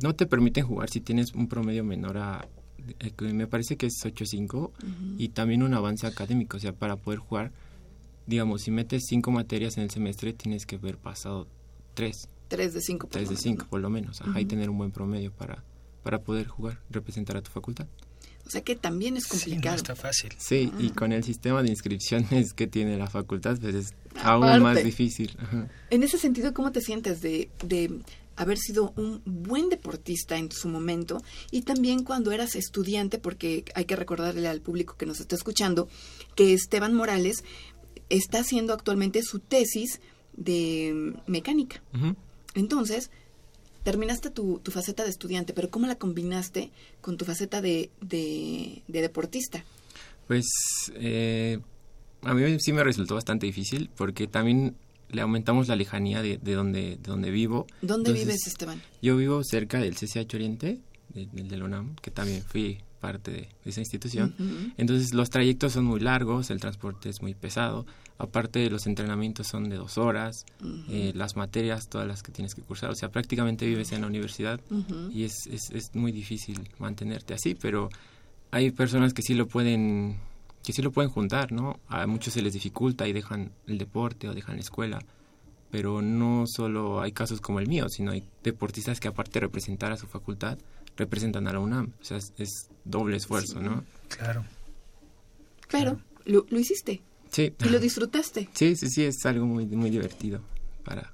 no 0.01 0.15
te 0.15 0.25
permiten 0.25 0.65
jugar 0.67 0.89
si 0.89 0.99
tienes 0.99 1.33
un 1.33 1.47
promedio 1.47 1.85
menor 1.85 2.17
a, 2.17 2.45
eh, 2.99 3.13
me 3.33 3.47
parece 3.47 3.77
que 3.77 3.85
es 3.85 3.93
8.5 4.03 4.71
y 5.17 5.29
también 5.29 5.63
un 5.63 5.73
avance 5.73 6.05
académico. 6.07 6.57
O 6.57 6.59
sea, 6.59 6.73
para 6.73 6.97
poder 6.97 7.19
jugar, 7.19 7.53
digamos, 8.27 8.63
si 8.63 8.71
metes 8.71 9.03
cinco 9.07 9.31
materias 9.31 9.77
en 9.77 9.83
el 9.83 9.91
semestre, 9.91 10.33
tienes 10.33 10.65
que 10.65 10.75
haber 10.75 10.97
pasado 10.97 11.47
tres, 11.93 12.27
Tres 12.49 12.73
de 12.73 12.81
cinco. 12.81 13.07
por 13.07 13.11
tres 13.13 13.23
lo 13.23 13.29
de 13.29 13.35
menos, 13.35 13.43
cinco 13.43 13.63
¿no? 13.63 13.69
por 13.69 13.79
lo 13.79 13.89
menos. 13.89 14.21
Ajá, 14.21 14.41
y 14.41 14.45
tener 14.45 14.69
un 14.69 14.77
buen 14.77 14.91
promedio 14.91 15.31
para, 15.31 15.63
para 16.03 16.21
poder 16.21 16.47
jugar, 16.47 16.79
representar 16.89 17.37
a 17.37 17.41
tu 17.41 17.49
facultad. 17.51 17.87
O 18.45 18.49
sea 18.49 18.61
que 18.61 18.75
también 18.75 19.15
es 19.15 19.23
Sí, 19.23 19.29
no 19.33 19.39
complicado. 19.39 19.75
está 19.77 19.95
fácil. 19.95 20.33
Sí, 20.37 20.71
y 20.77 20.87
Ah. 20.89 20.93
con 20.95 21.13
el 21.13 21.23
sistema 21.23 21.63
de 21.63 21.69
inscripciones 21.69 22.53
que 22.53 22.67
tiene 22.67 22.97
la 22.97 23.07
facultad, 23.09 23.57
pues 23.59 23.73
es 23.75 23.93
aún 24.21 24.43
Aparte. 24.43 24.59
más 24.59 24.83
difícil. 24.83 25.35
Ajá. 25.39 25.69
En 25.89 26.03
ese 26.03 26.17
sentido, 26.17 26.53
¿cómo 26.53 26.71
te 26.73 26.81
sientes 26.81 27.21
de, 27.21 27.49
de 27.65 28.01
haber 28.35 28.57
sido 28.57 28.91
un 28.97 29.21
buen 29.25 29.69
deportista 29.69 30.37
en 30.37 30.51
su 30.51 30.67
momento 30.67 31.21
y 31.51 31.61
también 31.61 32.03
cuando 32.03 32.31
eras 32.33 32.55
estudiante, 32.55 33.17
porque 33.17 33.63
hay 33.75 33.85
que 33.85 33.95
recordarle 33.95 34.47
al 34.49 34.59
público 34.59 34.95
que 34.97 35.05
nos 35.05 35.19
está 35.21 35.35
escuchando 35.35 35.87
que 36.35 36.53
Esteban 36.53 36.93
Morales 36.95 37.43
está 38.09 38.39
haciendo 38.39 38.73
actualmente 38.73 39.21
su 39.23 39.39
tesis 39.39 40.01
de 40.35 41.13
mecánica. 41.27 41.81
Ujú. 41.95 42.15
Entonces, 42.55 43.09
terminaste 43.84 44.29
tu, 44.29 44.59
tu 44.59 44.71
faceta 44.71 45.03
de 45.03 45.09
estudiante, 45.09 45.53
pero 45.53 45.69
¿cómo 45.69 45.88
la 45.88 45.95
combinaste 45.95 46.71
con 47.01 47.17
tu 47.17 47.25
faceta 47.25 47.61
de, 47.61 47.91
de, 48.01 48.81
de 48.88 49.01
deportista? 49.01 49.63
Pues 50.27 50.45
eh, 50.95 51.59
a 52.21 52.34
mí 52.34 52.57
sí 52.59 52.73
me 52.73 52.84
resultó 52.84 53.15
bastante 53.15 53.45
difícil 53.45 53.89
porque 53.95 54.27
también 54.27 54.75
le 55.09 55.21
aumentamos 55.21 55.67
la 55.67 55.75
lejanía 55.75 56.21
de, 56.21 56.38
de 56.38 56.53
donde, 56.53 56.81
de 56.81 57.03
donde 57.03 57.29
vivo. 57.29 57.67
¿Dónde 57.81 58.09
Entonces, 58.11 58.25
vives, 58.25 58.47
Esteban? 58.47 58.81
Yo 59.01 59.15
vivo 59.17 59.43
cerca 59.43 59.79
del 59.79 59.95
CCH 59.95 60.34
Oriente, 60.34 60.79
del 61.09 61.29
de, 61.31 61.43
de 61.43 61.57
la 61.57 61.65
UNAM, 61.65 61.95
que 61.97 62.09
también 62.09 62.41
fui 62.41 62.79
parte 63.03 63.31
de 63.31 63.49
esa 63.65 63.81
institución. 63.81 64.33
Entonces 64.77 65.13
los 65.13 65.29
trayectos 65.29 65.73
son 65.73 65.83
muy 65.83 65.99
largos, 65.99 66.49
el 66.51 66.61
transporte 66.61 67.09
es 67.09 67.21
muy 67.21 67.33
pesado. 67.33 67.85
Aparte 68.17 68.69
los 68.69 68.87
entrenamientos 68.87 69.47
son 69.47 69.67
de 69.67 69.75
dos 69.75 69.97
horas, 69.97 70.45
eh, 70.89 71.11
las 71.13 71.35
materias, 71.35 71.89
todas 71.89 72.07
las 72.07 72.23
que 72.23 72.31
tienes 72.31 72.55
que 72.55 72.61
cursar. 72.61 72.91
O 72.91 72.95
sea, 72.95 73.09
prácticamente 73.09 73.65
vives 73.65 73.91
en 73.91 73.99
la 74.01 74.07
universidad 74.07 74.61
y 75.11 75.23
es, 75.25 75.47
es, 75.47 75.69
es 75.71 75.93
muy 75.93 76.13
difícil 76.13 76.69
mantenerte 76.79 77.33
así, 77.33 77.55
pero 77.55 77.89
hay 78.51 78.71
personas 78.71 79.13
que 79.13 79.21
sí 79.21 79.33
lo 79.33 79.47
pueden 79.47 80.15
que 80.63 80.71
sí 80.71 80.81
lo 80.81 80.93
pueden 80.93 81.11
juntar, 81.11 81.51
¿no? 81.51 81.81
A 81.89 82.07
muchos 82.07 82.33
se 82.35 82.41
les 82.41 82.53
dificulta 82.53 83.05
y 83.05 83.11
dejan 83.11 83.51
el 83.67 83.77
deporte 83.77 84.29
o 84.29 84.33
dejan 84.33 84.55
la 84.55 84.61
escuela, 84.61 84.99
pero 85.71 86.01
no 86.01 86.45
solo 86.47 87.01
hay 87.01 87.11
casos 87.11 87.41
como 87.41 87.59
el 87.59 87.67
mío, 87.67 87.89
sino 87.89 88.11
hay 88.11 88.23
deportistas 88.43 89.01
que 89.01 89.09
aparte 89.09 89.33
de 89.33 89.47
representar 89.47 89.91
a 89.91 89.97
su 89.97 90.07
facultad, 90.07 90.57
representan 90.97 91.47
a 91.47 91.53
la 91.53 91.59
UNAM, 91.59 91.93
o 91.99 92.03
sea, 92.03 92.17
es, 92.17 92.33
es 92.37 92.69
doble 92.85 93.17
esfuerzo, 93.17 93.59
¿no? 93.61 93.83
Claro. 94.09 94.45
Pero 95.71 95.99
lo, 96.25 96.45
lo 96.49 96.59
hiciste 96.59 97.01
Sí. 97.31 97.53
y 97.65 97.69
lo 97.69 97.79
disfrutaste. 97.79 98.49
Sí, 98.53 98.75
sí, 98.75 98.89
sí, 98.89 99.03
es 99.03 99.25
algo 99.25 99.45
muy, 99.45 99.65
muy 99.65 99.89
divertido 99.89 100.41
para 100.83 101.13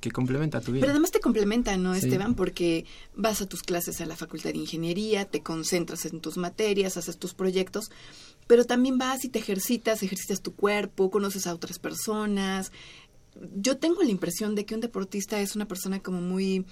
que 0.00 0.10
complementa 0.10 0.60
tu 0.60 0.72
vida. 0.72 0.80
Pero 0.80 0.92
además 0.92 1.12
te 1.12 1.20
complementa, 1.20 1.76
¿no, 1.76 1.94
Sí. 1.94 2.06
Esteban? 2.06 2.34
Porque 2.34 2.86
vas 3.14 3.40
a 3.42 3.46
tus 3.46 3.62
clases 3.62 4.00
a 4.00 4.06
la 4.06 4.16
Facultad 4.16 4.50
de 4.52 4.58
Ingeniería, 4.58 5.26
te 5.26 5.42
concentras 5.42 6.06
en 6.06 6.20
tus 6.20 6.36
materias, 6.38 6.96
haces 6.96 7.18
tus 7.18 7.34
proyectos, 7.34 7.90
pero 8.48 8.64
también 8.64 8.98
vas 8.98 9.24
y 9.24 9.28
te 9.28 9.38
ejercitas, 9.38 10.02
ejercitas 10.02 10.40
tu 10.42 10.54
cuerpo, 10.56 11.10
conoces 11.10 11.46
a 11.46 11.54
otras 11.54 11.78
personas. 11.78 12.72
Yo 13.54 13.76
tengo 13.76 14.02
la 14.02 14.10
impresión 14.10 14.54
de 14.56 14.64
que 14.66 14.74
un 14.74 14.80
deportista 14.80 15.40
es 15.40 15.54
una 15.54 15.68
persona 15.68 16.00
como 16.00 16.20
muy 16.20 16.64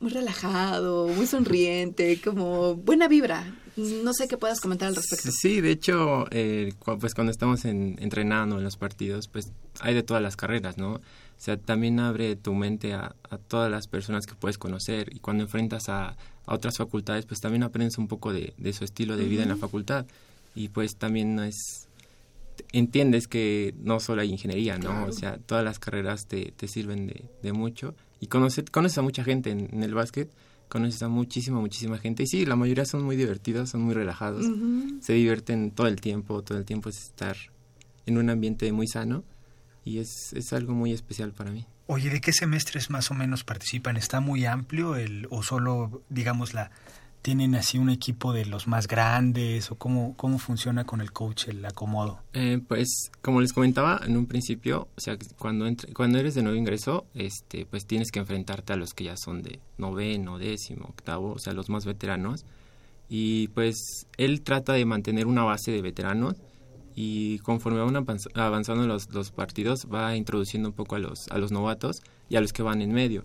muy 0.00 0.10
relajado, 0.10 1.08
muy 1.08 1.26
sonriente, 1.26 2.20
como 2.22 2.74
buena 2.76 3.06
vibra. 3.08 3.54
No 3.76 4.12
sé 4.12 4.28
qué 4.28 4.36
puedas 4.36 4.60
comentar 4.60 4.88
al 4.88 4.96
respecto. 4.96 5.30
Sí, 5.30 5.60
de 5.60 5.70
hecho, 5.70 6.26
eh, 6.30 6.72
pues 7.00 7.14
cuando 7.14 7.30
estamos 7.30 7.64
en- 7.64 7.96
entrenando 8.00 8.58
en 8.58 8.64
los 8.64 8.76
partidos, 8.76 9.28
pues 9.28 9.52
hay 9.80 9.94
de 9.94 10.02
todas 10.02 10.22
las 10.22 10.36
carreras, 10.36 10.76
¿no? 10.76 10.94
O 10.94 11.00
sea, 11.42 11.56
también 11.56 12.00
abre 12.00 12.36
tu 12.36 12.52
mente 12.54 12.92
a, 12.92 13.14
a 13.30 13.38
todas 13.38 13.70
las 13.70 13.86
personas 13.86 14.26
que 14.26 14.34
puedes 14.34 14.58
conocer 14.58 15.14
y 15.14 15.20
cuando 15.20 15.44
enfrentas 15.44 15.88
a, 15.88 16.08
a 16.46 16.54
otras 16.54 16.76
facultades, 16.76 17.24
pues 17.26 17.40
también 17.40 17.62
aprendes 17.62 17.96
un 17.96 18.08
poco 18.08 18.32
de, 18.32 18.52
de 18.58 18.72
su 18.72 18.84
estilo 18.84 19.16
de 19.16 19.24
vida 19.24 19.44
en 19.44 19.48
la 19.50 19.56
facultad 19.56 20.04
y 20.54 20.68
pues 20.68 20.96
también 20.96 21.34
no 21.36 21.44
es 21.44 21.86
entiendes 22.72 23.28
que 23.28 23.74
no 23.78 24.00
solo 24.00 24.22
hay 24.22 24.30
ingeniería, 24.30 24.78
¿no? 24.78 25.06
O 25.06 25.12
sea, 25.12 25.38
todas 25.38 25.64
las 25.64 25.78
carreras 25.78 26.26
te, 26.26 26.52
te 26.52 26.68
sirven 26.68 27.06
de, 27.06 27.24
de 27.42 27.52
mucho 27.52 27.94
y 28.20 28.26
conoces, 28.26 28.64
conoces 28.70 28.98
a 28.98 29.02
mucha 29.02 29.24
gente 29.24 29.50
en, 29.50 29.68
en 29.72 29.82
el 29.82 29.94
básquet, 29.94 30.30
conoces 30.68 31.02
a 31.02 31.08
muchísima, 31.08 31.60
muchísima 31.60 31.98
gente 31.98 32.22
y 32.22 32.26
sí, 32.26 32.46
la 32.46 32.56
mayoría 32.56 32.84
son 32.84 33.02
muy 33.02 33.16
divertidos, 33.16 33.70
son 33.70 33.82
muy 33.82 33.94
relajados, 33.94 34.46
se 35.00 35.12
divierten 35.12 35.72
todo 35.72 35.88
el 35.88 36.00
tiempo, 36.00 36.42
todo 36.42 36.56
el 36.56 36.64
tiempo 36.64 36.88
es 36.88 37.02
estar 37.02 37.36
en 38.06 38.18
un 38.18 38.30
ambiente 38.30 38.70
muy 38.72 38.86
sano 38.86 39.24
y 39.84 39.98
es, 39.98 40.32
es 40.32 40.52
algo 40.52 40.72
muy 40.72 40.92
especial 40.92 41.32
para 41.32 41.50
mí. 41.50 41.66
Oye, 41.86 42.08
¿de 42.08 42.20
qué 42.20 42.32
semestres 42.32 42.88
más 42.88 43.10
o 43.10 43.14
menos 43.14 43.42
participan? 43.42 43.96
¿Está 43.96 44.20
muy 44.20 44.44
amplio 44.44 44.94
el 44.94 45.26
o 45.30 45.42
solo, 45.42 46.02
digamos, 46.08 46.54
la 46.54 46.70
tienen 47.22 47.54
así 47.54 47.78
un 47.78 47.90
equipo 47.90 48.32
de 48.32 48.46
los 48.46 48.66
más 48.66 48.86
grandes 48.88 49.70
o 49.70 49.74
cómo 49.76 50.14
cómo 50.16 50.38
funciona 50.38 50.84
con 50.84 51.00
el 51.00 51.12
coach 51.12 51.48
el 51.48 51.64
acomodo? 51.64 52.20
Eh, 52.32 52.60
pues 52.66 53.10
como 53.22 53.40
les 53.40 53.52
comentaba 53.52 54.00
en 54.06 54.16
un 54.16 54.26
principio, 54.26 54.88
o 54.96 55.00
sea, 55.00 55.16
cuando 55.38 55.66
entre- 55.66 55.92
cuando 55.92 56.18
eres 56.18 56.34
de 56.34 56.42
nuevo 56.42 56.56
ingreso, 56.58 57.04
este, 57.14 57.66
pues 57.66 57.86
tienes 57.86 58.10
que 58.10 58.18
enfrentarte 58.20 58.72
a 58.72 58.76
los 58.76 58.94
que 58.94 59.04
ya 59.04 59.16
son 59.16 59.42
de 59.42 59.58
noveno, 59.78 60.38
décimo, 60.38 60.86
octavo, 60.86 61.32
o 61.32 61.38
sea, 61.38 61.52
los 61.52 61.68
más 61.68 61.84
veteranos. 61.84 62.44
Y 63.08 63.48
pues 63.48 64.06
él 64.18 64.42
trata 64.42 64.72
de 64.72 64.84
mantener 64.84 65.26
una 65.26 65.42
base 65.42 65.72
de 65.72 65.82
veteranos 65.82 66.36
y 66.94 67.38
conforme 67.40 67.80
van 67.80 67.94
avanz- 67.96 68.30
avanzando 68.34 68.86
los, 68.86 69.10
los 69.12 69.30
partidos 69.30 69.86
va 69.92 70.16
introduciendo 70.16 70.68
un 70.68 70.74
poco 70.74 70.96
a 70.96 70.98
los 71.00 71.26
a 71.28 71.38
los 71.38 71.50
novatos 71.52 72.02
y 72.30 72.36
a 72.36 72.40
los 72.40 72.52
que 72.54 72.62
van 72.62 72.80
en 72.80 72.92
medio 72.92 73.24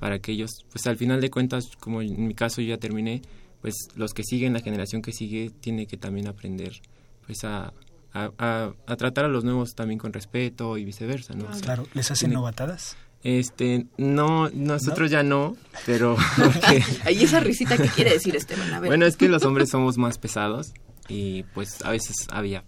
para 0.00 0.18
que 0.20 0.32
ellos 0.32 0.50
pues 0.72 0.86
al 0.86 0.96
final 0.96 1.20
de 1.20 1.28
cuentas 1.28 1.64
como 1.78 2.00
en 2.00 2.26
mi 2.26 2.34
caso 2.34 2.62
yo 2.62 2.68
ya 2.68 2.78
terminé 2.78 3.20
pues 3.60 3.74
los 3.96 4.14
que 4.14 4.22
siguen 4.24 4.52
la 4.54 4.60
generación 4.60 5.02
que 5.02 5.12
sigue 5.12 5.50
tiene 5.60 5.86
que 5.86 5.96
también 5.98 6.26
aprender 6.28 6.80
pues 7.26 7.44
a, 7.44 7.72
a, 8.12 8.30
a- 8.38 8.72
a 8.86 8.96
tratar 8.96 9.24
a 9.26 9.28
los 9.28 9.44
nuevos 9.44 9.74
también 9.74 9.98
con 9.98 10.12
respeto 10.12 10.78
y 10.78 10.84
viceversa 10.84 11.34
no 11.34 11.46
Claro, 11.60 11.86
¿les 11.94 12.10
hacen 12.10 12.28
Tiene- 12.30 12.36
novatadas? 12.36 12.96
este 13.24 13.86
no 13.96 14.50
nosotros 14.50 15.10
ya 15.10 15.22
no 15.22 15.56
pero 15.86 16.16
Ahí 17.04 17.22
esa 17.24 17.40
risita, 17.40 17.76
¿qué 17.76 17.88
quiere 17.88 18.12
decir 18.12 18.36
Esteban? 18.36 18.72
A 18.72 18.80
ver. 18.80 18.88
bueno 18.88 19.04
es 19.06 19.16
que 19.16 19.28
los 19.28 19.44
hombres 19.44 19.68
somos 19.70 19.98
más 19.98 20.18
pesados 20.18 20.72
y 21.08 21.42
pues 21.54 21.82
a 21.84 21.90
veces 21.90 22.14
había 22.30 22.64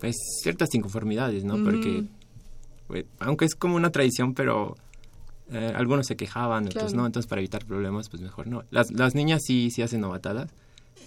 pues 0.00 0.14
ciertas 0.42 0.68
inconformidades 0.74 1.42
no 1.44 1.62
porque 1.64 2.04
pues, 2.86 3.04
aunque 3.18 3.46
es 3.46 3.54
como 3.54 3.76
una 3.76 3.90
tradición 3.90 4.34
pero 4.34 4.76
eh, 5.52 5.72
algunos 5.76 6.06
se 6.06 6.16
quejaban 6.16 6.66
otros 6.66 6.84
Claro. 6.84 6.96
no 6.96 7.06
entonces 7.06 7.28
para 7.28 7.40
evitar 7.40 7.64
problemas 7.64 8.08
pues 8.08 8.22
mejor 8.22 8.46
no 8.46 8.64
las, 8.70 8.90
las 8.92 9.14
niñas 9.14 9.42
sí 9.44 9.70
sí 9.70 9.82
hacen 9.82 10.00
novatadas 10.00 10.50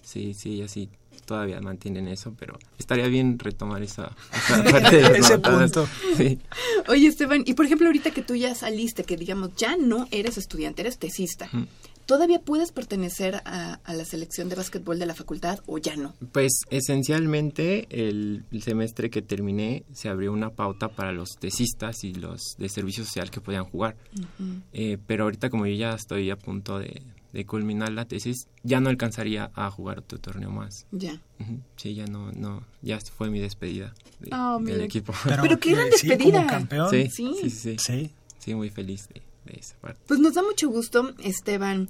sí 0.03 0.33
sí 0.33 0.55
ellas 0.55 0.71
sí 0.71 0.89
todavía 1.25 1.59
mantienen 1.59 2.07
eso 2.07 2.33
pero 2.39 2.57
estaría 2.77 3.07
bien 3.07 3.38
retomar 3.39 3.81
esa, 3.83 4.11
esa 4.33 4.63
parte 4.71 4.95
de 4.97 5.17
Ese 5.17 5.39
punto. 5.39 5.88
sí 6.15 6.39
Oye, 6.88 7.07
Esteban, 7.07 7.43
y 7.45 7.53
por 7.53 7.65
ejemplo, 7.65 7.88
ahorita 7.88 8.11
que 8.11 8.21
tú 8.21 8.35
ya 8.35 8.55
saliste, 8.55 9.03
que 9.03 9.17
digamos, 9.17 9.53
ya 9.57 9.75
no 9.75 10.07
eres 10.11 10.38
estudiante, 10.38 10.81
eres 10.83 10.97
tesista. 10.99 11.49
¿Todavía 12.07 12.39
puedes 12.39 12.71
pertenecer 12.71 13.41
a, 13.45 13.75
a 13.83 13.93
la 13.93 14.03
selección 14.05 14.49
de 14.49 14.55
básquetbol 14.55 14.97
de 14.97 15.05
la 15.05 15.13
facultad 15.13 15.59
o 15.67 15.77
ya 15.77 15.95
no? 15.95 16.15
Pues 16.31 16.61
esencialmente 16.71 17.87
el, 17.91 18.43
el 18.51 18.63
semestre 18.63 19.09
que 19.09 19.21
terminé 19.21 19.83
se 19.93 20.09
abrió 20.09 20.33
una 20.33 20.49
pauta 20.49 20.89
para 20.89 21.11
los 21.11 21.37
tesistas 21.39 22.03
y 22.03 22.13
los 22.13 22.55
de 22.57 22.69
servicio 22.69 23.05
social 23.05 23.29
que 23.29 23.41
podían 23.41 23.65
jugar. 23.65 23.95
Eh, 24.73 24.97
pero 25.05 25.25
ahorita 25.25 25.49
como 25.49 25.65
yo 25.67 25.75
ya 25.75 25.93
estoy 25.93 26.29
a 26.31 26.35
punto 26.37 26.79
de, 26.79 27.01
de 27.33 27.45
culminar 27.45 27.91
la 27.91 28.05
tesis, 28.05 28.47
ya 28.63 28.79
no 28.79 28.89
alcanzaría 28.89 29.51
a 29.53 29.69
jugar 29.71 29.99
otro 29.99 30.17
torneo 30.19 30.49
más. 30.49 30.85
Ya. 30.91 31.21
Ujú, 31.39 31.59
Sí, 31.75 31.93
ya 31.95 32.05
no, 32.07 32.31
no, 32.33 32.63
ya 32.81 32.99
fue 32.99 33.29
mi 33.29 33.39
despedida 33.39 33.93
de- 34.19 34.29
Ah, 34.31 34.57
del 34.59 34.73
mira. 34.75 34.85
equipo. 34.85 35.13
Pero 35.41 35.59
qué 35.59 35.71
gran 35.71 35.85
sí, 35.91 36.07
despedida. 36.07 36.37
como 36.39 36.47
campeón. 36.49 36.89
Sí, 36.89 37.09
Sí. 37.09 37.33
sí, 37.41 37.49
sí, 37.49 37.49
sí, 37.49 37.77
Sí. 37.79 38.11
Sí, 38.39 38.55
muy 38.55 38.69
feliz 38.69 39.07
de 39.09 39.21
esa 39.55 39.75
parte. 39.77 39.99
Pues 40.07 40.19
nos 40.19 40.33
da 40.33 40.43
mucho 40.43 40.69
gusto, 40.69 41.13
Esteban 41.19 41.89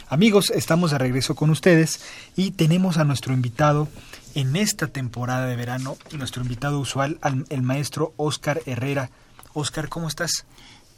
Amigos, 0.07 0.49
estamos 0.51 0.91
de 0.91 0.97
regreso 0.97 1.35
con 1.35 1.49
ustedes 1.51 2.01
y 2.35 2.51
tenemos 2.51 2.97
a 2.97 3.03
nuestro 3.03 3.33
invitado 3.33 3.87
en 4.33 4.55
esta 4.55 4.87
temporada 4.87 5.45
de 5.45 5.55
verano, 5.55 5.97
nuestro 6.17 6.41
invitado 6.41 6.79
usual, 6.79 7.19
al- 7.21 7.45
el 7.49 7.61
maestro 7.61 8.13
Oscar 8.17 8.61
Herrera. 8.65 9.09
Oscar, 9.53 9.89
¿cómo 9.89 10.07
estás? 10.07 10.45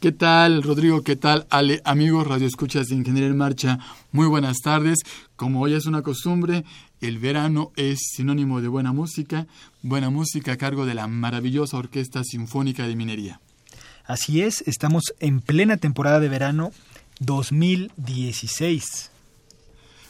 ¿Qué 0.02 0.10
tal, 0.10 0.64
Rodrigo? 0.64 1.04
¿Qué 1.04 1.14
tal, 1.14 1.46
Ale? 1.48 1.80
Amigos 1.84 2.26
Radio 2.26 2.48
Escuchas 2.48 2.88
de 2.88 2.96
Ingeniería 2.96 3.30
en 3.30 3.36
Marcha, 3.36 3.78
muy 4.10 4.26
buenas 4.26 4.56
tardes. 4.58 4.98
Como 5.36 5.60
hoy 5.60 5.74
es 5.74 5.86
una 5.86 6.02
costumbre, 6.02 6.64
el 7.00 7.20
verano 7.20 7.70
es 7.76 8.00
sinónimo 8.10 8.60
de 8.60 8.66
buena 8.66 8.92
música, 8.92 9.46
buena 9.80 10.10
música 10.10 10.50
a 10.50 10.56
cargo 10.56 10.86
de 10.86 10.94
la 10.94 11.06
maravillosa 11.06 11.76
Orquesta 11.76 12.24
Sinfónica 12.24 12.84
de 12.88 12.96
Minería. 12.96 13.40
Así 14.04 14.42
es, 14.42 14.64
estamos 14.66 15.04
en 15.20 15.40
plena 15.40 15.76
temporada 15.76 16.18
de 16.18 16.28
verano 16.28 16.72
2016. 17.20 19.12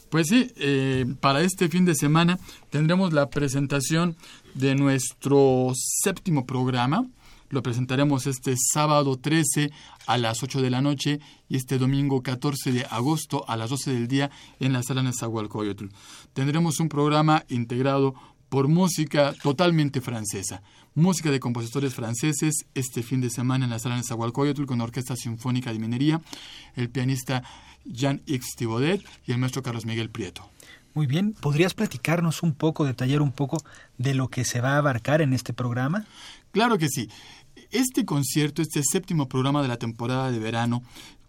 Pues 0.09 0.29
sí, 0.29 0.53
eh, 0.57 1.05
para 1.21 1.43
este 1.43 1.69
fin 1.69 1.85
de 1.85 1.95
semana 1.95 2.39
tendremos 2.71 3.13
la 3.13 3.29
presentación 3.29 4.17
de 4.55 4.75
nuestro 4.75 5.75
séptimo 6.03 6.47
programa. 6.47 7.07
Lo 7.53 7.63
presentaremos 7.63 8.27
este 8.27 8.55
sábado 8.57 9.19
13 9.19 9.71
a 10.07 10.17
las 10.17 10.43
8 10.43 10.63
de 10.63 10.71
la 10.71 10.81
noche 10.81 11.21
y 11.51 11.57
este 11.57 11.77
domingo 11.77 12.23
14 12.23 12.73
de 12.73 12.87
agosto 12.89 13.45
a 13.47 13.59
las 13.59 13.69
12 13.69 13.93
del 13.93 14.09
día 14.09 14.31
en 14.59 14.73
la 14.73 14.83
sala 14.83 15.03
Nezahualcóyotl. 15.03 15.89
Tendremos 16.33 16.81
un 16.81 16.89
programa 16.89 17.45
integrado 17.51 18.15
por 18.49 18.69
música 18.69 19.35
totalmente 19.43 20.01
francesa. 20.01 20.63
Música 20.95 21.31
de 21.31 21.41
compositores 21.41 21.93
franceses 21.95 22.65
este 22.75 23.03
fin 23.03 23.21
de 23.21 23.29
semana 23.29 23.67
en 23.67 23.71
la 23.71 23.79
sala 23.79 23.97
Nezahualcóyotl 23.97 24.65
con 24.65 24.81
Orquesta 24.81 25.15
Sinfónica 25.15 25.75
de 25.75 25.79
Minería, 25.79 26.23
el 26.75 26.89
pianista 26.89 27.43
Jean-X 27.85 28.57
Thibaudet 28.57 29.05
y 29.27 29.33
el 29.33 29.37
maestro 29.37 29.63
Carlos 29.63 29.85
Miguel 29.85 30.09
Prieto. 30.09 30.49
Muy 30.95 31.07
bien, 31.07 31.33
¿podrías 31.33 31.73
platicarnos 31.73 32.43
un 32.43 32.53
poco, 32.53 32.85
detallar 32.85 33.23
un 33.23 33.33
poco 33.33 33.63
de 33.97 34.15
lo 34.15 34.29
que 34.29 34.45
se 34.45 34.61
va 34.61 34.75
a 34.75 34.79
abarcar 34.79 35.23
en 35.23 35.33
este 35.33 35.55
programa? 35.55 36.05
Claro 36.53 36.77
que 36.77 36.89
sí. 36.89 37.09
Este 37.73 38.05
concierto, 38.05 38.61
este 38.61 38.83
séptimo 38.83 39.31
programa 39.31 39.63
de 39.63 39.69
la 39.69 39.79
temporada 39.79 40.31
de 40.31 40.39
verano, 40.39 40.83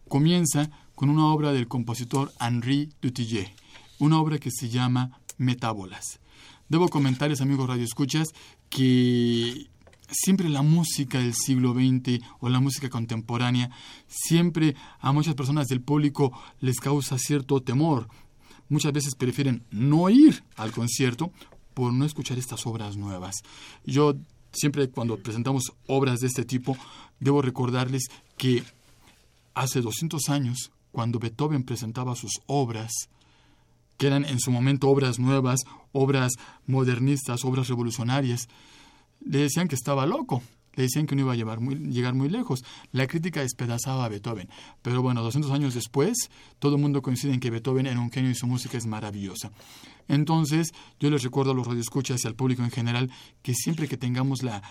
comienza 0.10 0.70
con 0.94 1.10
una 1.10 1.28
obra 1.28 1.54
del 1.54 1.70
compositor 1.70 2.34
Henri 2.38 2.90
Dutillé, 3.02 3.56
una 3.98 4.20
obra 4.20 4.38
que 4.40 4.52
se 4.52 4.68
llama 4.68 5.22
Metábolas. 5.38 6.20
Debo 6.68 6.90
comentarles, 6.90 7.40
amigos 7.40 7.70
radioescuchas, 7.70 8.34
que 8.70 9.70
siempre 10.10 10.50
la 10.50 10.64
música 10.64 11.20
del 11.20 11.34
siglo 11.34 11.74
XX 11.74 12.22
o 12.42 12.50
la 12.50 12.60
música 12.60 12.90
contemporánea, 12.90 13.70
siempre 14.08 14.76
a 15.00 15.14
muchas 15.14 15.36
personas 15.36 15.70
del 15.70 15.80
público 15.80 16.38
les 16.60 16.82
causa 16.82 17.18
cierto 17.18 17.62
temor. 17.62 18.10
Muchas 18.68 18.92
veces 18.92 19.16
prefieren 19.16 19.64
no 19.72 20.10
ir 20.10 20.44
al 20.58 20.74
concierto 20.74 21.32
por 21.74 21.94
no 21.94 22.04
escuchar 22.04 22.38
estas 22.38 22.68
obras 22.68 22.98
nuevas. 22.98 23.44
Yo 23.86 24.16
siempre 24.54 24.90
cuando 24.90 25.18
presentamos 25.18 25.74
obras 25.88 26.20
de 26.20 26.28
este 26.28 26.46
tipo, 26.46 26.78
debo 27.20 27.42
recordarles 27.42 28.04
que 28.38 28.64
hace 29.54 29.82
200 29.82 30.30
años, 30.30 30.72
cuando 30.92 31.20
Beethoven 31.20 31.64
presentaba 31.64 32.16
sus 32.16 32.42
obras, 32.46 32.92
que 33.98 34.08
eran 34.08 34.26
en 34.26 34.40
su 34.40 34.52
momento 34.52 34.90
obras 34.90 35.20
nuevas, 35.20 35.62
obras 35.92 36.34
modernistas, 36.66 37.44
obras 37.46 37.68
revolucionarias, 37.68 38.48
le 39.26 39.40
decían 39.40 39.68
que 39.68 39.76
estaba 39.76 40.06
loco, 40.06 40.42
le 40.76 40.84
decían 40.84 41.06
que 41.06 41.16
no 41.16 41.22
iba 41.22 41.34
a 41.34 41.36
llevar 41.36 41.60
llegar 41.60 42.14
muy 42.14 42.30
lejos. 42.30 42.64
La 42.92 43.08
crítica 43.08 43.42
despedazaba 43.42 44.06
a 44.06 44.10
Beethoven. 44.10 44.50
Pero 44.82 45.02
bueno, 45.02 45.22
200 45.22 45.52
años 45.52 45.74
después, 45.74 46.30
todo 46.60 46.76
el 46.76 46.82
mundo 46.82 47.02
coincide 47.02 47.34
en 47.34 47.40
que 47.40 47.50
Beethoven 47.50 47.88
era 47.88 48.00
un 48.00 48.12
genio 48.12 48.32
y 48.32 48.36
su 48.36 48.48
música 48.48 48.78
es 48.78 48.86
maravillosa. 48.86 49.52
Entonces, 50.08 50.74
yo 51.00 51.10
les 51.10 51.24
recuerdo 51.24 51.52
a 51.52 51.56
los 51.56 51.68
radioescuchas 51.68 52.24
y 52.24 52.28
al 52.28 52.36
público 52.36 52.64
en 52.64 52.72
general 52.72 53.10
que 53.42 53.54
siempre 53.54 53.88
que 53.88 53.98
tengamos 53.98 54.44
la 54.44 54.62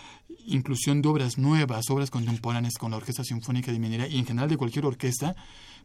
inclusión 0.45 1.01
de 1.01 1.09
obras 1.09 1.37
nuevas, 1.37 1.89
obras 1.89 2.11
contemporáneas 2.11 2.73
con 2.77 2.91
la 2.91 2.97
Orquesta 2.97 3.23
Sinfónica 3.23 3.71
de 3.71 3.79
Minería 3.79 4.07
y 4.07 4.19
en 4.19 4.25
general 4.25 4.49
de 4.49 4.57
cualquier 4.57 4.85
orquesta, 4.85 5.35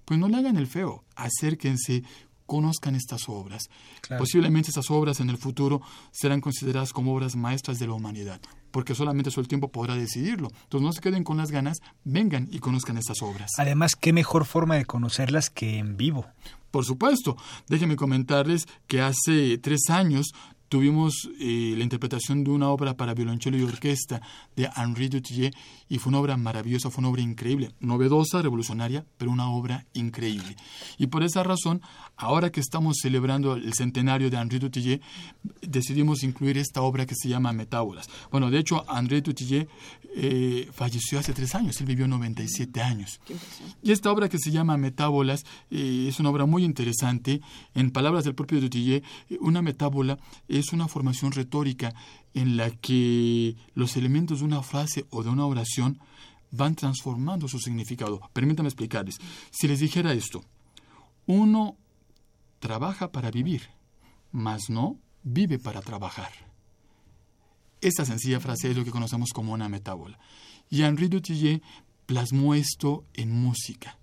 pues 0.04 0.18
no 0.18 0.28
le 0.28 0.36
hagan 0.36 0.56
el 0.56 0.66
feo, 0.66 1.04
acérquense, 1.16 2.02
conozcan 2.48 2.96
estas 2.96 3.28
obras. 3.28 3.68
Claro. 4.00 4.22
Posiblemente 4.22 4.70
estas 4.70 4.90
obras 4.90 5.20
en 5.20 5.28
el 5.28 5.36
futuro 5.36 5.82
serán 6.10 6.40
consideradas 6.40 6.92
como 6.92 7.14
obras 7.14 7.36
maestras 7.36 7.78
de 7.78 7.86
la 7.86 7.92
humanidad, 7.92 8.40
porque 8.70 8.94
solamente 8.94 9.30
su 9.30 9.40
el 9.40 9.46
tiempo 9.46 9.70
podrá 9.70 9.94
decidirlo. 9.94 10.48
Entonces 10.64 10.86
no 10.86 10.92
se 10.92 11.00
queden 11.00 11.24
con 11.24 11.36
las 11.36 11.50
ganas, 11.50 11.78
vengan 12.04 12.48
y 12.50 12.58
conozcan 12.58 12.96
estas 12.96 13.22
obras. 13.22 13.50
Además, 13.58 13.94
qué 13.94 14.12
mejor 14.12 14.46
forma 14.46 14.76
de 14.76 14.86
conocerlas 14.86 15.50
que 15.50 15.78
en 15.78 15.96
vivo. 15.96 16.26
Por 16.70 16.84
supuesto, 16.84 17.36
déjenme 17.68 17.96
comentarles 17.96 18.66
que 18.86 19.02
hace 19.02 19.58
tres 19.58 19.90
años 19.90 20.32
tuvimos 20.68 21.28
eh, 21.40 21.74
la 21.76 21.82
interpretación 21.82 22.44
de 22.44 22.50
una 22.50 22.68
obra 22.68 22.96
para 22.96 23.14
violonchelo 23.14 23.56
y 23.56 23.62
orquesta 23.62 24.20
de 24.56 24.68
Henri 24.76 25.08
Dutillé 25.08 25.50
y 25.88 25.98
fue 25.98 26.10
una 26.10 26.20
obra 26.20 26.36
maravillosa, 26.36 26.90
fue 26.90 27.02
una 27.02 27.10
obra 27.10 27.22
increíble, 27.22 27.72
novedosa, 27.80 28.42
revolucionaria, 28.42 29.04
pero 29.16 29.30
una 29.30 29.50
obra 29.50 29.86
increíble. 29.94 30.56
Y 30.98 31.06
por 31.06 31.22
esa 31.22 31.42
razón, 31.42 31.80
ahora 32.16 32.50
que 32.50 32.60
estamos 32.60 32.98
celebrando 33.00 33.54
el 33.54 33.72
centenario 33.74 34.30
de 34.30 34.36
Henri 34.36 34.58
Dutillé, 34.58 35.00
decidimos 35.62 36.22
incluir 36.22 36.58
esta 36.58 36.82
obra 36.82 37.06
que 37.06 37.14
se 37.14 37.28
llama 37.28 37.52
Metábolas. 37.52 38.08
Bueno, 38.30 38.50
de 38.50 38.58
hecho, 38.58 38.84
Henri 38.94 39.20
Dutillé 39.20 39.68
eh, 40.14 40.68
falleció 40.72 41.18
hace 41.18 41.32
tres 41.32 41.54
años, 41.54 41.80
él 41.80 41.86
vivió 41.86 42.08
97 42.08 42.82
años. 42.82 43.20
Y 43.82 43.92
esta 43.92 44.10
obra 44.10 44.28
que 44.28 44.38
se 44.38 44.50
llama 44.50 44.76
Metábolas 44.76 45.44
eh, 45.70 46.06
es 46.08 46.18
una 46.18 46.30
obra 46.30 46.46
muy 46.46 46.64
interesante. 46.64 47.40
En 47.74 47.90
palabras 47.90 48.24
del 48.24 48.34
propio 48.34 48.60
Dutillé, 48.60 49.02
eh, 49.30 49.38
una 49.40 49.62
metábola 49.62 50.18
es 50.48 50.57
una 50.72 50.88
formación 50.88 51.32
retórica 51.32 51.94
en 52.34 52.56
la 52.56 52.70
que 52.70 53.56
los 53.74 53.96
elementos 53.96 54.40
de 54.40 54.44
una 54.44 54.62
frase 54.62 55.06
o 55.10 55.22
de 55.22 55.30
una 55.30 55.46
oración 55.46 55.98
van 56.50 56.74
transformando 56.74 57.48
su 57.48 57.58
significado. 57.58 58.20
Permítanme 58.32 58.68
explicarles. 58.68 59.18
Si 59.50 59.68
les 59.68 59.80
dijera 59.80 60.12
esto, 60.12 60.44
uno 61.26 61.76
trabaja 62.58 63.12
para 63.12 63.30
vivir, 63.30 63.68
mas 64.32 64.70
no 64.70 64.96
vive 65.22 65.58
para 65.58 65.80
trabajar. 65.80 66.30
Esta 67.80 68.04
sencilla 68.04 68.40
frase 68.40 68.70
es 68.70 68.76
lo 68.76 68.84
que 68.84 68.90
conocemos 68.90 69.30
como 69.32 69.52
una 69.52 69.68
metábola. 69.68 70.18
Y 70.68 70.82
Henri 70.82 71.08
Dutillé 71.08 71.62
plasmó 72.06 72.54
esto 72.54 73.04
en 73.14 73.30
música. 73.30 73.98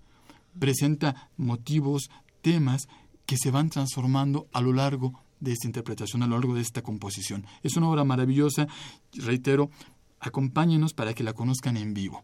Presenta 0.58 1.30
motivos, 1.36 2.08
temas 2.40 2.88
que 3.26 3.36
se 3.36 3.50
van 3.50 3.68
transformando 3.68 4.46
a 4.52 4.60
lo 4.60 4.72
largo 4.72 5.25
de 5.40 5.52
esta 5.52 5.66
interpretación, 5.66 6.22
a 6.22 6.26
lo 6.26 6.36
largo 6.36 6.54
de 6.54 6.62
esta 6.62 6.82
composición. 6.82 7.46
Es 7.62 7.76
una 7.76 7.88
obra 7.88 8.04
maravillosa, 8.04 8.66
reitero, 9.12 9.70
acompáñenos 10.20 10.94
para 10.94 11.14
que 11.14 11.24
la 11.24 11.32
conozcan 11.32 11.76
en 11.76 11.94
vivo. 11.94 12.22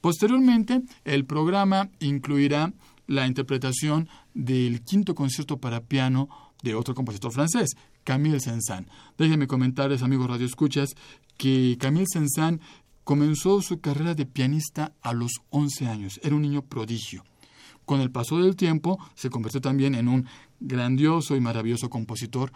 Posteriormente, 0.00 0.82
el 1.04 1.24
programa 1.24 1.88
incluirá 2.00 2.72
la 3.06 3.26
interpretación 3.26 4.08
del 4.34 4.82
quinto 4.82 5.14
concierto 5.14 5.58
para 5.58 5.84
piano 5.84 6.28
de 6.62 6.74
otro 6.74 6.94
compositor 6.94 7.32
francés, 7.32 7.70
Camille 8.04 8.40
Saint-Saëns. 8.40 8.88
Déjenme 9.18 9.46
comentarles, 9.46 10.02
amigos 10.02 10.28
radioescuchas, 10.28 10.94
que 11.36 11.76
Camille 11.78 12.06
Saint-Saëns 12.12 12.60
comenzó 13.04 13.60
su 13.62 13.80
carrera 13.80 14.14
de 14.14 14.26
pianista 14.26 14.92
a 15.02 15.12
los 15.12 15.32
11 15.50 15.86
años. 15.86 16.20
Era 16.22 16.34
un 16.34 16.42
niño 16.42 16.62
prodigio. 16.62 17.24
Con 17.84 18.00
el 18.00 18.10
paso 18.10 18.38
del 18.38 18.56
tiempo 18.56 18.98
se 19.14 19.30
convirtió 19.30 19.60
también 19.60 19.94
en 19.94 20.08
un 20.08 20.26
grandioso 20.62 21.36
y 21.36 21.40
maravilloso 21.40 21.90
compositor 21.90 22.52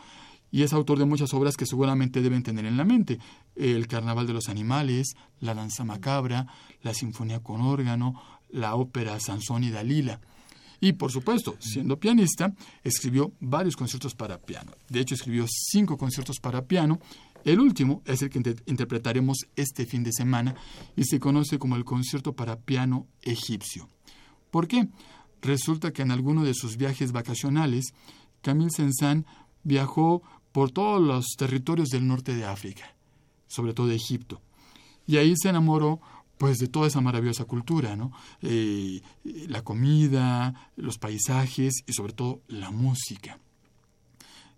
y 0.51 0.63
es 0.63 0.73
autor 0.73 0.99
de 0.99 1.05
muchas 1.05 1.35
obras 1.35 1.57
que 1.57 1.67
seguramente 1.67 2.23
deben 2.23 2.43
tener 2.43 2.65
en 2.65 2.77
la 2.77 2.85
mente. 2.85 3.19
El 3.55 3.87
Carnaval 3.89 4.27
de 4.27 4.33
los 4.33 4.49
Animales, 4.49 5.17
La 5.41 5.55
Danza 5.55 5.85
Macabra, 5.85 6.47
La 6.83 6.95
Sinfonía 6.95 7.43
con 7.43 7.61
órgano, 7.61 8.21
la 8.51 8.75
ópera 8.75 9.19
Sansón 9.21 9.65
y 9.65 9.71
Dalila. 9.71 10.21
Y 10.81 10.93
por 10.93 11.11
supuesto, 11.11 11.57
siendo 11.59 11.99
pianista, 11.99 12.55
escribió 12.85 13.33
varios 13.41 13.77
conciertos 13.77 14.15
para 14.15 14.39
piano. 14.39 14.73
De 14.89 15.01
hecho, 15.01 15.15
escribió 15.15 15.47
cinco 15.49 15.97
conciertos 15.97 16.39
para 16.39 16.67
piano. 16.67 17.01
El 17.45 17.61
último 17.61 18.03
es 18.05 18.23
el 18.23 18.31
que 18.31 18.39
inter 18.39 18.63
interpretaremos 18.67 19.47
este 19.57 19.87
fin 19.87 20.03
de 20.05 20.13
semana 20.13 20.55
y 20.97 21.05
se 21.05 21.19
conoce 21.19 21.59
como 21.59 21.77
el 21.77 21.85
concierto 21.85 22.35
para 22.35 22.57
piano 22.57 23.07
egipcio. 23.23 23.89
¿Por 24.51 24.69
qué? 24.69 24.89
Resulta 25.43 25.93
que 25.93 26.03
en 26.03 26.11
alguno 26.11 26.45
de 26.45 26.55
sus 26.55 26.77
viajes 26.77 27.13
vacacionales, 27.13 27.95
Camille 28.43 28.71
Saint-Saëns 28.71 29.25
viajó 29.63 30.23
por 30.53 30.71
todos 30.71 31.01
los 31.01 31.27
territorios 31.37 31.89
del 31.89 32.07
norte 32.07 32.35
de 32.35 32.45
África, 32.45 32.95
sobre 33.47 33.75
todo 33.75 33.91
Egipto. 33.91 34.41
Y 35.07 35.19
ahí 35.19 35.35
se 35.37 35.49
enamoró 35.49 36.01
pues 36.39 36.59
de 36.59 36.69
toda 36.69 36.87
esa 36.87 37.01
maravillosa 37.01 37.45
cultura. 37.45 37.97
Eh, 38.43 39.03
la 39.49 39.63
comida, 39.63 40.71
los 40.77 40.99
paisajes 40.99 41.83
y 41.87 41.93
sobre 41.93 42.13
todo 42.13 42.41
la 42.49 42.71
música. 42.71 43.39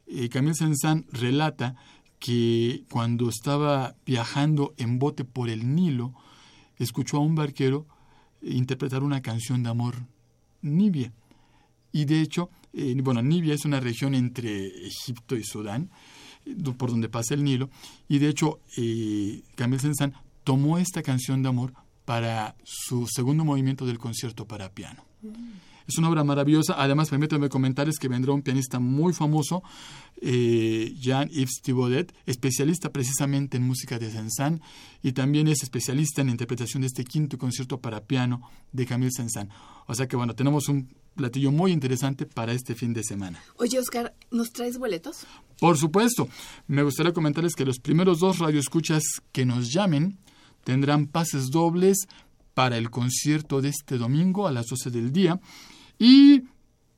Eh, 0.07 0.29
Camille 0.29 0.55
Saint-Saëns 0.55 1.05
relata 1.13 1.77
que 2.19 2.85
cuando 2.91 3.29
estaba 3.29 3.95
viajando 4.05 4.75
en 4.77 4.99
bote 4.99 5.25
por 5.25 5.49
el 5.51 5.75
Nilo, 5.75 6.15
escuchó 6.79 7.19
a 7.19 7.21
un 7.21 7.35
barquero 7.35 7.87
interpretar 8.43 9.03
una 9.03 9.23
canción 9.23 9.63
de 9.63 9.71
amor 9.71 9.97
nibia. 10.63 11.13
Y 11.93 12.05
de 12.05 12.21
hecho, 12.21 12.51
eh, 12.73 12.95
bueno, 13.03 13.23
Nibia 13.23 13.55
es 13.55 13.65
una 13.65 13.81
región 13.81 14.15
entre 14.15 14.67
Egipto 14.87 15.37
y 15.37 15.45
Sudán, 15.45 15.91
por 16.77 16.91
donde 16.91 17.09
pasa 17.09 17.35
el 17.35 17.45
Nilo, 17.45 17.71
y 18.09 18.19
de 18.19 18.29
hecho, 18.29 18.61
eh, 18.77 19.43
Camille 19.55 19.81
Saint-Saëns 19.81 20.15
tomó 20.45 20.79
esta 20.79 21.03
canción 21.03 21.43
de 21.43 21.49
amor 21.49 21.75
para 22.05 22.57
su 22.65 23.07
segundo 23.07 23.45
movimiento 23.45 23.85
del 23.85 23.99
concierto 23.99 24.47
para 24.47 24.71
piano. 24.71 25.05
Es 25.89 25.97
una 25.97 26.11
obra 26.11 26.23
maravillosa. 26.23 26.75
Además, 26.77 27.09
permítanme 27.09 27.49
comentarles 27.49 27.99
que 27.99 28.09
vendrá 28.09 28.33
un 28.33 28.43
pianista 28.43 28.79
muy 28.79 29.15
famoso, 29.15 29.63
eh, 30.21 30.95
Jean-Yves 31.01 31.63
Thibaudet, 31.63 32.15
especialista 32.27 32.93
precisamente 32.93 33.57
en 33.57 33.63
música 33.63 33.99
de 33.99 34.11
Saint-Saëns 34.11 34.61
y 35.03 35.13
también 35.13 35.49
es 35.49 35.63
especialista 35.63 36.21
en 36.21 36.29
interpretación 36.29 36.83
de 36.83 36.89
este 36.89 37.05
quinto 37.05 37.39
concierto 37.39 37.81
para 37.81 38.03
piano 38.03 38.43
de 38.71 38.85
Camille 38.85 39.11
Saint-Saëns. 39.11 39.51
O 39.87 39.95
sea 39.95 40.07
que, 40.07 40.17
bueno, 40.17 40.35
tenemos 40.35 40.69
un 40.69 40.95
platillo 41.17 41.53
muy 41.53 41.73
interesante 41.73 42.27
para 42.27 42.53
este 42.53 42.75
fin 42.75 42.93
de 42.93 43.03
semana. 43.03 43.43
Oye, 43.57 43.79
Oscar, 43.79 44.15
¿nos 44.31 44.53
traes 44.53 44.77
boletos? 44.77 45.27
Por 45.59 45.79
supuesto. 45.79 46.29
Me 46.67 46.83
gustaría 46.83 47.15
comentarles 47.15 47.55
que 47.55 47.65
los 47.65 47.79
primeros 47.79 48.21
dos 48.21 48.39
radioescuchas 48.39 49.03
que 49.33 49.47
nos 49.47 49.73
llamen 49.73 50.19
tendrán 50.65 51.07
pases 51.07 51.51
dobles 51.51 52.07
para 52.53 52.77
el 52.77 52.91
concierto 52.91 53.63
de 53.63 53.71
este 53.71 53.97
domingo 53.97 54.47
a 54.47 54.53
las 54.53 54.67
12 54.67 54.91
del 54.91 55.13
día. 55.13 55.41
Y 55.99 56.45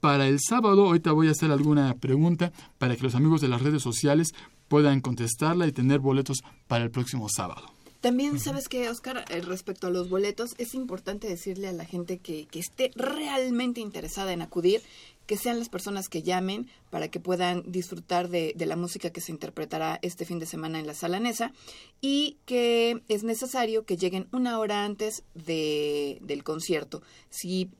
para 0.00 0.28
el 0.28 0.38
sábado, 0.40 0.86
ahorita 0.86 1.12
voy 1.12 1.28
a 1.28 1.32
hacer 1.32 1.50
alguna 1.50 1.94
pregunta 1.94 2.52
para 2.78 2.96
que 2.96 3.02
los 3.02 3.14
amigos 3.14 3.40
de 3.40 3.48
las 3.48 3.62
redes 3.62 3.82
sociales 3.82 4.32
puedan 4.68 5.00
contestarla 5.00 5.66
y 5.66 5.72
tener 5.72 5.98
boletos 5.98 6.38
para 6.68 6.84
el 6.84 6.90
próximo 6.90 7.28
sábado. 7.28 7.66
También, 8.00 8.40
¿sabes 8.40 8.68
que 8.68 8.88
Oscar? 8.88 9.26
Eh, 9.28 9.42
respecto 9.42 9.86
a 9.86 9.90
los 9.90 10.08
boletos, 10.08 10.54
es 10.56 10.72
importante 10.74 11.28
decirle 11.28 11.68
a 11.68 11.72
la 11.72 11.84
gente 11.84 12.18
que, 12.18 12.46
que 12.46 12.58
esté 12.58 12.92
realmente 12.94 13.80
interesada 13.80 14.32
en 14.32 14.40
acudir, 14.40 14.80
que 15.26 15.36
sean 15.36 15.58
las 15.58 15.68
personas 15.68 16.08
que 16.08 16.22
llamen 16.22 16.66
para 16.88 17.08
que 17.08 17.20
puedan 17.20 17.62
disfrutar 17.70 18.30
de, 18.30 18.54
de, 18.56 18.66
la 18.66 18.76
música 18.76 19.10
que 19.10 19.20
se 19.20 19.32
interpretará 19.32 19.98
este 20.00 20.24
fin 20.24 20.38
de 20.38 20.46
semana 20.46 20.80
en 20.80 20.86
la 20.86 20.94
sala 20.94 21.20
Nesa 21.20 21.52
y 22.00 22.38
que 22.46 23.02
es 23.08 23.22
necesario 23.22 23.84
que 23.84 23.98
lleguen 23.98 24.28
una 24.32 24.58
hora 24.58 24.84
antes 24.84 25.22
de, 25.34 26.18
del 26.22 26.42
concierto. 26.42 27.02
Si 27.28 27.70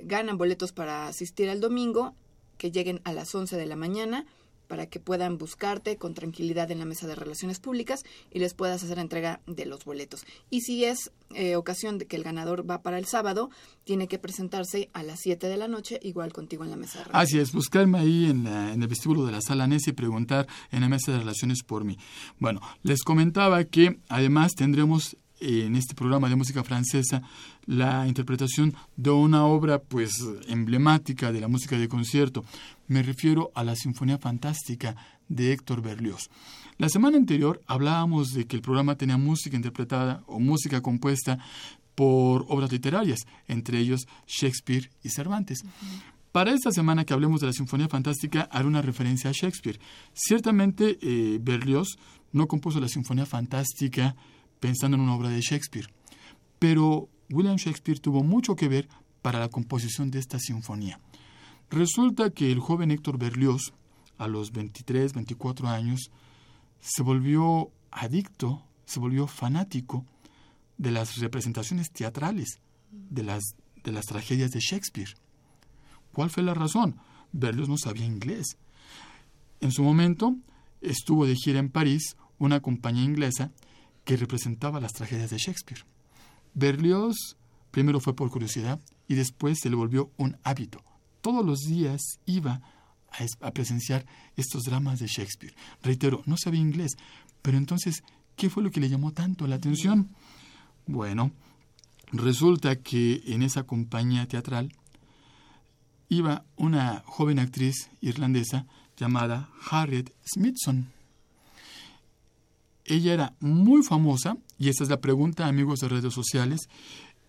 ganan 0.00 0.38
boletos 0.38 0.72
para 0.72 1.08
asistir 1.08 1.48
al 1.48 1.60
domingo, 1.60 2.14
que 2.58 2.70
lleguen 2.70 3.00
a 3.04 3.12
las 3.12 3.34
11 3.34 3.56
de 3.56 3.66
la 3.66 3.76
mañana 3.76 4.26
para 4.66 4.86
que 4.86 5.00
puedan 5.00 5.38
buscarte 5.38 5.96
con 5.96 6.14
tranquilidad 6.14 6.70
en 6.70 6.78
la 6.78 6.84
mesa 6.84 7.06
de 7.06 7.14
relaciones 7.14 7.60
públicas 7.60 8.04
y 8.32 8.38
les 8.38 8.54
puedas 8.54 8.82
hacer 8.82 8.98
entrega 8.98 9.40
de 9.46 9.66
los 9.66 9.84
boletos. 9.84 10.24
Y 10.50 10.62
si 10.62 10.84
es 10.84 11.12
eh, 11.34 11.56
ocasión 11.56 11.98
de 11.98 12.06
que 12.06 12.16
el 12.16 12.22
ganador 12.22 12.68
va 12.68 12.82
para 12.82 12.98
el 12.98 13.06
sábado, 13.06 13.50
tiene 13.84 14.08
que 14.08 14.18
presentarse 14.18 14.90
a 14.92 15.02
las 15.02 15.20
7 15.20 15.48
de 15.48 15.56
la 15.56 15.68
noche, 15.68 15.98
igual 16.02 16.32
contigo 16.32 16.64
en 16.64 16.70
la 16.70 16.76
mesa 16.76 16.98
de 16.98 17.04
relaciones. 17.04 17.28
Así 17.28 17.38
es, 17.38 17.52
buscarme 17.52 17.98
ahí 17.98 18.26
en, 18.26 18.44
la, 18.44 18.72
en 18.72 18.82
el 18.82 18.88
vestíbulo 18.88 19.24
de 19.24 19.32
la 19.32 19.40
sala 19.40 19.66
NES 19.66 19.88
y 19.88 19.92
preguntar 19.92 20.46
en 20.70 20.80
la 20.80 20.88
mesa 20.88 21.12
de 21.12 21.18
relaciones 21.18 21.62
por 21.62 21.84
mí. 21.84 21.98
Bueno, 22.38 22.60
les 22.82 23.02
comentaba 23.02 23.64
que 23.64 24.00
además 24.08 24.54
tendremos 24.54 25.16
en 25.40 25.76
este 25.76 25.94
programa 25.94 26.28
de 26.28 26.36
música 26.36 26.64
francesa 26.64 27.22
la 27.66 28.06
interpretación 28.06 28.74
de 28.96 29.10
una 29.10 29.44
obra 29.44 29.80
pues 29.80 30.24
emblemática 30.48 31.32
de 31.32 31.40
la 31.40 31.48
música 31.48 31.78
de 31.78 31.88
concierto. 31.88 32.44
Me 32.88 33.02
refiero 33.02 33.50
a 33.54 33.64
la 33.64 33.76
Sinfonía 33.76 34.18
Fantástica 34.18 34.96
de 35.28 35.52
Héctor 35.52 35.82
Berlioz. 35.82 36.30
La 36.78 36.88
semana 36.88 37.16
anterior 37.16 37.62
hablábamos 37.66 38.32
de 38.32 38.46
que 38.46 38.56
el 38.56 38.62
programa 38.62 38.96
tenía 38.96 39.16
música 39.16 39.56
interpretada 39.56 40.22
o 40.26 40.38
música 40.38 40.82
compuesta 40.82 41.38
por 41.94 42.44
obras 42.48 42.70
literarias, 42.70 43.26
entre 43.48 43.78
ellos 43.78 44.06
Shakespeare 44.26 44.90
y 45.02 45.08
Cervantes. 45.08 45.62
Uh 45.64 45.68
-huh. 45.68 46.16
Para 46.36 46.52
esta 46.52 46.70
semana 46.70 47.06
que 47.06 47.14
hablemos 47.14 47.40
de 47.40 47.46
la 47.46 47.54
Sinfonía 47.54 47.88
Fantástica, 47.88 48.42
haré 48.52 48.66
una 48.66 48.82
referencia 48.82 49.30
a 49.30 49.32
Shakespeare. 49.32 49.80
Ciertamente, 50.12 50.98
eh, 51.00 51.38
Berlioz 51.40 51.96
no 52.32 52.46
compuso 52.46 52.78
la 52.78 52.88
Sinfonía 52.88 53.24
Fantástica 53.24 54.14
pensando 54.60 54.96
en 54.96 55.02
una 55.02 55.14
obra 55.14 55.28
de 55.28 55.40
Shakespeare. 55.40 55.88
Pero 56.58 57.08
William 57.30 57.56
Shakespeare 57.56 58.00
tuvo 58.00 58.22
mucho 58.22 58.56
que 58.56 58.68
ver 58.68 58.88
para 59.22 59.40
la 59.40 59.48
composición 59.48 60.10
de 60.10 60.18
esta 60.18 60.38
sinfonía. 60.38 61.00
Resulta 61.70 62.30
que 62.30 62.52
el 62.52 62.60
joven 62.60 62.90
Héctor 62.90 63.18
Berlioz, 63.18 63.72
a 64.18 64.28
los 64.28 64.52
23, 64.52 65.12
24 65.12 65.68
años, 65.68 66.10
se 66.80 67.02
volvió 67.02 67.70
adicto, 67.90 68.62
se 68.84 69.00
volvió 69.00 69.26
fanático 69.26 70.04
de 70.78 70.90
las 70.90 71.18
representaciones 71.18 71.90
teatrales, 71.90 72.60
de 72.90 73.24
las, 73.24 73.42
de 73.82 73.92
las 73.92 74.06
tragedias 74.06 74.52
de 74.52 74.60
Shakespeare. 74.60 75.14
¿Cuál 76.12 76.30
fue 76.30 76.42
la 76.42 76.54
razón? 76.54 76.96
Berlioz 77.32 77.68
no 77.68 77.76
sabía 77.76 78.06
inglés. 78.06 78.56
En 79.60 79.72
su 79.72 79.82
momento 79.82 80.36
estuvo 80.80 81.26
de 81.26 81.34
gira 81.34 81.58
en 81.58 81.70
París 81.70 82.16
una 82.38 82.60
compañía 82.60 83.04
inglesa 83.04 83.50
que 84.06 84.16
representaba 84.16 84.80
las 84.80 84.94
tragedias 84.94 85.30
de 85.30 85.36
Shakespeare. 85.36 85.84
Berlioz 86.54 87.36
primero 87.72 88.00
fue 88.00 88.14
por 88.14 88.30
curiosidad 88.30 88.80
y 89.08 89.16
después 89.16 89.58
se 89.60 89.68
le 89.68 89.76
volvió 89.76 90.12
un 90.16 90.38
hábito. 90.44 90.82
Todos 91.20 91.44
los 91.44 91.60
días 91.66 92.00
iba 92.24 92.62
a, 93.10 93.46
a, 93.46 93.50
presenciar 93.50 94.06
estos 94.36 94.62
dramas 94.62 95.00
de 95.00 95.08
Shakespeare. 95.08 95.54
Reitero, 95.82 96.22
no 96.24 96.36
sabía 96.36 96.60
inglés, 96.60 96.92
pero 97.42 97.58
entonces, 97.58 98.04
¿qué 98.36 98.48
fue 98.48 98.62
lo 98.62 98.70
que 98.70 98.80
le 98.80 98.88
llamó 98.88 99.12
tanto 99.12 99.46
la 99.48 99.56
atención? 99.56 100.14
Bueno, 100.86 101.32
resulta 102.12 102.76
que 102.76 103.22
en 103.26 103.42
esa 103.42 103.64
compañía 103.64 104.28
teatral 104.28 104.72
iba 106.08 106.44
una 106.56 107.02
joven 107.06 107.40
actriz 107.40 107.90
irlandesa 108.00 108.66
llamada 108.96 109.50
Harriet 109.68 110.14
Smithson. 110.24 110.95
Ella 112.86 113.14
era 113.14 113.34
muy 113.40 113.82
famosa, 113.82 114.36
y 114.58 114.68
esta 114.68 114.84
es 114.84 114.90
la 114.90 115.00
pregunta, 115.00 115.46
amigos 115.46 115.80
de 115.80 115.88
redes 115.88 116.14
sociales, 116.14 116.68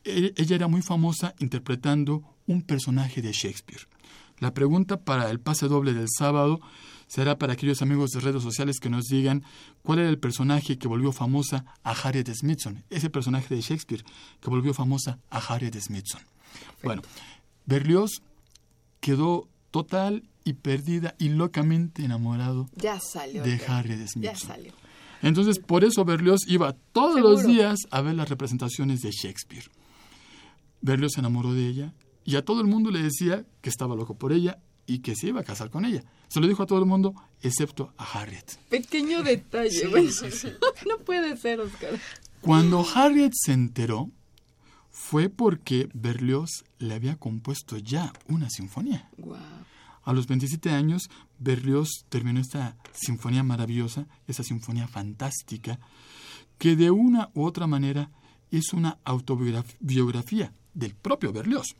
ella 0.04 0.56
era 0.56 0.68
muy 0.68 0.82
famosa 0.82 1.34
interpretando 1.40 2.24
un 2.46 2.62
personaje 2.62 3.22
de 3.22 3.34
Shakespeare. 3.34 3.88
La 4.40 4.54
pregunta 4.54 5.02
para 5.02 5.30
el 5.30 5.40
pase 5.40 5.68
doble 5.68 5.94
del 5.94 6.08
sábado 6.10 6.62
será 7.08 7.38
para 7.38 7.54
aquellos 7.54 7.82
amigos 7.82 8.12
de 8.12 8.20
redes 8.20 8.44
sociales 8.44 8.80
que 8.80 8.90
nos 8.90 9.06
digan 9.06 9.44
cuál 9.82 10.00
era 10.00 10.10
el 10.10 10.20
personaje 10.20 10.78
que 10.78 10.88
volvió 10.88 11.12
famosa 11.12 11.66
a 11.84 11.92
Harriet 11.92 12.30
Smithson, 12.34 12.84
ese 12.90 13.10
personaje 13.10 13.56
de 13.56 13.62
Shakespeare 13.62 14.04
que 14.40 14.50
volvió 14.50 14.74
famosa 14.74 15.20
a 15.30 15.40
Harriet 15.40 15.76
Smithson. 15.80 16.22
Bueno, 16.84 17.02
Berlioz 17.66 18.22
quedó 19.00 19.48
total 19.72 20.24
y 20.44 20.54
perdida 20.54 21.16
y 21.18 21.30
locamente 21.30 22.04
enamorado 22.06 22.70
ya 22.76 23.00
salió, 23.00 23.44
de 23.44 23.62
Harriet 23.68 24.08
Smithson. 24.08 24.22
Ya 24.22 24.36
salió. 24.36 24.74
Entonces, 25.22 25.60
por 25.60 25.84
eso 25.84 26.06
Berlioz 26.06 26.42
iba 26.48 26.74
todos 26.92 27.16
Seguro. 27.16 27.34
los 27.34 27.46
días 27.46 27.80
a 27.92 28.02
ver 28.02 28.16
las 28.16 28.30
representaciones 28.30 29.02
de 29.02 29.12
Shakespeare. 29.12 29.70
Berlioz 30.82 31.14
se 31.14 31.20
enamoró 31.20 31.54
de 31.54 31.68
ella 31.68 31.94
y 32.24 32.36
a 32.36 32.46
todo 32.46 32.62
el 32.62 32.68
mundo 32.68 32.92
le 32.92 33.02
decía 33.02 33.46
que 33.62 33.70
estaba 33.70 33.96
loco 33.96 34.16
por 34.16 34.32
ella 34.32 34.60
y 34.86 35.00
que 35.00 35.16
se 35.16 35.28
iba 35.28 35.42
a 35.42 35.44
casar 35.44 35.70
con 35.70 35.86
ella. 35.86 36.04
Se 36.28 36.40
lo 36.40 36.48
dijo 36.48 36.64
a 36.64 36.66
todo 36.66 36.80
el 36.80 36.86
mundo, 36.86 37.14
excepto 37.42 37.94
a 37.98 38.04
Harriet. 38.04 38.58
Pequeño 38.70 39.24
detalle. 39.24 39.72
Sí, 39.72 39.88
bueno. 39.88 40.12
sí, 40.12 40.32
sí. 40.32 40.50
no 40.88 40.98
puede 41.00 41.36
ser, 41.38 41.60
Oscar. 41.60 42.00
Cuando 42.42 42.86
Harriet 42.96 43.34
se 43.34 43.54
enteró, 43.54 44.10
fue 44.90 45.30
porque 45.30 45.90
Berlioz 45.94 46.64
le 46.80 46.94
había 46.94 47.16
compuesto 47.18 47.78
ya 47.78 48.14
una 48.28 48.50
sinfonía. 48.50 49.10
Wow. 49.18 49.38
A 50.08 50.14
los 50.14 50.26
27 50.26 50.70
años, 50.70 51.10
Berlioz 51.38 52.06
terminó 52.08 52.40
esta 52.40 52.78
sinfonía 52.94 53.44
maravillosa, 53.44 54.08
esa 54.26 54.42
sinfonía 54.42 54.88
fantástica, 54.88 55.82
que 56.58 56.78
de 56.78 56.92
una 56.92 57.30
u 57.34 57.44
otra 57.44 57.68
manera 57.68 58.10
es 58.50 58.72
una 58.72 59.00
autobiografía 59.04 60.54
del 60.74 60.96
propio 60.96 61.34
Berlioz. 61.34 61.76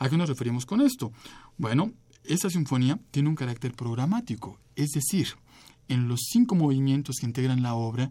¿A 0.00 0.08
qué 0.08 0.16
nos 0.16 0.28
referimos 0.28 0.66
con 0.66 0.80
esto? 0.80 1.12
Bueno, 1.56 1.92
esa 2.24 2.50
sinfonía 2.50 2.98
tiene 3.12 3.28
un 3.28 3.36
carácter 3.36 3.74
programático, 3.74 4.58
es 4.74 4.90
decir, 4.90 5.28
en 5.86 6.08
los 6.08 6.18
cinco 6.32 6.56
movimientos 6.56 7.18
que 7.20 7.26
integran 7.26 7.62
la 7.62 7.74
obra, 7.74 8.10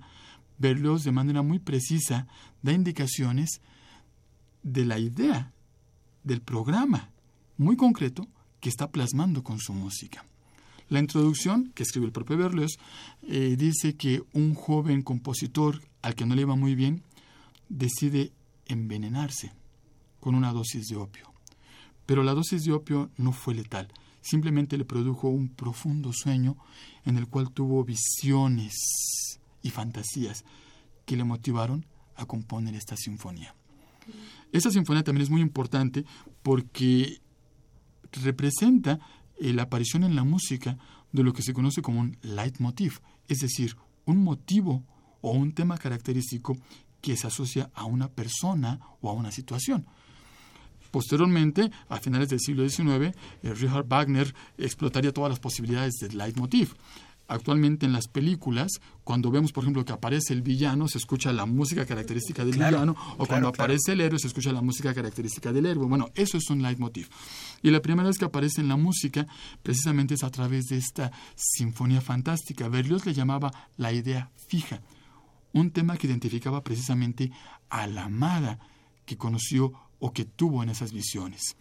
Berlioz 0.60 1.04
de 1.04 1.12
manera 1.12 1.42
muy 1.42 1.60
precisa 1.60 2.26
da 2.62 2.72
indicaciones 2.72 3.60
de 4.64 4.86
la 4.86 4.98
idea 4.98 5.52
del 6.24 6.40
programa 6.40 7.12
muy 7.58 7.76
concreto 7.76 8.30
que 8.62 8.70
está 8.70 8.90
plasmando 8.90 9.44
con 9.44 9.60
su 9.60 9.74
música. 9.74 10.26
La 10.88 11.00
introducción, 11.00 11.72
que 11.74 11.84
escribe 11.84 12.06
el 12.06 12.12
propio 12.12 12.38
Berlioz, 12.38 12.78
eh, 13.24 13.56
dice 13.58 13.96
que 13.96 14.24
un 14.34 14.54
joven 14.54 15.02
compositor 15.02 15.82
al 16.02 16.16
que 16.16 16.26
no 16.26 16.36
le 16.36 16.42
iba 16.44 16.56
muy 16.56 16.76
bien 16.76 17.04
decide 17.70 18.32
envenenarse 18.66 19.52
con 20.20 20.36
una 20.36 20.54
dosis 20.54 20.88
de 20.88 20.98
opio. 20.98 21.32
Pero 22.06 22.24
la 22.24 22.34
dosis 22.34 22.64
de 22.64 22.74
opio 22.74 23.10
no 23.18 23.32
fue 23.32 23.56
letal, 23.56 23.88
simplemente 24.22 24.78
le 24.78 24.86
produjo 24.86 25.30
un 25.30 25.50
profundo 25.50 26.12
sueño 26.14 26.58
en 27.06 27.18
el 27.18 27.28
cual 27.28 27.52
tuvo 27.52 27.84
visiones 27.84 28.74
y 29.62 29.70
fantasías 29.70 30.44
que 31.06 31.16
le 31.16 31.24
motivaron 31.24 31.86
a 32.16 32.26
componer 32.26 32.76
esta 32.76 32.96
sinfonía. 32.96 33.56
Esta 34.52 34.70
sinfonía 34.72 35.04
también 35.04 35.24
es 35.24 35.30
muy 35.30 35.42
importante 35.42 36.06
porque 36.44 37.22
representa 38.12 39.00
eh, 39.40 39.54
la 39.54 39.64
aparición 39.64 40.04
en 40.04 40.16
la 40.16 40.24
música 40.24 40.78
de 41.12 41.24
lo 41.24 41.34
que 41.34 41.42
se 41.42 41.54
conoce 41.54 41.82
como 41.82 42.00
un 42.00 42.18
leitmotiv, 42.22 43.00
es 43.28 43.40
decir, 43.40 43.76
un 44.06 44.24
motivo 44.24 44.84
o 45.22 45.32
un 45.32 45.54
tema 45.54 45.78
característico 45.78 46.58
que 47.02 47.18
se 47.18 47.28
asocia 47.28 47.70
a 47.74 47.86
una 47.86 48.10
persona 48.10 48.80
o 49.02 49.10
a 49.10 49.14
una 49.14 49.32
situación. 49.32 49.86
Posteriormente, 50.92 51.72
a 51.88 52.00
finales 52.00 52.30
del 52.30 52.42
siglo 52.42 52.68
XIX, 52.68 53.16
eh, 53.44 53.54
Richard 53.54 53.88
Wagner 53.88 54.34
explotaría 54.58 55.14
todas 55.14 55.30
las 55.30 55.40
posibilidades 55.40 55.94
del 56.02 56.18
leitmotiv. 56.18 56.76
Actualmente 57.32 57.86
en 57.86 57.94
las 57.94 58.10
películas, 58.10 58.82
cuando 59.06 59.32
vemos, 59.32 59.54
por 59.54 59.64
ejemplo, 59.64 59.86
que 59.86 59.94
aparece 59.94 60.34
el 60.34 60.42
villano, 60.42 60.90
se 60.90 60.98
escucha 60.98 61.32
la 61.32 61.46
música 61.46 61.86
característica 61.86 62.44
del 62.44 62.56
Claro, 62.56 62.76
villano, 62.80 62.92
o 62.92 62.96
claro, 62.96 63.18
cuando 63.18 63.52
claro. 63.54 63.64
aparece 63.64 63.94
el 63.94 64.02
héroe, 64.02 64.20
se 64.20 64.28
escucha 64.28 64.52
la 64.52 64.62
música 64.62 64.94
característica 64.94 65.54
del 65.54 65.66
héroe. 65.66 65.86
Bueno, 65.88 66.10
eso 66.14 66.38
es 66.38 66.50
un 66.50 66.62
leitmotiv. 66.62 67.08
Y 67.62 67.72
la 67.72 67.82
primera 67.82 68.10
vez 68.10 68.18
que 68.18 68.26
aparece 68.26 68.60
en 68.60 68.68
la 68.68 68.76
música, 68.76 69.28
precisamente 69.64 70.16
es 70.16 70.26
a 70.26 70.30
través 70.30 70.66
de 70.66 70.76
esta 70.76 71.14
sinfonía 71.36 72.02
fantástica. 72.02 72.68
Berlioz 72.68 73.06
le 73.06 73.14
llamaba 73.14 73.50
la 73.78 73.94
idea 73.94 74.30
fija, 74.50 74.82
un 75.54 75.72
tema 75.72 75.96
que 75.96 76.08
identificaba 76.08 76.66
precisamente 76.66 77.32
a 77.70 77.88
la 77.88 78.04
amada 78.04 78.60
que 79.06 79.16
conoció 79.16 79.72
o 80.00 80.12
que 80.12 80.26
tuvo 80.26 80.64
en 80.64 80.70
esas 80.70 80.92
visiones. 80.92 81.56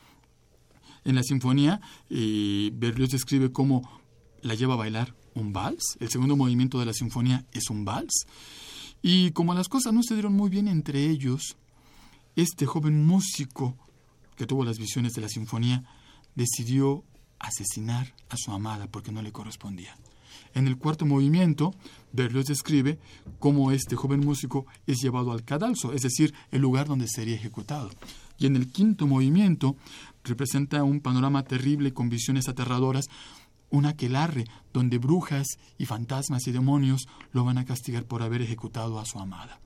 En 1.05 1.14
la 1.14 1.23
sinfonía, 1.23 1.81
eh, 2.11 2.71
Berlioz 2.75 3.11
describe 3.11 3.53
cómo 3.53 3.99
la 4.43 4.55
lleva 4.55 4.74
a 4.74 4.78
bailar 4.78 5.14
un 5.34 5.53
vals. 5.53 5.97
El 6.01 6.11
segundo 6.11 6.36
movimiento 6.36 6.78
de 6.78 6.86
la 6.86 6.93
sinfonía 6.93 7.45
es 7.53 7.70
un 7.70 7.84
vals. 7.84 8.26
Y 9.03 9.30
como 9.32 9.55
las 9.55 9.68
cosas 9.68 9.93
no 9.93 10.03
se 10.03 10.14
dieron 10.14 10.34
muy 10.34 10.51
bien 10.51 10.68
entre 10.68 11.09
ellos, 11.09 11.57
este 12.36 12.66
joven 12.66 13.07
músico 13.07 13.76
que 14.36 14.47
tuvo 14.47 14.64
las 14.64 14.78
visiones 14.78 15.12
de 15.14 15.22
la 15.22 15.28
sinfonía 15.28 15.84
decidió 16.34 17.05
asesinar 17.38 18.14
a 18.28 18.36
su 18.36 18.53
amada 18.53 18.86
porque 18.86 19.12
no 19.12 19.22
le 19.22 19.32
correspondía. 19.32 19.97
En 20.55 20.66
el 20.66 20.78
cuarto 20.78 21.07
movimiento, 21.07 21.74
Berlioz 22.12 22.47
describe 22.47 22.99
cómo 23.38 23.70
este 23.72 23.97
joven 23.97 24.20
músico 24.20 24.66
es 24.86 24.99
llevado 25.01 25.32
al 25.32 25.45
cadalso, 25.45 25.93
es 25.93 26.03
decir, 26.03 26.34
el 26.51 26.61
lugar 26.61 26.86
donde 26.86 27.09
sería 27.09 27.36
ejecutado. 27.36 27.91
Y 28.38 28.47
en 28.47 28.57
el 28.57 28.72
quinto 28.72 29.07
movimiento 29.07 29.76
representa 30.24 30.82
un 30.82 31.01
panorama 31.01 31.45
terrible 31.45 31.93
con 31.93 32.09
visiones 32.09 32.49
aterradoras, 32.49 33.09
un 33.71 33.87
aquelarre 33.87 34.45
donde 34.73 34.99
brujas 34.99 35.47
y 35.79 35.87
fantasmas 35.87 36.47
y 36.47 36.53
demonios 36.53 37.09
lo 37.33 37.45
van 37.45 37.59
a 37.59 37.64
castigar 37.64 38.05
por 38.05 38.23
haber 38.23 38.43
ejecutado 38.43 38.99
a 38.99 39.07
su 39.07 39.18
amada. 39.18 39.61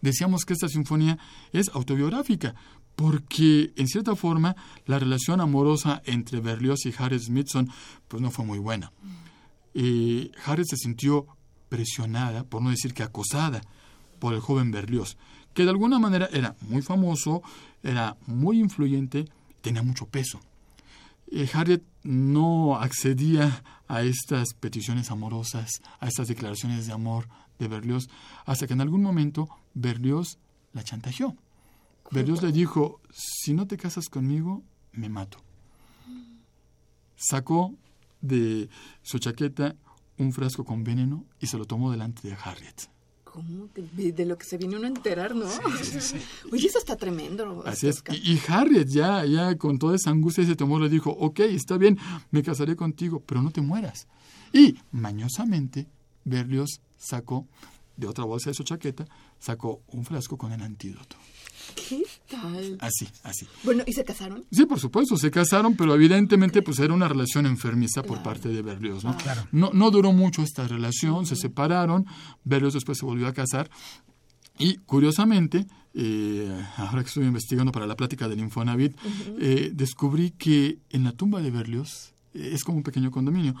Decíamos 0.00 0.44
que 0.44 0.52
esta 0.52 0.68
sinfonía 0.68 1.18
es 1.52 1.70
autobiográfica, 1.70 2.54
porque 2.96 3.72
en 3.76 3.88
cierta 3.88 4.16
forma 4.16 4.56
la 4.86 4.98
relación 4.98 5.40
amorosa 5.40 6.02
entre 6.04 6.40
Berlioz 6.40 6.86
y 6.86 6.94
Harriet 6.96 7.22
Smithson 7.22 7.70
pues 8.08 8.22
no 8.22 8.30
fue 8.30 8.44
muy 8.44 8.58
buena. 8.58 8.92
Eh, 9.74 10.30
se 10.64 10.76
sintió 10.76 11.26
presionada, 11.68 12.44
por 12.44 12.62
no 12.62 12.70
decir 12.70 12.94
que 12.94 13.02
acosada, 13.02 13.60
por 14.18 14.32
el 14.32 14.40
joven 14.40 14.70
Berlioz, 14.70 15.16
que 15.52 15.64
de 15.64 15.70
alguna 15.70 15.98
manera 15.98 16.28
era 16.32 16.56
muy 16.62 16.82
famoso, 16.82 17.42
era 17.82 18.16
muy 18.26 18.58
influyente, 18.58 19.26
tenía 19.60 19.82
mucho 19.82 20.06
peso. 20.06 20.40
Eh, 21.28 21.48
Harriet 21.52 21.82
no 22.02 22.76
accedía 22.76 23.64
a 23.88 24.02
estas 24.02 24.54
peticiones 24.54 25.10
amorosas, 25.10 25.82
a 26.00 26.08
estas 26.08 26.28
declaraciones 26.28 26.86
de 26.86 26.92
amor 26.92 27.28
de 27.58 27.68
Berlioz, 27.68 28.08
hasta 28.44 28.66
que 28.66 28.74
en 28.74 28.80
algún 28.80 29.02
momento 29.02 29.48
Berlioz 29.74 30.38
la 30.72 30.84
chantajeó. 30.84 31.36
Berlioz 32.10 32.42
le 32.42 32.52
dijo, 32.52 33.00
si 33.10 33.52
no 33.52 33.66
te 33.66 33.76
casas 33.76 34.08
conmigo, 34.08 34.62
me 34.92 35.08
mato. 35.08 35.38
Sacó 37.16 37.74
de 38.20 38.68
su 39.02 39.18
chaqueta 39.18 39.74
un 40.18 40.32
frasco 40.32 40.64
con 40.64 40.84
veneno 40.84 41.24
y 41.40 41.46
se 41.46 41.58
lo 41.58 41.64
tomó 41.64 41.90
delante 41.90 42.28
de 42.28 42.36
Harriet. 42.42 42.88
¿Cómo? 43.36 43.68
De, 43.74 44.12
de 44.12 44.24
lo 44.24 44.38
que 44.38 44.46
se 44.46 44.56
viene 44.56 44.76
uno 44.76 44.86
a 44.86 44.88
enterar, 44.88 45.34
¿no? 45.36 45.44
Oye, 46.52 46.66
eso 46.68 46.78
está 46.78 46.96
tremendo. 46.96 47.62
Así 47.66 47.86
es. 47.86 48.02
Y 48.10 48.40
Harriet 48.48 48.88
ya, 48.88 49.26
ya 49.26 49.58
con 49.58 49.78
toda 49.78 49.94
esa 49.94 50.08
angustia 50.08 50.40
y 50.40 50.46
ese 50.46 50.56
temor 50.56 50.80
le 50.80 50.88
dijo, 50.88 51.10
ok, 51.10 51.40
está 51.40 51.76
bien, 51.76 51.98
me 52.30 52.42
casaré 52.42 52.76
contigo, 52.76 53.22
pero 53.26 53.42
no 53.42 53.50
te 53.50 53.60
mueras. 53.60 54.08
Y 54.54 54.78
mañosamente 54.90 55.86
Berlioz 56.24 56.80
sacó 56.96 57.46
de 57.98 58.06
otra 58.06 58.24
bolsa 58.24 58.48
de 58.48 58.54
su 58.54 58.64
chaqueta, 58.64 59.04
sacó 59.38 59.82
un 59.88 60.06
frasco 60.06 60.38
con 60.38 60.52
el 60.52 60.62
antídoto. 60.62 61.16
¿Qué 61.88 62.02
tal? 62.30 62.78
Así, 62.80 63.08
así. 63.22 63.46
Bueno, 63.62 63.84
¿y 63.86 63.92
se 63.92 64.04
casaron? 64.04 64.44
Sí, 64.50 64.66
por 64.66 64.80
supuesto, 64.80 65.16
se 65.16 65.30
casaron, 65.30 65.76
pero 65.76 65.94
evidentemente 65.94 66.62
pues 66.62 66.78
era 66.78 66.94
una 66.94 67.08
relación 67.08 67.46
enfermiza 67.46 68.02
por 68.02 68.22
parte 68.22 68.48
de 68.48 68.62
Berlioz, 68.62 69.04
¿no? 69.04 69.16
No, 69.52 69.70
no 69.72 69.90
duró 69.90 70.12
mucho 70.12 70.42
esta 70.42 70.66
relación, 70.66 71.26
se 71.26 71.36
separaron, 71.36 72.06
Berlioz 72.44 72.74
después 72.74 72.98
se 72.98 73.04
volvió 73.04 73.26
a 73.26 73.32
casar 73.32 73.70
y 74.58 74.76
curiosamente, 74.78 75.66
eh, 75.94 76.64
ahora 76.76 77.02
que 77.02 77.08
estuve 77.08 77.26
investigando 77.26 77.72
para 77.72 77.86
la 77.86 77.96
plática 77.96 78.28
del 78.28 78.40
Infonavit, 78.40 78.96
eh, 79.38 79.70
descubrí 79.72 80.30
que 80.30 80.78
en 80.90 81.04
la 81.04 81.12
tumba 81.12 81.42
de 81.42 81.50
Berlioz, 81.50 82.14
eh, 82.32 82.50
es 82.52 82.64
como 82.64 82.78
un 82.78 82.82
pequeño 82.82 83.10
condominio, 83.10 83.54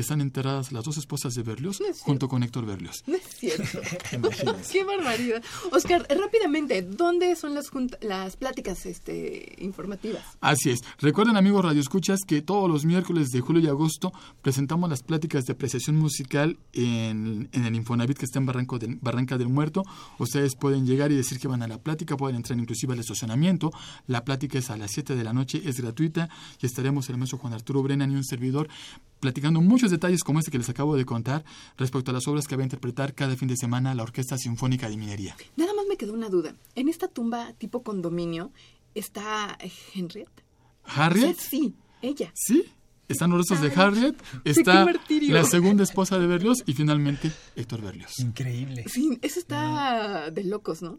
están 0.00 0.20
enterradas 0.20 0.72
las 0.72 0.84
dos 0.84 0.96
esposas 0.98 1.34
de 1.34 1.42
Berlioz 1.42 1.80
No 1.80 1.86
es 1.86 2.00
junto 2.00 2.28
con 2.28 2.42
Héctor 2.42 2.66
Berlioz. 2.66 3.02
No 3.06 3.16
es 3.16 3.22
cierto. 3.36 3.80
Qué 4.72 4.84
barbaridad. 4.84 5.42
Oscar, 5.72 6.06
rápidamente, 6.08 6.82
¿dónde 6.82 7.34
son 7.36 7.54
las, 7.54 7.70
las 8.00 8.36
pláticas 8.36 8.86
este, 8.86 9.54
informativas? 9.58 10.22
Así 10.40 10.70
es. 10.70 10.80
Recuerden, 10.98 11.36
amigos 11.36 11.64
radioescuchas, 11.64 12.20
que 12.26 12.42
todos 12.42 12.68
los 12.70 12.84
miércoles 12.84 13.28
de 13.28 13.40
julio 13.40 13.62
y 13.62 13.66
agosto 13.68 14.12
presentamos 14.42 14.88
las 14.90 15.02
pláticas 15.02 15.44
de 15.44 15.52
apreciación 15.52 15.96
musical 15.96 16.58
en, 16.72 17.48
en 17.52 17.64
el 17.64 17.74
Infonavit 17.74 18.18
que 18.18 18.24
está 18.24 18.38
en 18.38 18.46
Barranco 18.46 18.78
del- 18.78 18.96
Barranca 19.00 19.38
del 19.38 19.48
Muerto. 19.48 19.82
Ustedes 20.18 20.54
pueden 20.56 20.86
llegar 20.86 21.12
y 21.12 21.16
decir 21.16 21.38
que 21.38 21.48
van 21.48 21.62
a 21.62 21.68
la 21.68 21.78
plática, 21.78 22.16
pueden 22.16 22.36
entrar 22.36 22.58
inclusive 22.58 22.92
al 22.92 23.00
estacionamiento. 23.00 23.70
La 24.06 24.24
plática 24.24 24.58
es 24.58 24.70
a 24.70 24.76
las 24.76 24.90
7 24.92 25.14
de 25.14 25.24
la 25.24 25.32
noche, 25.32 25.62
es 25.64 25.80
gratuita 25.80 26.28
y 26.60 26.66
estaremos 26.66 27.08
el 27.10 27.16
maestro 27.18 27.38
Juan 27.38 27.52
Arturo 27.52 27.82
Brennan 27.82 28.12
y 28.12 28.16
un 28.16 28.24
servidor 28.24 28.68
platicando 29.20 29.60
muchos 29.60 29.90
detalles 29.90 30.24
como 30.24 30.38
este 30.38 30.50
que 30.50 30.58
les 30.58 30.68
acabo 30.68 30.96
de 30.96 31.04
contar 31.04 31.44
respecto 31.76 32.10
a 32.10 32.14
las 32.14 32.26
obras 32.26 32.46
que 32.46 32.56
va 32.56 32.62
a 32.62 32.64
interpretar 32.64 33.14
cada 33.14 33.36
fin 33.36 33.48
de 33.48 33.56
semana 33.56 33.94
la 33.94 34.02
Orquesta 34.02 34.36
Sinfónica 34.36 34.88
de 34.88 34.96
Minería. 34.96 35.36
Nada 35.56 35.72
más 35.74 35.86
me 35.88 35.96
quedó 35.96 36.14
una 36.14 36.28
duda. 36.28 36.54
En 36.74 36.88
esta 36.88 37.08
tumba 37.08 37.52
tipo 37.54 37.82
condominio 37.82 38.52
está 38.94 39.56
Henriette. 39.94 40.44
¿Harriet? 40.84 41.36
Sí, 41.38 41.74
ella. 42.02 42.32
Sí, 42.34 42.64
están 43.10 43.30
los 43.30 43.40
restos 43.40 43.60
de 43.60 43.72
Harriet, 43.80 44.14
está 44.44 44.86
la 45.28 45.44
segunda 45.44 45.82
esposa 45.82 46.18
de 46.18 46.26
Berlioz 46.26 46.58
y 46.64 46.74
finalmente 46.74 47.30
Héctor 47.56 47.82
Berlioz. 47.82 48.18
Increíble. 48.20 48.84
Sí, 48.88 49.18
eso 49.20 49.40
está 49.40 50.30
de 50.30 50.44
locos, 50.44 50.80
¿no? 50.80 50.98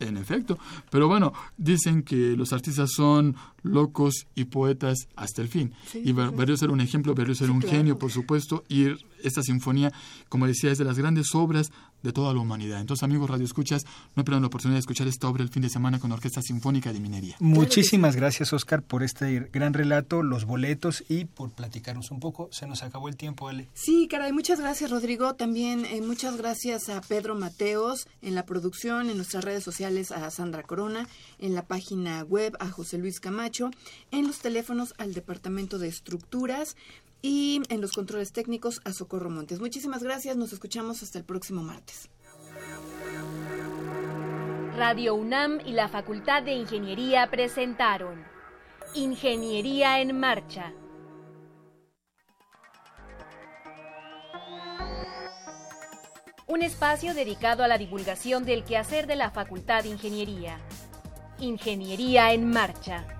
En 0.00 0.16
efecto, 0.16 0.58
pero 0.90 1.08
bueno, 1.08 1.32
dicen 1.58 2.02
que 2.02 2.34
los 2.36 2.52
artistas 2.52 2.90
son 2.96 3.36
locos 3.62 4.26
y 4.34 4.44
poetas 4.46 4.96
hasta 5.14 5.42
el 5.42 5.48
fin. 5.48 5.72
Sí, 5.86 6.00
y. 6.04 6.12
Berlioz 6.12 6.62
era 6.62 6.72
un 6.72 6.80
ejemplo, 6.80 7.14
Berlioz 7.14 7.40
era 7.42 7.48
Sí, 7.48 7.54
un 7.54 7.60
claro. 7.60 7.76
genio, 7.76 7.98
por 7.98 8.10
supuesto, 8.10 8.64
y 8.68 8.86
esta 9.22 9.42
sinfonía, 9.42 9.92
como 10.30 10.46
decía, 10.46 10.70
es 10.72 10.78
de 10.78 10.84
las 10.84 10.96
grandes 10.98 11.34
obras 11.34 11.70
de 12.02 12.12
toda 12.12 12.32
la 12.34 12.40
humanidad. 12.40 12.80
Entonces, 12.80 13.02
amigos 13.02 13.30
radioescuchas, 13.30 13.86
no 14.16 14.24
pierdan 14.24 14.42
la 14.42 14.48
oportunidad 14.48 14.76
de 14.76 14.80
escuchar 14.80 15.06
esta 15.08 15.28
obra 15.28 15.42
el 15.42 15.50
fin 15.50 15.62
de 15.62 15.68
semana 15.68 15.98
con 15.98 16.10
la 16.10 16.16
Orquesta 16.16 16.42
Sinfónica 16.42 16.92
de 16.92 17.00
Minería. 17.00 17.36
Muchísimas 17.40 18.16
gracias, 18.16 18.52
Oscar, 18.52 18.82
por 18.82 19.02
este 19.02 19.48
gran 19.52 19.74
relato, 19.74 20.22
los 20.22 20.44
boletos 20.44 21.04
y 21.08 21.24
por 21.24 21.50
platicarnos 21.50 22.10
un 22.10 22.20
poco. 22.20 22.48
Se 22.52 22.66
nos 22.66 22.82
acabó 22.82 23.08
el 23.08 23.16
tiempo, 23.16 23.48
Ale. 23.48 23.68
Sí, 23.74 24.08
caray, 24.08 24.32
muchas 24.32 24.60
gracias, 24.60 24.90
Rodrigo. 24.90 25.34
También 25.34 25.84
eh, 25.84 26.00
muchas 26.00 26.36
gracias 26.36 26.88
a 26.88 27.00
Pedro 27.00 27.34
Mateos 27.34 28.06
en 28.22 28.34
la 28.34 28.44
producción, 28.44 29.10
en 29.10 29.16
nuestras 29.16 29.44
redes 29.44 29.64
sociales 29.64 30.12
a 30.12 30.30
Sandra 30.30 30.62
Corona, 30.62 31.08
en 31.38 31.54
la 31.54 31.66
página 31.66 32.22
web 32.22 32.56
a 32.60 32.68
José 32.68 32.98
Luis 32.98 33.20
Camacho, 33.20 33.70
en 34.10 34.26
los 34.26 34.38
teléfonos 34.38 34.94
al 34.98 35.14
Departamento 35.14 35.78
de 35.78 35.88
Estructuras 35.88 36.76
y 37.22 37.62
en 37.68 37.80
los 37.80 37.92
controles 37.92 38.32
técnicos 38.32 38.80
a 38.84 38.92
Socorro 38.92 39.30
Montes. 39.30 39.60
Muchísimas 39.60 40.02
gracias, 40.02 40.36
nos 40.36 40.52
escuchamos 40.52 41.02
hasta 41.02 41.18
el 41.18 41.24
próximo 41.24 41.62
martes. 41.62 42.08
Radio 44.76 45.14
UNAM 45.14 45.60
y 45.66 45.72
la 45.72 45.88
Facultad 45.88 46.42
de 46.42 46.52
Ingeniería 46.52 47.30
presentaron 47.30 48.24
Ingeniería 48.94 50.00
en 50.00 50.18
Marcha. 50.18 50.72
Un 56.46 56.62
espacio 56.62 57.14
dedicado 57.14 57.62
a 57.62 57.68
la 57.68 57.78
divulgación 57.78 58.44
del 58.44 58.64
quehacer 58.64 59.06
de 59.06 59.16
la 59.16 59.30
Facultad 59.30 59.84
de 59.84 59.90
Ingeniería. 59.90 60.58
Ingeniería 61.38 62.32
en 62.32 62.48
Marcha. 62.48 63.19